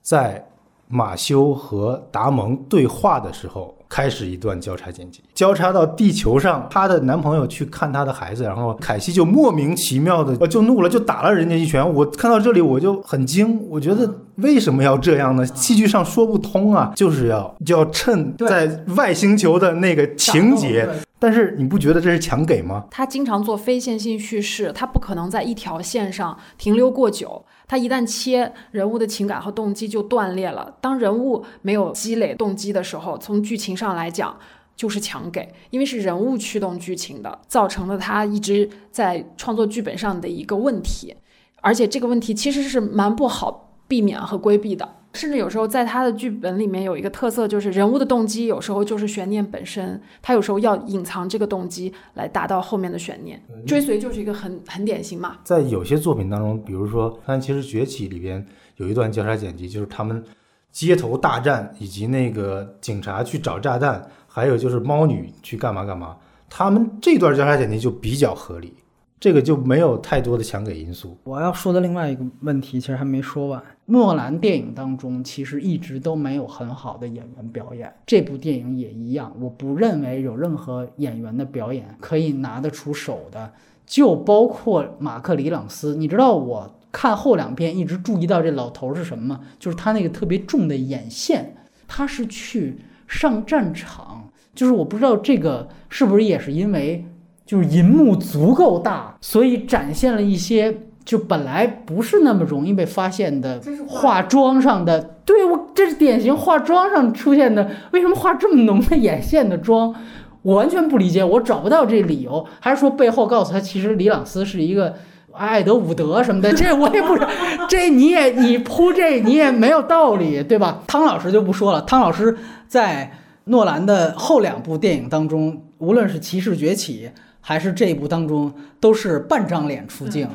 [0.00, 0.42] 在
[0.88, 3.76] 马修和达蒙对话的时候。
[3.92, 11.86] 开始一段交叉剪辑，交叉到地球上，她的男朋友去看她的孩子，然后凯西就莫名其妙的就怒了，就打了人家一拳。
[11.94, 15.44] 我看到这里我就很惊，我觉得为什么要这样呢？
[15.44, 20.88] 戏剧上说不通啊，就是要就要趁在外星球的那个情节。
[21.18, 22.84] 但是你不觉得这是强给吗？
[22.90, 27.44] 他经常做非线性叙事，他不可能在一条线上停留过久。
[27.72, 30.76] 他一旦切人物的情感和动机就断裂了。
[30.82, 34.38] 当人物没有积累动机的时候，从剧情上来讲
[34.76, 41.16] 就是强给，因为是人物驱动剧情的，造成了他一直在创作剧本上的一个问题。
[41.62, 44.86] 而且这个问题其实是蛮不好避免和规避的。
[45.14, 53.40] 甚至有时候在他的剧本里面有一个特色，就是人物的动机有时候就是悬念本身，他有时候要隐藏这个动机来达到后面的悬念。
[53.66, 55.36] 追随就是一个很很典型嘛。
[55.44, 58.44] 在有些作品当中，比如说《但其实崛起》里边
[58.76, 60.24] 有一段交叉剪辑，就是他们
[60.70, 66.16] 街头大战，以及那个警察去找炸弹，还有就是猫女去干嘛干嘛，
[66.48, 68.74] 他们这段交叉剪辑就比较合理。
[69.22, 71.16] 这个就没有太多的强给因素。
[71.22, 73.62] 我要说的另外一个问题，其实还没说完。
[73.86, 79.32] 诺兰电影当中其实一直都没有很好的演员表演，这部电影也一样。
[79.38, 83.52] 我不认为有任何演员的表演可以拿得出手的，
[83.86, 85.94] 就包括马克·里朗斯。
[85.94, 89.40] 你知道我看后两遍一直注意到这老头是什么吗？
[89.56, 91.54] 就是他那个特别重的眼线，
[91.86, 94.28] 他是去上战场。
[94.52, 97.04] 就是我不知道这个是不是也是因为。
[97.44, 100.74] 就是银幕足够大，所以展现了一些
[101.04, 105.00] 就本来不是那么容易被发现的化妆上的。
[105.24, 107.68] 对我，这是典型化妆上出现的。
[107.92, 109.94] 为什么画这么浓的眼线的妆？
[110.42, 112.44] 我完全不理解，我找不到这理由。
[112.58, 114.94] 还是说背后告诉他，其实李朗斯是一个
[115.32, 116.52] 爱德伍德什么的？
[116.52, 117.28] 这我也不知道。
[117.68, 120.82] 这你也你铺这你也没有道理，对吧？
[120.86, 121.82] 汤老师就不说了。
[121.82, 122.36] 汤老师
[122.66, 123.12] 在
[123.44, 127.10] 诺兰的后两部电影当中，无论是《骑士崛起》。
[127.44, 128.50] 还是这一部当中
[128.80, 130.28] 都是半张脸出镜，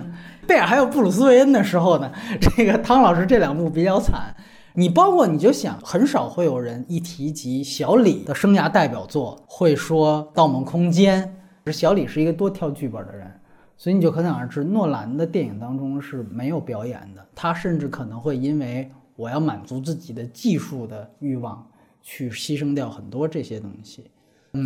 [0.46, 4.36] 贝尔还有布鲁斯韦恩的时候呢，这个汤老师这两部比较惨。
[4.74, 11.34] 你包括你就想，很少会有人一提及小李的生涯代表作会说《盗梦空间》。
[11.72, 13.32] 小李是一个多挑剧本的人，
[13.78, 17.26] 所以你就可想而知，诺兰的电影当中是没有表演的。
[17.34, 21.66] 他甚至可能会因为我要满足自己的技术的欲望，
[22.02, 24.12] 去牺牲掉很多这些东西。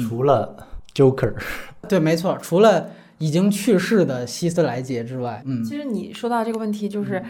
[0.10, 0.68] 除了。
[0.94, 1.34] Joker，
[1.88, 7.24] 对，没错，除了已经去世的希斯莱杰之外，嗯，其实你说到这个问题，就是，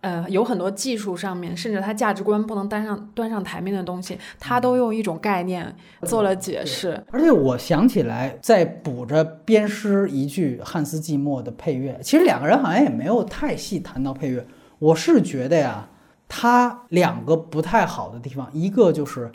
[0.00, 7.02] 呃，有很多技术上面，甚至他价值观不能端上端上台面的东西，他都用一种概念做了解释。
[7.10, 14.46] 而且我想起来，在补着编诗一句汉斯季默的配乐，其实两个人好像也没有太细谈到配乐。
[14.78, 15.88] 我是觉得呀，
[16.28, 19.30] 他两个不太好的地方，一个就是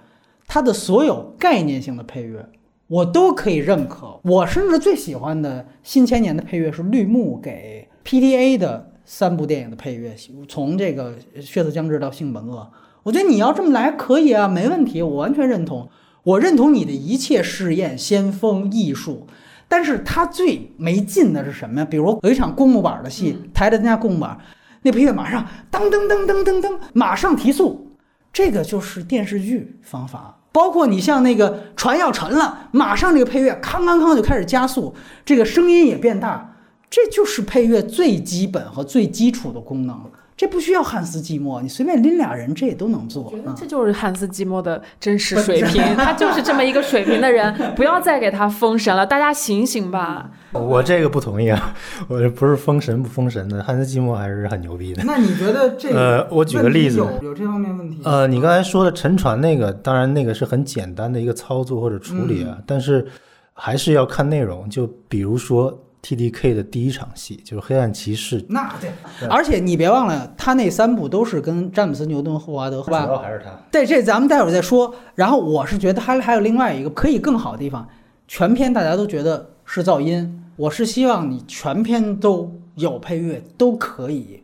[0.48, 2.48] 他的所有概念性的配乐。
[2.94, 4.20] 我都可以认可。
[4.24, 10.16] 我甚至最喜欢的新千年的配乐是绿幕给 PDA 的三部电影的配乐，
[10.48, 12.60] 从这个《血色将至》到《性本恶》。
[13.02, 15.90] 我觉得你要这么来可以啊，没问题，我完全认同。
[16.22, 19.26] 我认同你的一切试验、先锋艺术。
[19.68, 21.86] 但是它最没劲的是什么呀？
[21.90, 24.38] 比如有一场公木板的戏，抬着人家公木板，
[24.84, 27.88] 那配乐马上噔噔噔噔噔噔，马上提速，
[28.32, 30.43] 这个就是电视剧方法。
[30.54, 36.56] 包括你像那个船要沉了，马上这个配乐康康康就开始加速，这个声音也变大，
[36.90, 40.00] 这就是配乐最基本和最基础的功能。
[40.36, 43.32] 这不需要汉斯季默，你随便拎俩人，这也都能做。
[43.56, 47.54] 这就是汉斯季默的真实水平， 他就是这么一个水平的人。
[47.76, 50.32] 不要再给他封神了，大家醒醒吧！
[50.52, 51.76] 我这个不同意啊，
[52.08, 55.04] 我这不是封神不封神的，汉斯季默还是很牛逼的。
[55.06, 58.00] 那你觉得这呃，我举个例子，有这方面问题？
[58.04, 63.06] 呃，你刚才说的沉船那个，当然那个是很简单的一个操作或者处理啊，但是
[63.54, 64.68] 还是要看内容。
[64.70, 65.83] 就比如说。
[66.04, 68.92] T D K 的第一场戏就是黑暗骑士，那对，
[69.30, 73.50] 而且你别忘了，他那三部都是跟詹姆斯牛顿霍华德，主要还是他。
[73.72, 74.94] 对，这咱们待会儿再说。
[75.16, 77.88] 然后我是觉得还还有另外一个可以更好的地方，
[78.28, 84.44] 全篇大家都觉得是噪音，我是希望你全篇都有配乐都可以，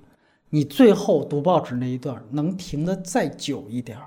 [0.51, 4.05] 你最后读报纸那一段能停的再久一点儿，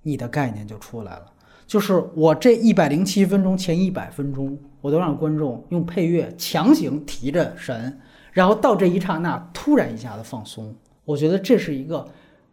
[0.00, 1.26] 你的概念就出来了。
[1.66, 7.98] 就是我这一百零七分钟前一百分钟，我都让观众用配乐强行提着神，
[8.32, 10.74] 然后到这一刹那突然一下子放松。
[11.04, 12.06] 我觉得这是一个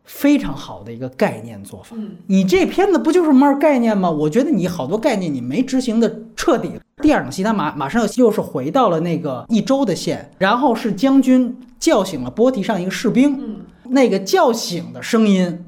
[0.03, 1.95] 非常好的一个概念做法。
[2.27, 4.09] 你这片子不就是卖概念吗？
[4.09, 6.71] 我觉得你好多概念你没执行的彻底。
[7.01, 15.65] 第二场戏，他马马上又又是回到了那个一周的线，然后是将军叫醒了波提上一个士兵，那个叫醒的声音。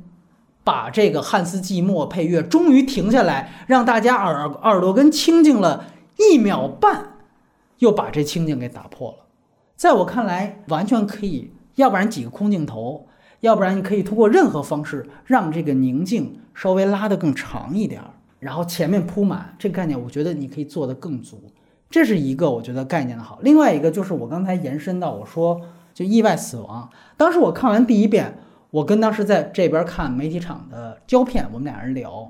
[0.66, 5.86] 把这个汉斯季默配乐终于停下来，让大家耳耳朵根清静了
[6.18, 7.14] 一秒半，
[7.78, 9.18] 又把这清静给打破了。
[9.76, 13.06] 在我看来，完全可以，要不然几个空镜头，
[13.42, 18.10] 要不然你可以通过任何方式让这个宁静稍微拉得更长一点儿，
[18.40, 21.44] 然后前面铺满这个概念，我觉得你可以做得更足。
[21.92, 23.38] 这是一个我觉得概念的好。
[23.44, 25.62] 另外一个就是我刚才延伸到我说
[25.94, 28.40] 就意外死亡，当时我看完第一遍。
[28.76, 32.30] 我跟当时在这边看媒体场的胶片，我们俩人聊，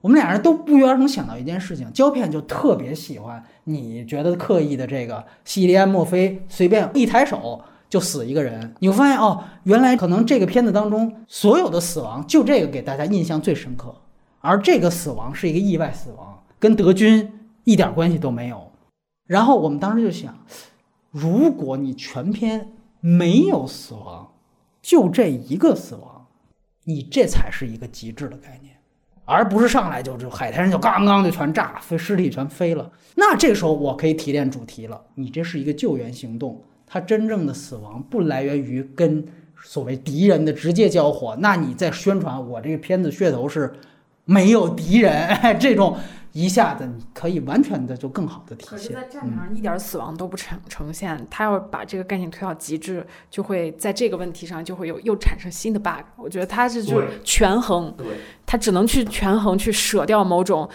[0.00, 7.60] 我们俩人都不约而同想到一件事情：胶片就特别喜欢你觉得刻意的这个西利安·墨菲随便一抬手
[7.90, 13.94] 就死一个人，你会发现哦，原来可能这个片子当中所有的死亡就这个给大家印象最深刻，
[14.40, 17.30] 而这个死亡是一个意外死亡，跟德军
[17.64, 18.72] 一点关系都没有。
[19.26, 20.34] 然后我们当时就想，
[21.10, 24.31] 如果你全片没有死亡。
[24.82, 26.26] 就这一个死亡，
[26.84, 28.74] 你这才是一个极致的概念，
[29.24, 32.90] 而不是上来就就海滩上就刚刚就全炸了，飞尸体全飞了。
[33.14, 39.24] 那这时候我可以提炼主题了，你这是一个救援行动，它真正的死亡不来源于跟
[39.62, 43.72] 所谓敌人的直接交火，那你在宣传我这个片子噱头是
[44.24, 45.96] 没有敌人 这种。
[46.32, 48.70] 一下子你可以完全的就更好的体现。
[48.70, 56.04] 可是，在战场上一点死亡都不呈呈现，他要把这个概念推到极致，就会在这个问题上就会有又产生新的 bug。
[56.16, 57.94] 我觉得他是就权衡，
[58.46, 60.66] 他只能去权衡，去舍掉某种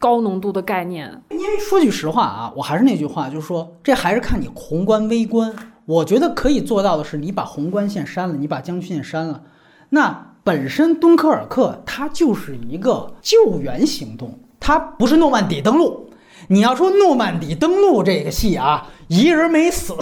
[0.00, 1.22] 高浓度的概念。
[1.30, 5.54] 因为说句实话啊，我还是那句话，就是说这还是看你宏观微观。
[5.84, 9.44] 我觉得可以做到的是，你把宏观线删了，你把将军线删了，
[9.90, 14.36] 那本身敦刻尔克它就是一个救援行动。
[14.68, 16.10] 它不是诺曼底登陆，
[16.48, 19.94] 你要说诺曼底登陆这个戏啊，一人没死，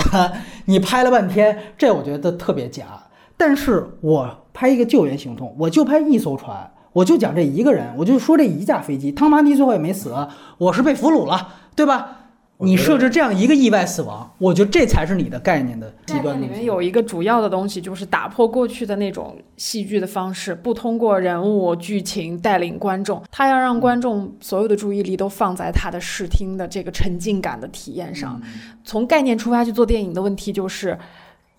[0.65, 2.85] 你拍了半天，这我觉得特别假。
[3.37, 10.13] 但是我拍一个救援行动，我就拍一艘船，我就讲这一个人，我就说这一架飞机，汤马尼最后也没死，
[10.59, 12.26] 我是被俘虏了，对吧？
[12.59, 16.41] 你设置这样一个意外死亡，我觉得这才是你的概念的极端。
[16.41, 28.41] 里面有一个主要的东西，就是打破过去的那种戏剧的方式，不通过人物剧情带领观众，他要让观众所有的注意力都放在他的视听的这个沉浸感的体验上。
[28.85, 30.99] 从概念出发去做电影的问题就是，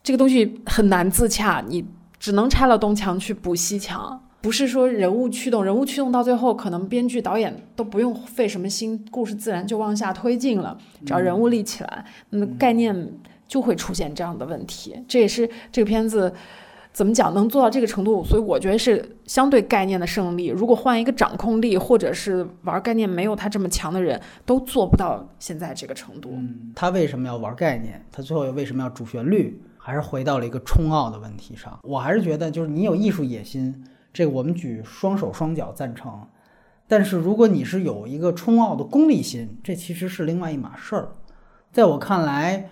[0.01, 1.85] 这个东西很难自洽，你
[2.17, 4.19] 只能拆了东墙去补西墙。
[4.39, 10.77] 不是说人物驱动，人物驱动到最后，可能编剧导演都不用费什么心，故事自然就往下推进了。
[11.05, 13.11] 只要人物立起来，那概念
[13.47, 14.95] 就会出现这样的问题。
[15.07, 16.31] 这也是这个片子
[16.93, 20.47] 怎么讲能做到这个程度，所以我觉得是相对概念的胜利。
[20.47, 26.37] 如果换一个掌控力或者是玩概念没有他这么强的人，都做不到现在这个程度。
[26.75, 28.05] 他为什么要玩概念？
[28.11, 29.61] 他最后为什么要主旋律？
[29.77, 31.79] 还是回到了一个冲奥的问题上。
[31.83, 33.83] 我还是觉得，就是你有艺术野心。
[34.17, 36.27] 这个我们举双手双脚赞成，
[36.87, 41.09] 但是如果你是有一个冲奥的功利心，这其实是另外一码事儿。
[41.71, 42.71] 在我看来，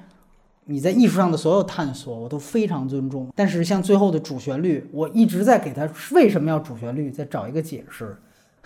[0.63, 8.17] 你在艺术上的所有探索我都非常尊重，但是像最后的主旋律，我一直在给他为什么要主旋律，在找一个解释。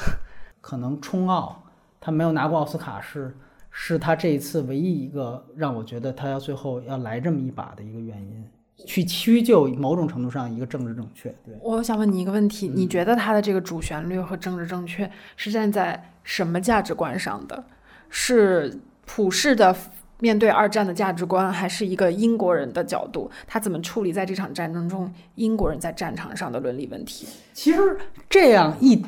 [0.61, 1.61] 可能冲奥
[1.99, 3.35] 他没有拿过奥斯卡，是
[3.69, 8.49] 是他这一次唯一一个让我觉得他要最后要来这么一把的一个原因。
[8.85, 11.29] 去屈就某种程度上一个政治正确。
[11.45, 17.63] 对，我想问你一个问题：你觉得他的这个主旋律和政治正确是站在什么价值观上的？
[18.09, 19.75] 是普世的
[20.19, 23.29] 面对二战的价值观，还是一个英国人的角度？
[23.45, 27.27] 他怎么处理在这场战争中英国人在战场上的伦理问题？
[27.53, 27.97] 其实
[28.29, 29.03] 这样一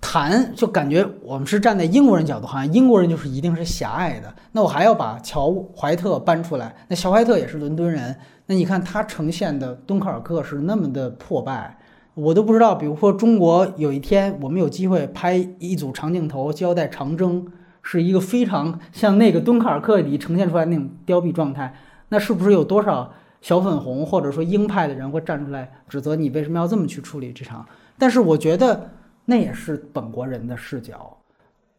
[0.00, 4.34] 谈，就感觉我们是站在英国人角度，好像英国人就是一定是狭隘的。
[4.52, 8.16] 那我还要把乔怀特搬出来，那乔怀特也是伦敦人。
[8.46, 11.78] 那你看他呈现的敦刻尔克是那么的破败，
[12.14, 12.74] 我都不知道。
[12.74, 17.46] 比如说，中国有一天我们有机会拍一组长镜头交代长征，
[17.82, 21.74] 是一个非常像那个敦刻尔克里呈现出来那种凋敝状态，
[22.10, 27.66] 那是不是有多少小粉红或者说鹰派的人会站出来指责你为什么要这么去处理这场？
[27.98, 28.90] 但是我觉得
[29.24, 31.16] 那也是本国人的视角。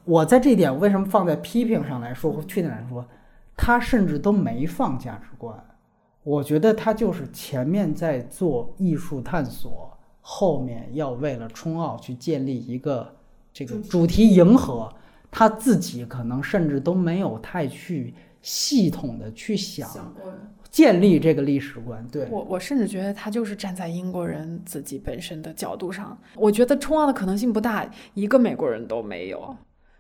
[0.04, 3.06] 我在这点为什么放在批评上来说或缺点来说，
[3.56, 5.54] 他甚至都没放价值观。
[6.28, 13.16] 我觉得他就是前面在做艺术探索，后面要为了冲奥去建立一个
[13.54, 14.94] 这个主题迎合，
[15.32, 20.14] 他自己可能甚至都没有太去系统的去想
[20.70, 22.06] 建立这个历史观。
[22.12, 29.56] 对我，我甚至觉得他就是站在英国人自己本身的角度上，我觉得冲奥的可能性不大，一个美国人都没有。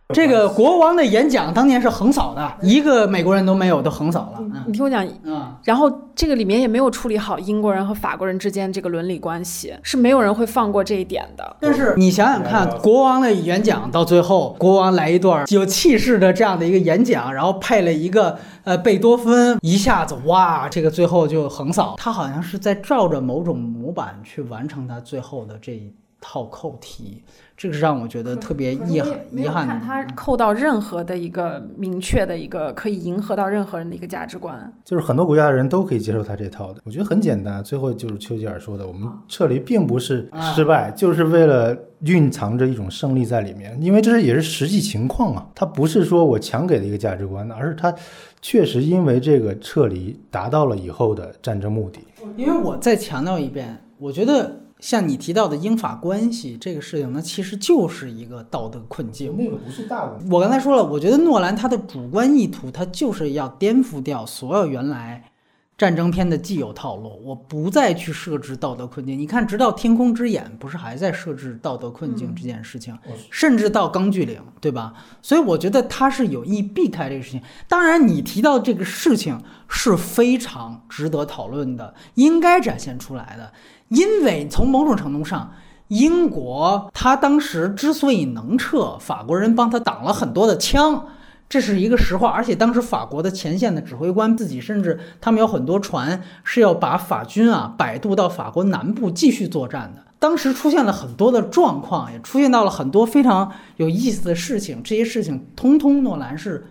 [0.13, 4.61] 这个国王的演讲当年是横扫的，一个美国人都没有，都横扫了。
[4.65, 11.57] 你听我讲，嗯，然后这个里面也没有处理好英国人和法国人之间这个伦理关系，是没有人会放过这一点的。
[11.59, 21.95] 但是你想想看，国王的演讲到最后，国王来一段有气势的这样的一个演讲，然后配了一个呃贝多芬，一下子哇，这个最后就横扫。
[21.97, 25.93] 他好像是在照着某种模板去完成他最后的这一
[26.27, 27.23] 套扣题。
[27.55, 29.65] 这个是让我觉得特别遗憾，遗憾。
[29.65, 36.81] 看他扣到任何的一个明确的一个可以迎合到任何人的一个价值观，就是很多国家的人都可以接受他这套的。
[36.83, 45.47] 我觉得很简单，最后就是丘吉尔说的，我们撤离并不是失败，就是为了蕴藏着一种胜利在里面，因为这是也是实际情况啊。
[45.55, 47.91] 他不是说我强给的一个价值观，而是他
[48.39, 52.01] 确实因为这个撤离达到了以后的战争目的。
[52.35, 54.66] 因为我再强调一遍，我觉得。
[54.79, 59.35] 像你提到的英法关系这个事情，那其实就是一个道德困境。
[59.37, 60.25] 那个不是大问题。
[60.29, 65.31] 我刚才说了，我觉得诺兰他的主观意图，他就是要颠覆掉所有原来
[65.77, 67.19] 战争片的既有套路。
[67.23, 69.17] 我不再去设置道德困境。
[69.17, 72.95] 你看，直到《天空之眼》不是还在设置道德困境这件事情，
[73.31, 74.93] 甚至到《钢锯岭》，对吧？
[75.23, 77.41] 所以我觉得他是有意避开这个事情。
[77.67, 83.51] 当然，你提到这个事情是非常值得讨论的，应该展现出来的。
[83.89, 85.51] 因为从某种程度上，
[85.87, 91.05] 英国他当时之所以能撤，法国人帮他挡了很多的枪，
[91.47, 92.29] 这是一个实话。
[92.29, 100.03] 而且当时法国的前线的指挥官自己，甚至他们有很多船是要把法军啊摆渡到法国南部继续作战的。
[100.19, 106.65] 当时出现了很多的状况，也出现到了很多非常有意思的事情，这些事情通通诺兰是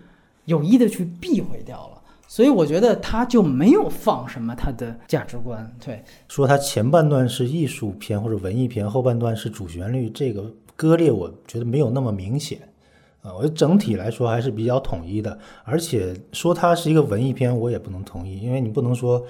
[0.44, 1.95] 有意的去避讳掉了。
[2.28, 12.58] 所以我觉得他就没有放什么他的价值观，对，说他前半段是艺术片或者文艺片，后半段是主旋律，这个割裂我觉得没有那么明显，
[13.22, 15.38] 啊，我觉得整体来说还是比较统一的。
[15.64, 19.24] 而且说它是一个文艺片，我也不能同意，因为你不能说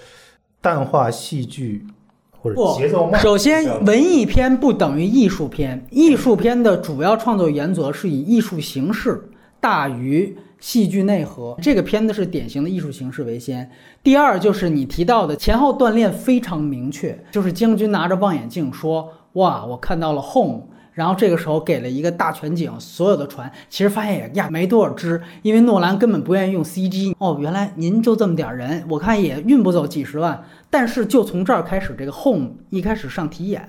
[0.62, 1.86] 淡化戏剧
[2.30, 3.20] 或者节奏慢。
[3.20, 9.28] 首先，文艺片不等于艺术片，艺术片的主要创作原则是以艺术形式
[9.60, 10.36] 大于。
[10.66, 13.70] 戏剧内核，这个片子是典型的艺术形式为先。
[14.02, 27.14] 第二就是你提到的前后锻炼非常明确，就是将军拿着望远镜说：“哇，我看到了 home。”然后这个时候给了一个大全景，所有的船其实发现也呀没多少只，因为诺兰根本不愿意用 CG。
[27.20, 30.42] 哦，原来您就这么点人，我看也运不走几十万。
[30.68, 33.68] 但是就从这儿开始，这个 home 一开始上题眼，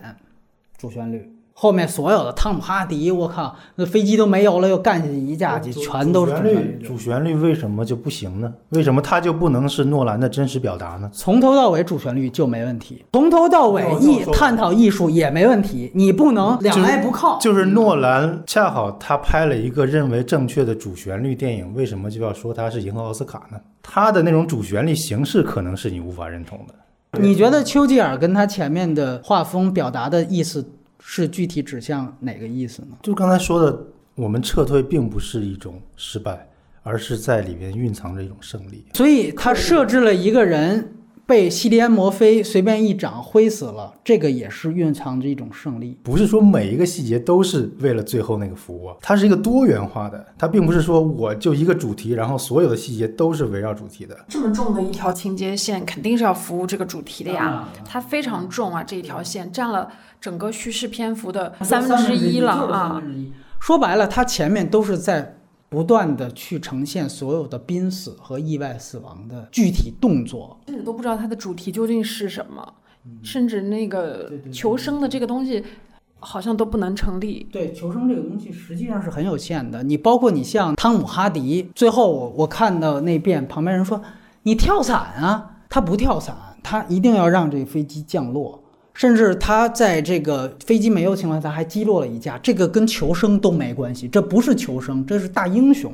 [0.75, 1.36] 主旋律。
[1.59, 6.79] 后面所有的汤姆哈迪，我靠，那飞机都没油了，又干下去一架去，全都是主旋律。
[6.85, 8.53] 主旋律为什么就不行呢？
[8.69, 11.09] 为什么它就不能是诺兰的真实表达呢？
[11.11, 17.39] 从头到尾主旋律就没问题，从头到尾艺探讨艺术也没问题，你不能两挨不靠。
[17.39, 23.57] 就是诺兰恰好他拍了一个认为正确的主旋律电影，为什么就要说他是赢了奥斯卡呢？
[23.81, 26.75] 他的那种主旋律形式可能是你无法认同的。
[27.19, 30.63] 你觉得丘吉尔跟他前面的画风表达的意思？
[30.99, 32.97] 是具体指向哪个意思呢？
[33.03, 36.49] 就刚才说的，我们撤退并不是一种失败，
[36.83, 38.85] 而是在里面蕴藏着一种胜利。
[38.93, 40.93] 所以他设置了一个人。
[41.27, 45.99] 被西迪安·摩菲随便一掌挥死了，这个也是蕴藏着一种胜利。
[46.01, 54.17] 不是说每一个细节都是为了最后那个服务，它是一个多元化的，它并不是说我就一个主题，然后所有的细节都是围绕主题的。
[54.29, 59.89] 这么重的一条情节线，肯定是要服务这个主题的呀，它非常重啊，这一条线占了
[60.21, 63.03] 整个叙事篇幅的三分之一了啊。
[63.59, 65.36] 说白了，它前面都是在。
[65.69, 72.73] 不断的去呈现所有的濒死和意外死亡的具体动作，甚至都不知道它的主题究竟是什么，
[73.21, 75.63] 甚至那个求生的这个东西
[76.19, 77.45] 好像都不能成立。
[77.51, 79.83] 对，求生这个东西实际上是很有限的。
[79.83, 84.01] 你包括你像汤姆哈迪，最后我我看到那遍，旁边人说
[84.43, 88.63] 你跳伞啊，他不跳伞，他一定要让这个飞机降落。
[88.97, 95.93] 甚至他在这个飞机没有情况下还击落了一架，这个跟求生都没关系，这不是求生，这是大英雄，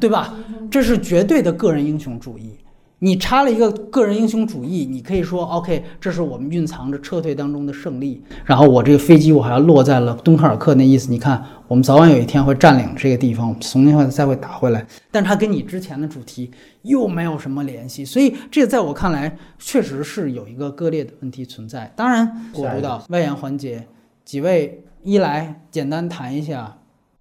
[0.00, 0.34] 对吧？
[0.70, 2.52] 这是绝对的个人英雄主义。
[3.00, 8.20] 你插了一个个人英雄主义，你可以说 OK，这是我们蕴藏着撤退当中的胜利。
[8.44, 14.84] 然后我这个飞机我还要落在了敦刻尔克，那意思你看，我们早晚有一天会占领这个地方，从那会再会打回来。
[15.12, 16.50] 但是它跟你之前的主题
[16.82, 21.92] 又没有什么联系，所以这个在我看来确实是有一个割裂的问题存在。
[21.94, 23.86] 当然，我知道外延环节，
[24.24, 26.76] 几位一来简单谈一下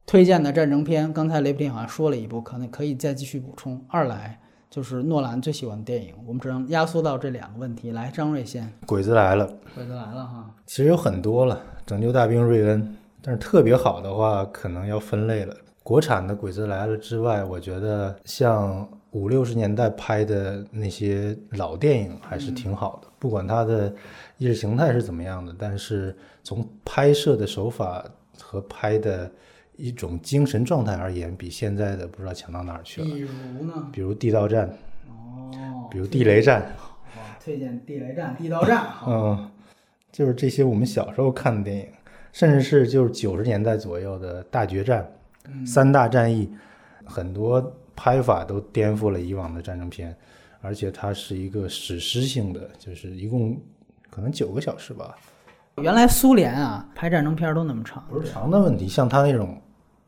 [0.07, 3.79] 推荐的战争片，刚才雷普林好像说了一部，可能可以再继续补充。
[3.89, 4.39] 二来。
[4.69, 7.91] 就是诺兰最喜欢的电影，我们只能压缩到这两个问题。
[7.91, 10.53] 来，张瑞先，鬼子来了，鬼子来了哈。
[10.65, 15.55] 其实有很多了，拯救大兵瑞恩，但是特别好的话，可能要分类了。
[15.83, 23.93] 国产的鬼子来了之外，我觉得像五六十年代拍的那些老电影还是挺好的，不管它的
[24.37, 28.03] 意识形态是怎么样的，但是从拍摄的手法
[28.41, 29.31] 和拍的。
[29.77, 33.07] 一种精神状态而言，比现在的不知道强到哪儿去了。
[33.07, 33.29] 比如
[33.63, 33.89] 呢？
[33.93, 34.67] 比如《地道战》
[35.09, 36.61] 哦，比如《地雷战》。
[37.43, 38.83] 推荐《地雷战》《地道战》。
[39.07, 39.49] 嗯，
[40.11, 41.87] 就是这些我们小时候看的电影，
[42.33, 45.07] 甚至是就是九十年代左右的大决战、
[45.65, 46.51] 三大战役，
[47.05, 50.13] 很多拍法都颠覆了以往的战争片，
[50.59, 53.55] 而且它是一个史诗性的，就是一共
[54.09, 55.15] 可能九个小时吧。
[55.77, 59.55] 原来苏联啊，拍战争片都那么长，不是长的问题，像他那种。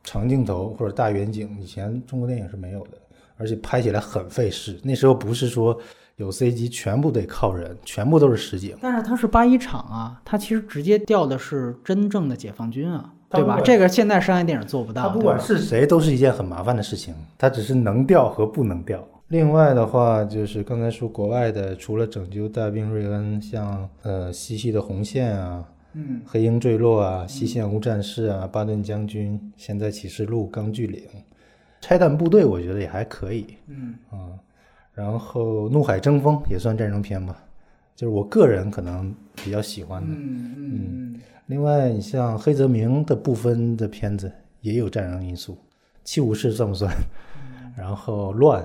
[0.04, 2.98] 长镜头或者大远景，以前中国电影是没有的，
[3.38, 4.80] 而且拍起来很费事。
[4.84, 5.78] 那时候不是说
[6.16, 8.76] 有 CG，全部得靠人，全部都是实景。
[8.82, 13.60] 但是它是八一厂啊，它其实直接调的是真正的解放军啊，对吧？
[13.64, 15.04] 这个现在商业电影做不到。
[15.04, 17.14] 他不管是谁，都是一件很麻烦的事情。
[17.38, 19.06] 他只是能调和不能调。
[19.28, 25.64] 另外的话，就是刚才说国外的，除了拯救大兵瑞恩，像呃西西的红线啊。
[25.94, 31.04] 嗯，黑鹰坠落啊，西线无战事啊，巴顿将军，现在启示录，钢锯岭，
[31.82, 33.58] 拆弹部队，我觉得也还可以。
[33.68, 34.38] 嗯啊，
[34.94, 37.44] 然后怒海争锋也算战争片吧，
[37.96, 39.14] 就是我个人可能
[39.44, 40.08] 比较喜欢的。
[40.12, 41.22] 嗯嗯。
[41.48, 45.58] 另外，你像黑泽明的部分的片子也有战争因素，
[46.04, 46.94] 七武士算不算？
[47.76, 48.62] 然后乱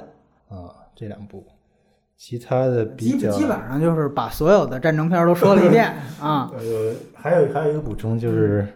[0.49, 1.43] 啊，这两部。
[2.17, 6.51] 其他的比较基本上就是把所有的战争片都说了一遍 啊。
[6.55, 8.67] 呃，还有还有一个补充就是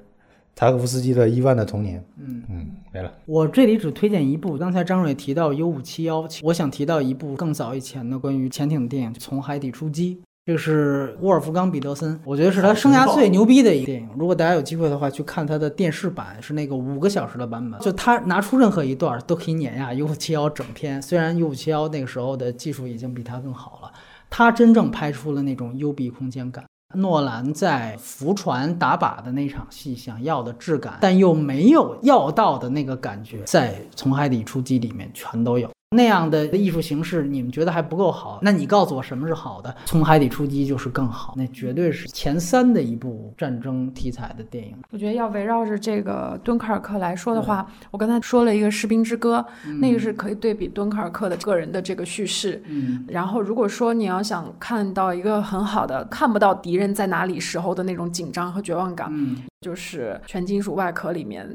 [0.55, 2.01] 塔可夫斯基的《伊万的童年》。
[2.19, 3.13] 嗯嗯，没了。
[3.27, 10.17] 我这里只推荐一部，刚才张蕊提到 U 五七幺，我想提到一部更早以前的关于潜艇的电影，《从海底出击》。
[10.49, 14.09] 这个是沃尔夫冈·彼得森，我觉得是他生涯最牛逼的一个电影。
[14.17, 17.79] 如果大家有机会的话，去看他的电视版，是那个五个小时的版本。
[17.81, 21.03] 就他拿出任何一段都可以碾压 U571 整片。
[21.03, 23.93] 虽然 U571 那个时候的技术已经比他更好了，
[24.31, 26.65] 他真正拍出了那种幽闭空间感。
[26.95, 35.69] 诺兰在浮船打靶的那场戏想要的质感，但又没有要到的那个感觉，在《从海底出击》里面全都有。
[35.97, 38.39] 那样的艺术形式，你们觉得还不够好？
[38.43, 39.75] 那你告诉我什么是好的？
[39.87, 44.77] 从海底出击就是更好，那绝对是前三的一部战争题材的电影。
[44.91, 49.43] 我觉得要围绕着这个敦刻尔克来说的话，我刚才说了一个《士兵之歌》，
[49.79, 52.63] 那个是可以对比敦刻尔克的个人的这个叙事。
[52.67, 61.49] 嗯，然后如果说你要想看到一个很好的看不到敌人在哪里时候的那种紧张和绝望感，嗯，就是全金属外壳里面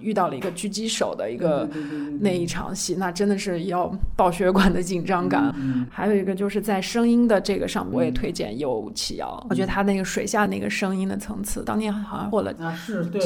[0.00, 1.68] 遇到了一个狙击手的一个
[2.20, 3.92] 那一场戏，那真的是要。
[4.16, 5.52] 爆血管的紧张感，
[5.90, 9.44] 还有一个就是在声音的这个上，我也推荐有启尧。
[9.50, 12.54] 我觉得他那个水下那个声音的层次，当年好像获了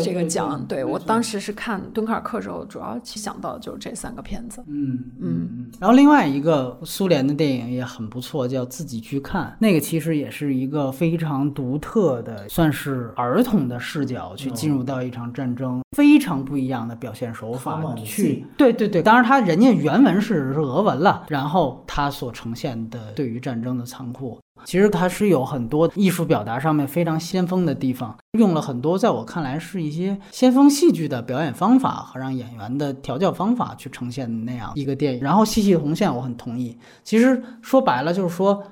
[0.02, 0.64] 这个奖。
[0.66, 4.62] 对我当时是看敦刻尔克时候，主要想到的就是这三个片子。
[4.66, 5.70] 嗯嗯。
[5.78, 18.46] 然后另外一个苏联的电影也很不错，叫《自己去看》，那个其实也是一个非常独特的，算是儿童的视角去进入到一场战争，非常不一样的表现手法去。
[18.56, 20.38] 对对对，当然他人家原文是。
[20.38, 35.20] 是俄文了，然后他所呈现的对于战争的残酷，其实它是有很多艺术表达上面非常先锋的地方，用了很多在我看来是一些先锋戏剧的表演方法和让演员的调教方法去呈现那样一个电影。
[35.20, 36.78] 然后细细的红线，我很同意。
[37.02, 38.62] 其实说白了就是说，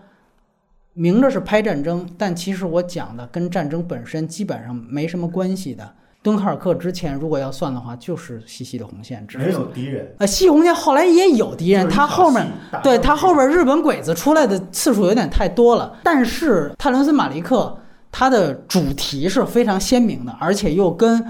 [0.99, 5.87] 明着是拍战争，但其实我讲的跟战争本身基本上没什么关系的。
[6.23, 10.15] 敦刻尔克之前，如果要算的话，就是西西的红线，只没有敌人。
[10.19, 12.51] 呃，西红线后来也有敌人，他后面
[12.83, 15.99] 对他后边日本鬼子出来的次数有点太多了。
[16.03, 17.79] 但是泰伦斯·马利克
[18.11, 21.23] 他的主题是非常鲜明的，而且又跟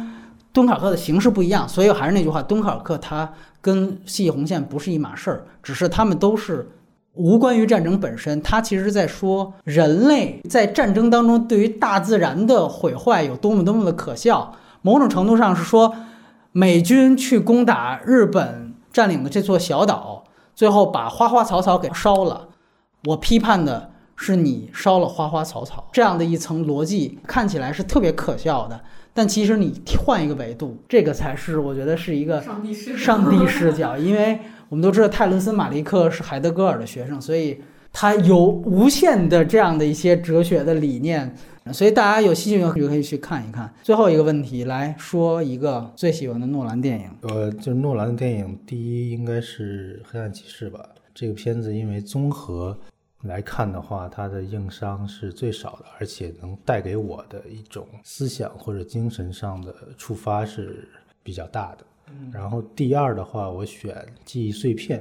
[0.53, 1.69] 敦刻尔克的形式不一样。
[1.69, 3.31] 所以还是那句话，敦刻尔克它
[3.61, 6.67] 跟西西红线不是一码事儿，只是他们都是
[7.17, 8.41] 无关于战争本身。
[8.41, 14.55] 他其实在说人类在战争当中对于大自然的毁坏有多么多么的可笑。
[14.83, 15.95] 某种程度上是说，
[16.53, 20.25] 美军去攻打日本占领的这座小岛，
[20.55, 22.49] 最后把花花草草给烧了。
[23.07, 28.81] 我批判的是你烧了花花草草这样的一层逻辑，看起来是特别可笑的。
[29.13, 32.63] 但其实你换一个维度，这个才是我觉得是一个上
[33.31, 33.97] 帝视角。
[33.97, 34.39] 因为
[34.69, 37.61] 我们都知道泰伦斯·马利克是海德格尔的学生，所以。
[37.99, 41.35] 他有无限的这样的一些哲学的理念，
[41.73, 43.73] 所以大家有兴趣就可以去看一看。
[43.83, 47.09] 最后一个问题，来说一个最喜欢的诺兰电影。
[47.23, 50.87] 呃，就是诺兰的电影，第一应该是《黑暗骑士》吧。
[51.15, 52.77] 这个片子因为综合
[53.23, 60.87] 来看的话，它的硬伤是最少的，而且能带给我的一种思想或者精神上的触发是
[61.23, 61.87] 比较大的。
[62.33, 65.01] 然后第二的话，我选《记忆碎片》。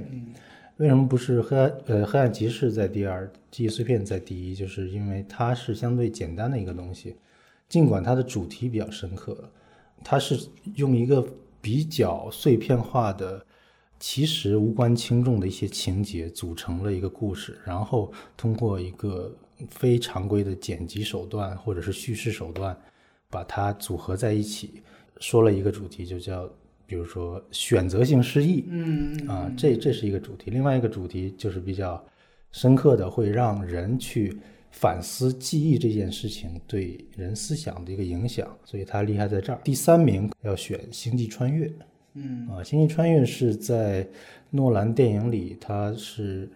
[0.78, 1.74] 为什么不是黑暗？
[1.86, 7.16] 呃，黑暗骑士在第二，记忆碎片在第一，就是因为它是相对简单的一个东西，
[7.70, 9.50] 尽管它的主题比较深刻，
[10.04, 11.26] 它是用一个
[11.62, 13.46] 比较碎片化的，
[14.02, 19.34] 其实无关轻重的一些情节组成了一个故事，然后通过一个
[19.70, 22.78] 非常规的剪辑手段或者是叙事手段，
[23.30, 24.82] 把它组合在一起，
[25.22, 26.52] 说了一个主题，就叫。
[26.88, 30.52] 比如说选择性失忆，嗯啊，这这是一个主题。
[30.52, 32.04] 另外一个主题就是比较
[32.52, 34.38] 深刻的，会让人去
[34.72, 39.60] 反思记忆这件事情对人思想的一个影响，所以它厉害在这儿。
[39.64, 41.68] 第三名要选《星际穿越》，
[42.14, 44.08] 嗯啊，《星际穿越》是在
[44.52, 46.48] 诺兰电影里，它是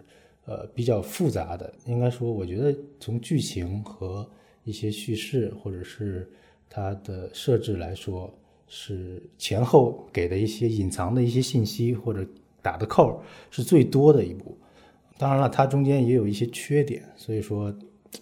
[0.45, 1.73] 呃比较复杂的。
[1.85, 4.29] 应该说，我觉得从剧情和
[4.63, 6.29] 一些叙事或者是
[6.69, 8.31] 它的设置来说。
[8.69, 12.25] 是前后给的一些隐藏的一些信息或者
[12.61, 14.55] 打的扣是最多的一部，
[15.17, 17.73] 当然了，它中间也有一些缺点，所以说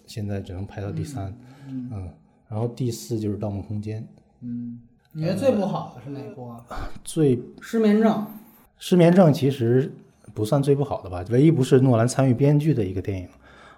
[0.06, 1.36] 现在只能排到第三。
[1.68, 2.10] 嗯，
[2.48, 4.00] 然后第四就是《盗梦空间》。
[4.40, 4.80] 嗯，
[5.12, 6.64] 你觉得最不好的是哪部啊？
[7.04, 8.26] 最失眠症。
[8.78, 9.92] 失眠症其实
[10.32, 13.28] 不算最不好的吧，唯一不是诺兰参与编剧的一个电影。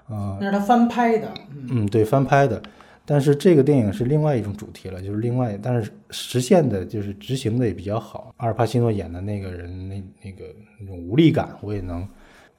[0.09, 1.35] 嗯，那是他翻拍的。
[1.71, 2.63] 嗯，对，翻拍的。
[3.11, 8.33] 但是这个电影是另外一种主题了，就是另外，但是实现的就是执行的也比较好。
[8.37, 10.45] 阿尔帕西诺演的那个人，那那个
[10.79, 12.09] 那种无力感，我也能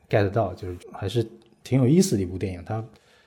[0.09, 1.25] get 到，就是还是
[1.63, 2.61] 挺有意思的一部电影。
[2.65, 2.85] 它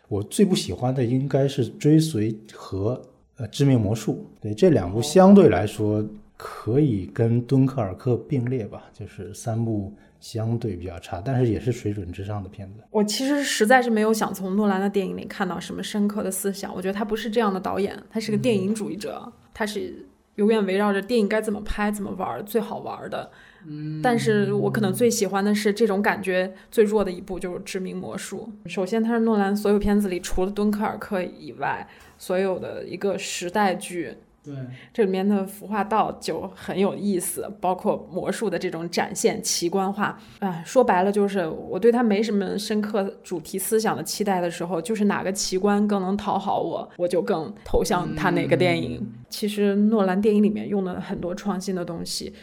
[0.09, 3.01] 我最不喜欢的应该是《追随》和
[3.39, 6.07] 呃《致命魔术》，对这两部相对来说
[6.37, 9.91] 可以跟《敦刻尔克》并列吧，就是三部。
[10.25, 12.81] 相对比较差，但是也是水准之上的片子。
[12.91, 16.75] 我其实实在是没有想从诺兰的电影里看到什么深刻的思想。
[16.75, 20.07] 我觉得他不是这样的导演，他是个电影主义者，他是
[20.37, 23.31] 永远围绕着电影该怎么拍、怎么玩最好玩的。
[23.67, 28.51] 嗯，但是我可能最喜欢的是这种感觉最弱的一部就是《致命魔术》。
[28.71, 31.87] 首先，它是诺兰所有片子里除了《敦刻尔克》以外
[32.17, 34.15] 所有的一个时代剧。
[34.45, 34.55] 对，
[34.93, 40.19] 这里面的服化道就很有意思，包括魔术的这种展现奇观化。
[40.41, 49.11] 啊，说白了就是我对他没什么深刻主题思想的期待的时候，就是哪个奇观更能讨好我，我就更投向他哪个电影。
[49.31, 52.35] 其实诺兰电影里面用了很多创新的东西。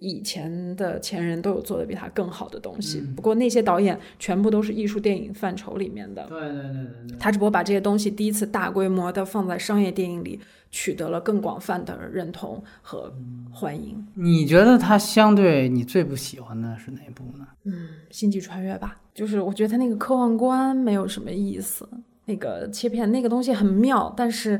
[0.00, 6.26] 以前的前人都有做的比他更好的东西，不过那些导演全部都是艺术电影范畴里面的。
[6.26, 7.18] 对对对对对。
[7.18, 10.40] 他只不过把这些东西第一次大规模的放在商业电影里，
[10.70, 13.12] 取得了更广泛的认同和
[13.52, 14.02] 欢迎。
[14.14, 17.46] 你觉得他相对你最不喜欢的是哪部呢？
[17.64, 21.86] 嗯，星际穿越吧，就是我觉得他那个科幻观没有什么意思，
[22.24, 24.58] 那个切片那个东西很妙，但是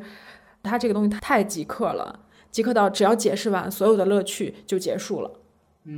[0.62, 2.26] 他这个东西太极客了。
[2.50, 5.30] 即刻到，只要解释完，所有的乐趣就结束了。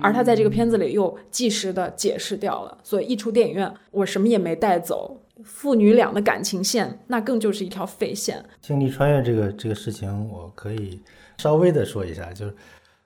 [0.01, 5.19] 而他在这个片子里又即时的解释掉了，所以一出电影院，我什么也没带走。
[5.43, 8.45] 父女俩的感情线，那更就是一条废线。
[8.61, 11.01] 星际穿越这个这个事情，我可以
[11.39, 12.55] 稍微的说一下，就是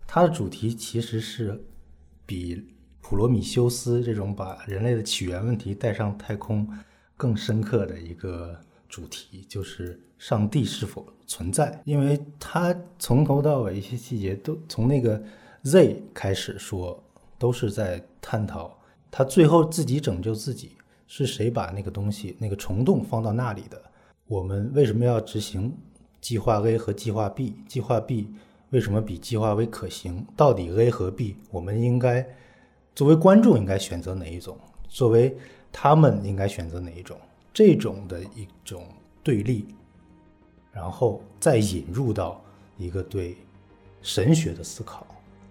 [0.07, 1.59] 它的主题其实是
[2.27, 2.63] 比
[3.01, 6.69] 普罗米修斯这种把人类的起源问题带上太空
[7.17, 8.55] 更深刻的一个
[8.87, 11.07] 主题，就是上帝是否。
[11.27, 15.21] 存在，因为他从头到尾一些细节都从那个
[15.63, 17.03] Z 开始说，
[17.39, 18.79] 都是在探讨
[19.11, 20.77] 他最后自己拯救自己
[21.07, 23.81] 是谁把那个东西那个虫洞放到那里的？
[24.29, 25.77] 我们为什么要执行
[26.21, 27.55] 计划 A 和计划 B？
[27.69, 28.29] 计划 B
[28.71, 30.25] 为什么比计划 A 可行？
[30.37, 32.27] 到底 A 和 B 我们应该
[32.95, 34.57] 作为观众应该选择哪一种？
[34.89, 35.37] 作为
[35.73, 37.19] 他们应该选择哪一种？
[37.53, 38.85] 这种的一种
[39.23, 39.67] 对立。
[40.77, 42.39] 然后再引入到
[42.77, 43.35] 一个对
[44.03, 45.07] 神学的思考，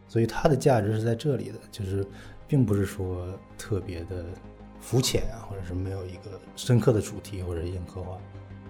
[0.07, 2.05] 所以它的价值是在这里的，就是
[2.47, 3.27] 并不是说
[3.57, 4.23] 特别的
[4.79, 8.19] 肤浅啊，或者是没有一个深刻的主题或者硬科幻，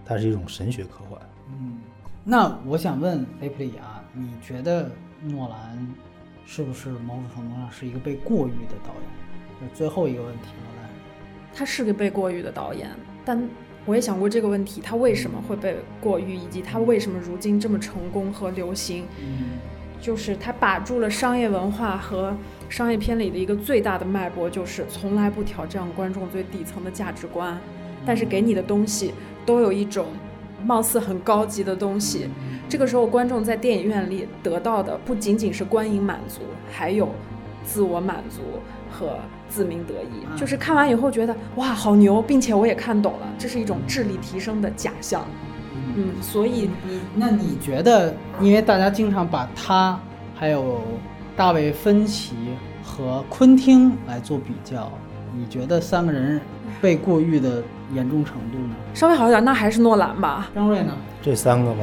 [0.06, 1.22] 它是一种神学科幻。
[1.50, 1.82] 嗯，
[2.24, 4.90] 那我想问雷普里啊，你觉得
[5.24, 5.94] 诺兰
[6.46, 9.70] 是不是某种程度上是一个被过誉的导演？
[9.70, 10.90] 就最后一个问题，诺兰，
[11.54, 12.90] 他是个被过誉的导演，
[13.26, 13.46] 但。
[13.86, 19.06] 我也想过这个问题，它为什么会被过誉，以及它为什么如今这么成功和流行？
[19.20, 19.60] 嗯，
[20.02, 22.36] 就是他把住了商业文化和
[22.70, 27.58] 商业片里的一个最大的脉搏，就是从来不挑战观众最底层的价值观，
[28.06, 29.14] 但是给你的东西
[29.46, 30.08] 都有一种
[30.64, 32.28] 貌似很高级的东西。
[32.68, 36.42] 这个时候，观众在电影院里得到的不仅仅是观影满足，
[36.72, 37.10] 还有
[37.64, 38.42] 自我满足
[38.90, 40.26] 和自鸣得意。
[40.36, 45.26] 就是看完以后觉得哇，好牛，并且我也看懂了，这是一种智力提升的假象。
[45.96, 49.98] 嗯，所以你那你觉得，因为大家经常把他
[50.36, 50.82] 还有
[51.38, 52.36] 大卫芬奇
[52.84, 54.92] 和昆汀来做比较，
[55.34, 56.42] 你觉得三个人
[56.82, 57.64] 被过誉的
[57.94, 58.76] 严重程度呢？
[58.94, 60.50] 稍微好一点，那还是诺兰吧。
[60.54, 60.92] 张瑞呢？
[61.22, 61.80] 这三个吧，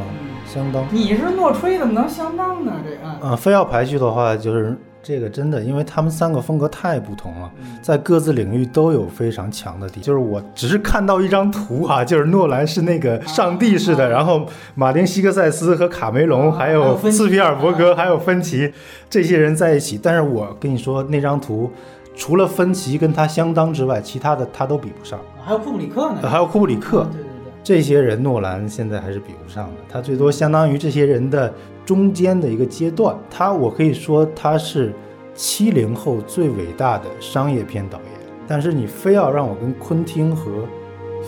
[0.47, 0.85] 相当。
[0.91, 2.73] 你是诺吹，怎么能相当呢？
[2.85, 4.79] 这啊，嗯，非要排序的话，就是。
[5.03, 7.51] 这个真的，因为他们三个风格太不同了，
[7.83, 10.01] 在各自领域都有非常强的地。
[10.01, 14.47] 就是我只是看到一张图啊， 就是诺兰是那个上帝似的，然后
[14.77, 18.73] 马丁·西克塞斯和卡梅隆，还有斯皮尔伯格，还有芬奇
[19.11, 19.99] 这些人在一起。
[20.01, 21.69] 但是我跟你说，那张图
[22.15, 25.19] 除了芬奇跟他相当之外，其他的他都比不上。
[25.45, 26.29] 还有库布里克呢？
[26.29, 27.03] 还有库布里克。
[27.11, 31.53] 对对对，这些人诺兰现在还是比不上的，他最多相当于这些人的。
[31.85, 34.93] 中间的一个阶段，他我可以说他是
[35.35, 38.09] 七零后最伟大的商业片导演。
[38.47, 40.67] 但是你非要让我跟昆汀和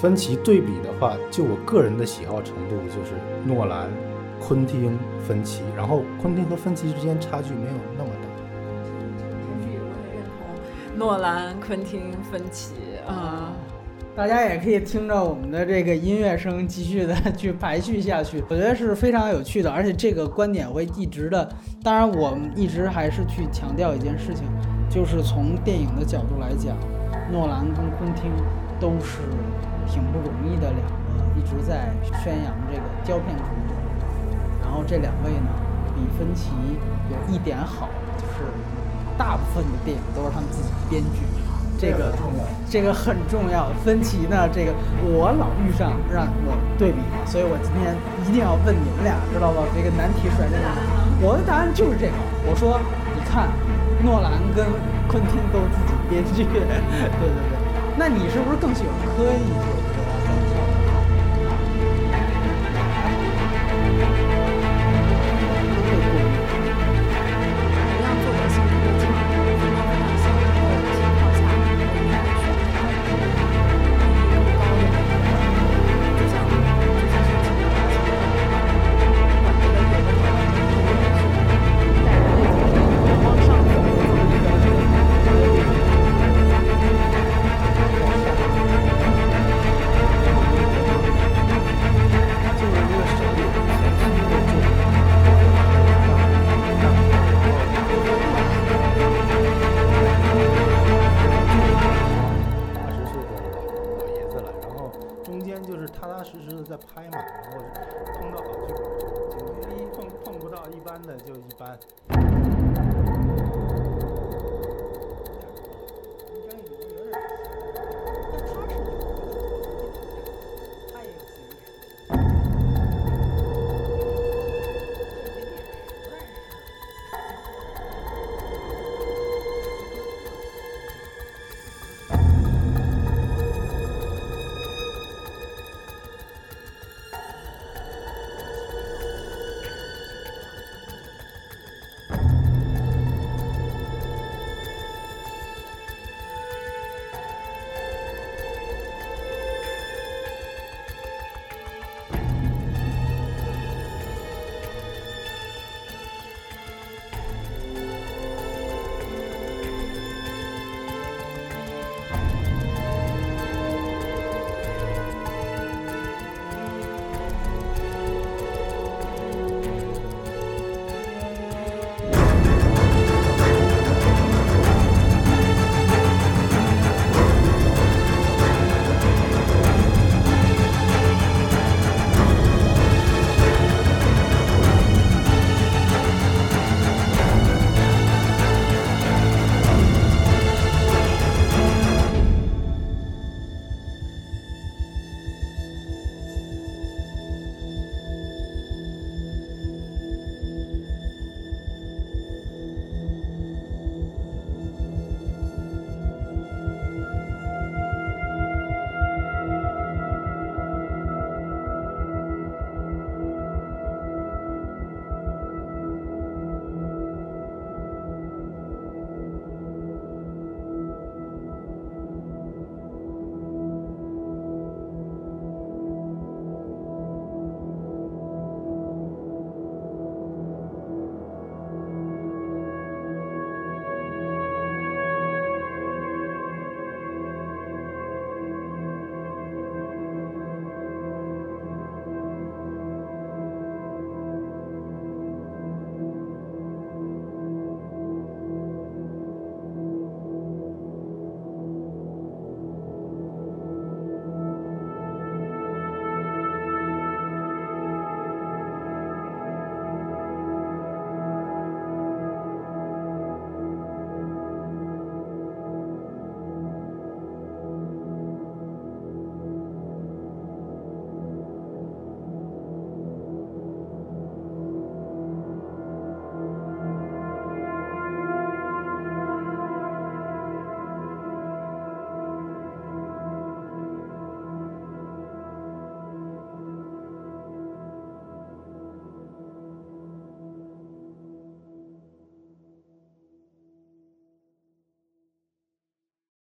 [0.00, 3.12] 芬奇对比的话，就我个人的喜好程度，就是
[3.44, 3.88] 诺兰、
[4.40, 8.28] 昆汀、芬奇，然后昆汀和芬奇之间差距没有那么大。
[10.96, 12.74] 诺兰、昆汀、芬奇
[13.06, 13.52] 啊。
[14.16, 21.48] 大家也可以听着我们的这个音乐声继续的去排序下去，我觉得是非常有趣的，而且这个观点会一直的。
[21.82, 24.44] 当然，我们一直还是去强调一件事情，
[24.88, 26.76] 就是从电影的角度来讲，
[27.32, 28.30] 诺兰跟昆汀
[28.78, 29.18] 都是
[29.88, 31.90] 挺不容易的两个一直在
[32.22, 33.74] 宣扬这个胶片主义。
[34.62, 35.50] 然后这两位呢，
[35.92, 36.52] 比芬奇
[37.10, 38.44] 有一点好，就是
[39.18, 41.43] 大部分的电影都是他们自己编剧。
[41.78, 42.12] 这个，
[42.70, 43.68] 这个很重要。
[43.84, 44.48] 分歧呢？
[44.52, 44.72] 这个
[45.02, 47.94] 我老遇上让我对比，所以我今天
[48.26, 49.62] 一定要问你们俩，知道吧？
[49.74, 50.66] 这个难题甩这个，
[51.20, 52.12] 我的答案就是这个。
[52.46, 52.80] 我说，
[53.14, 53.48] 你看，
[54.02, 54.64] 诺兰跟
[55.08, 56.78] 昆汀都自己编剧，对对
[57.20, 57.54] 对。
[57.96, 59.38] 那你是不是更喜欢科恩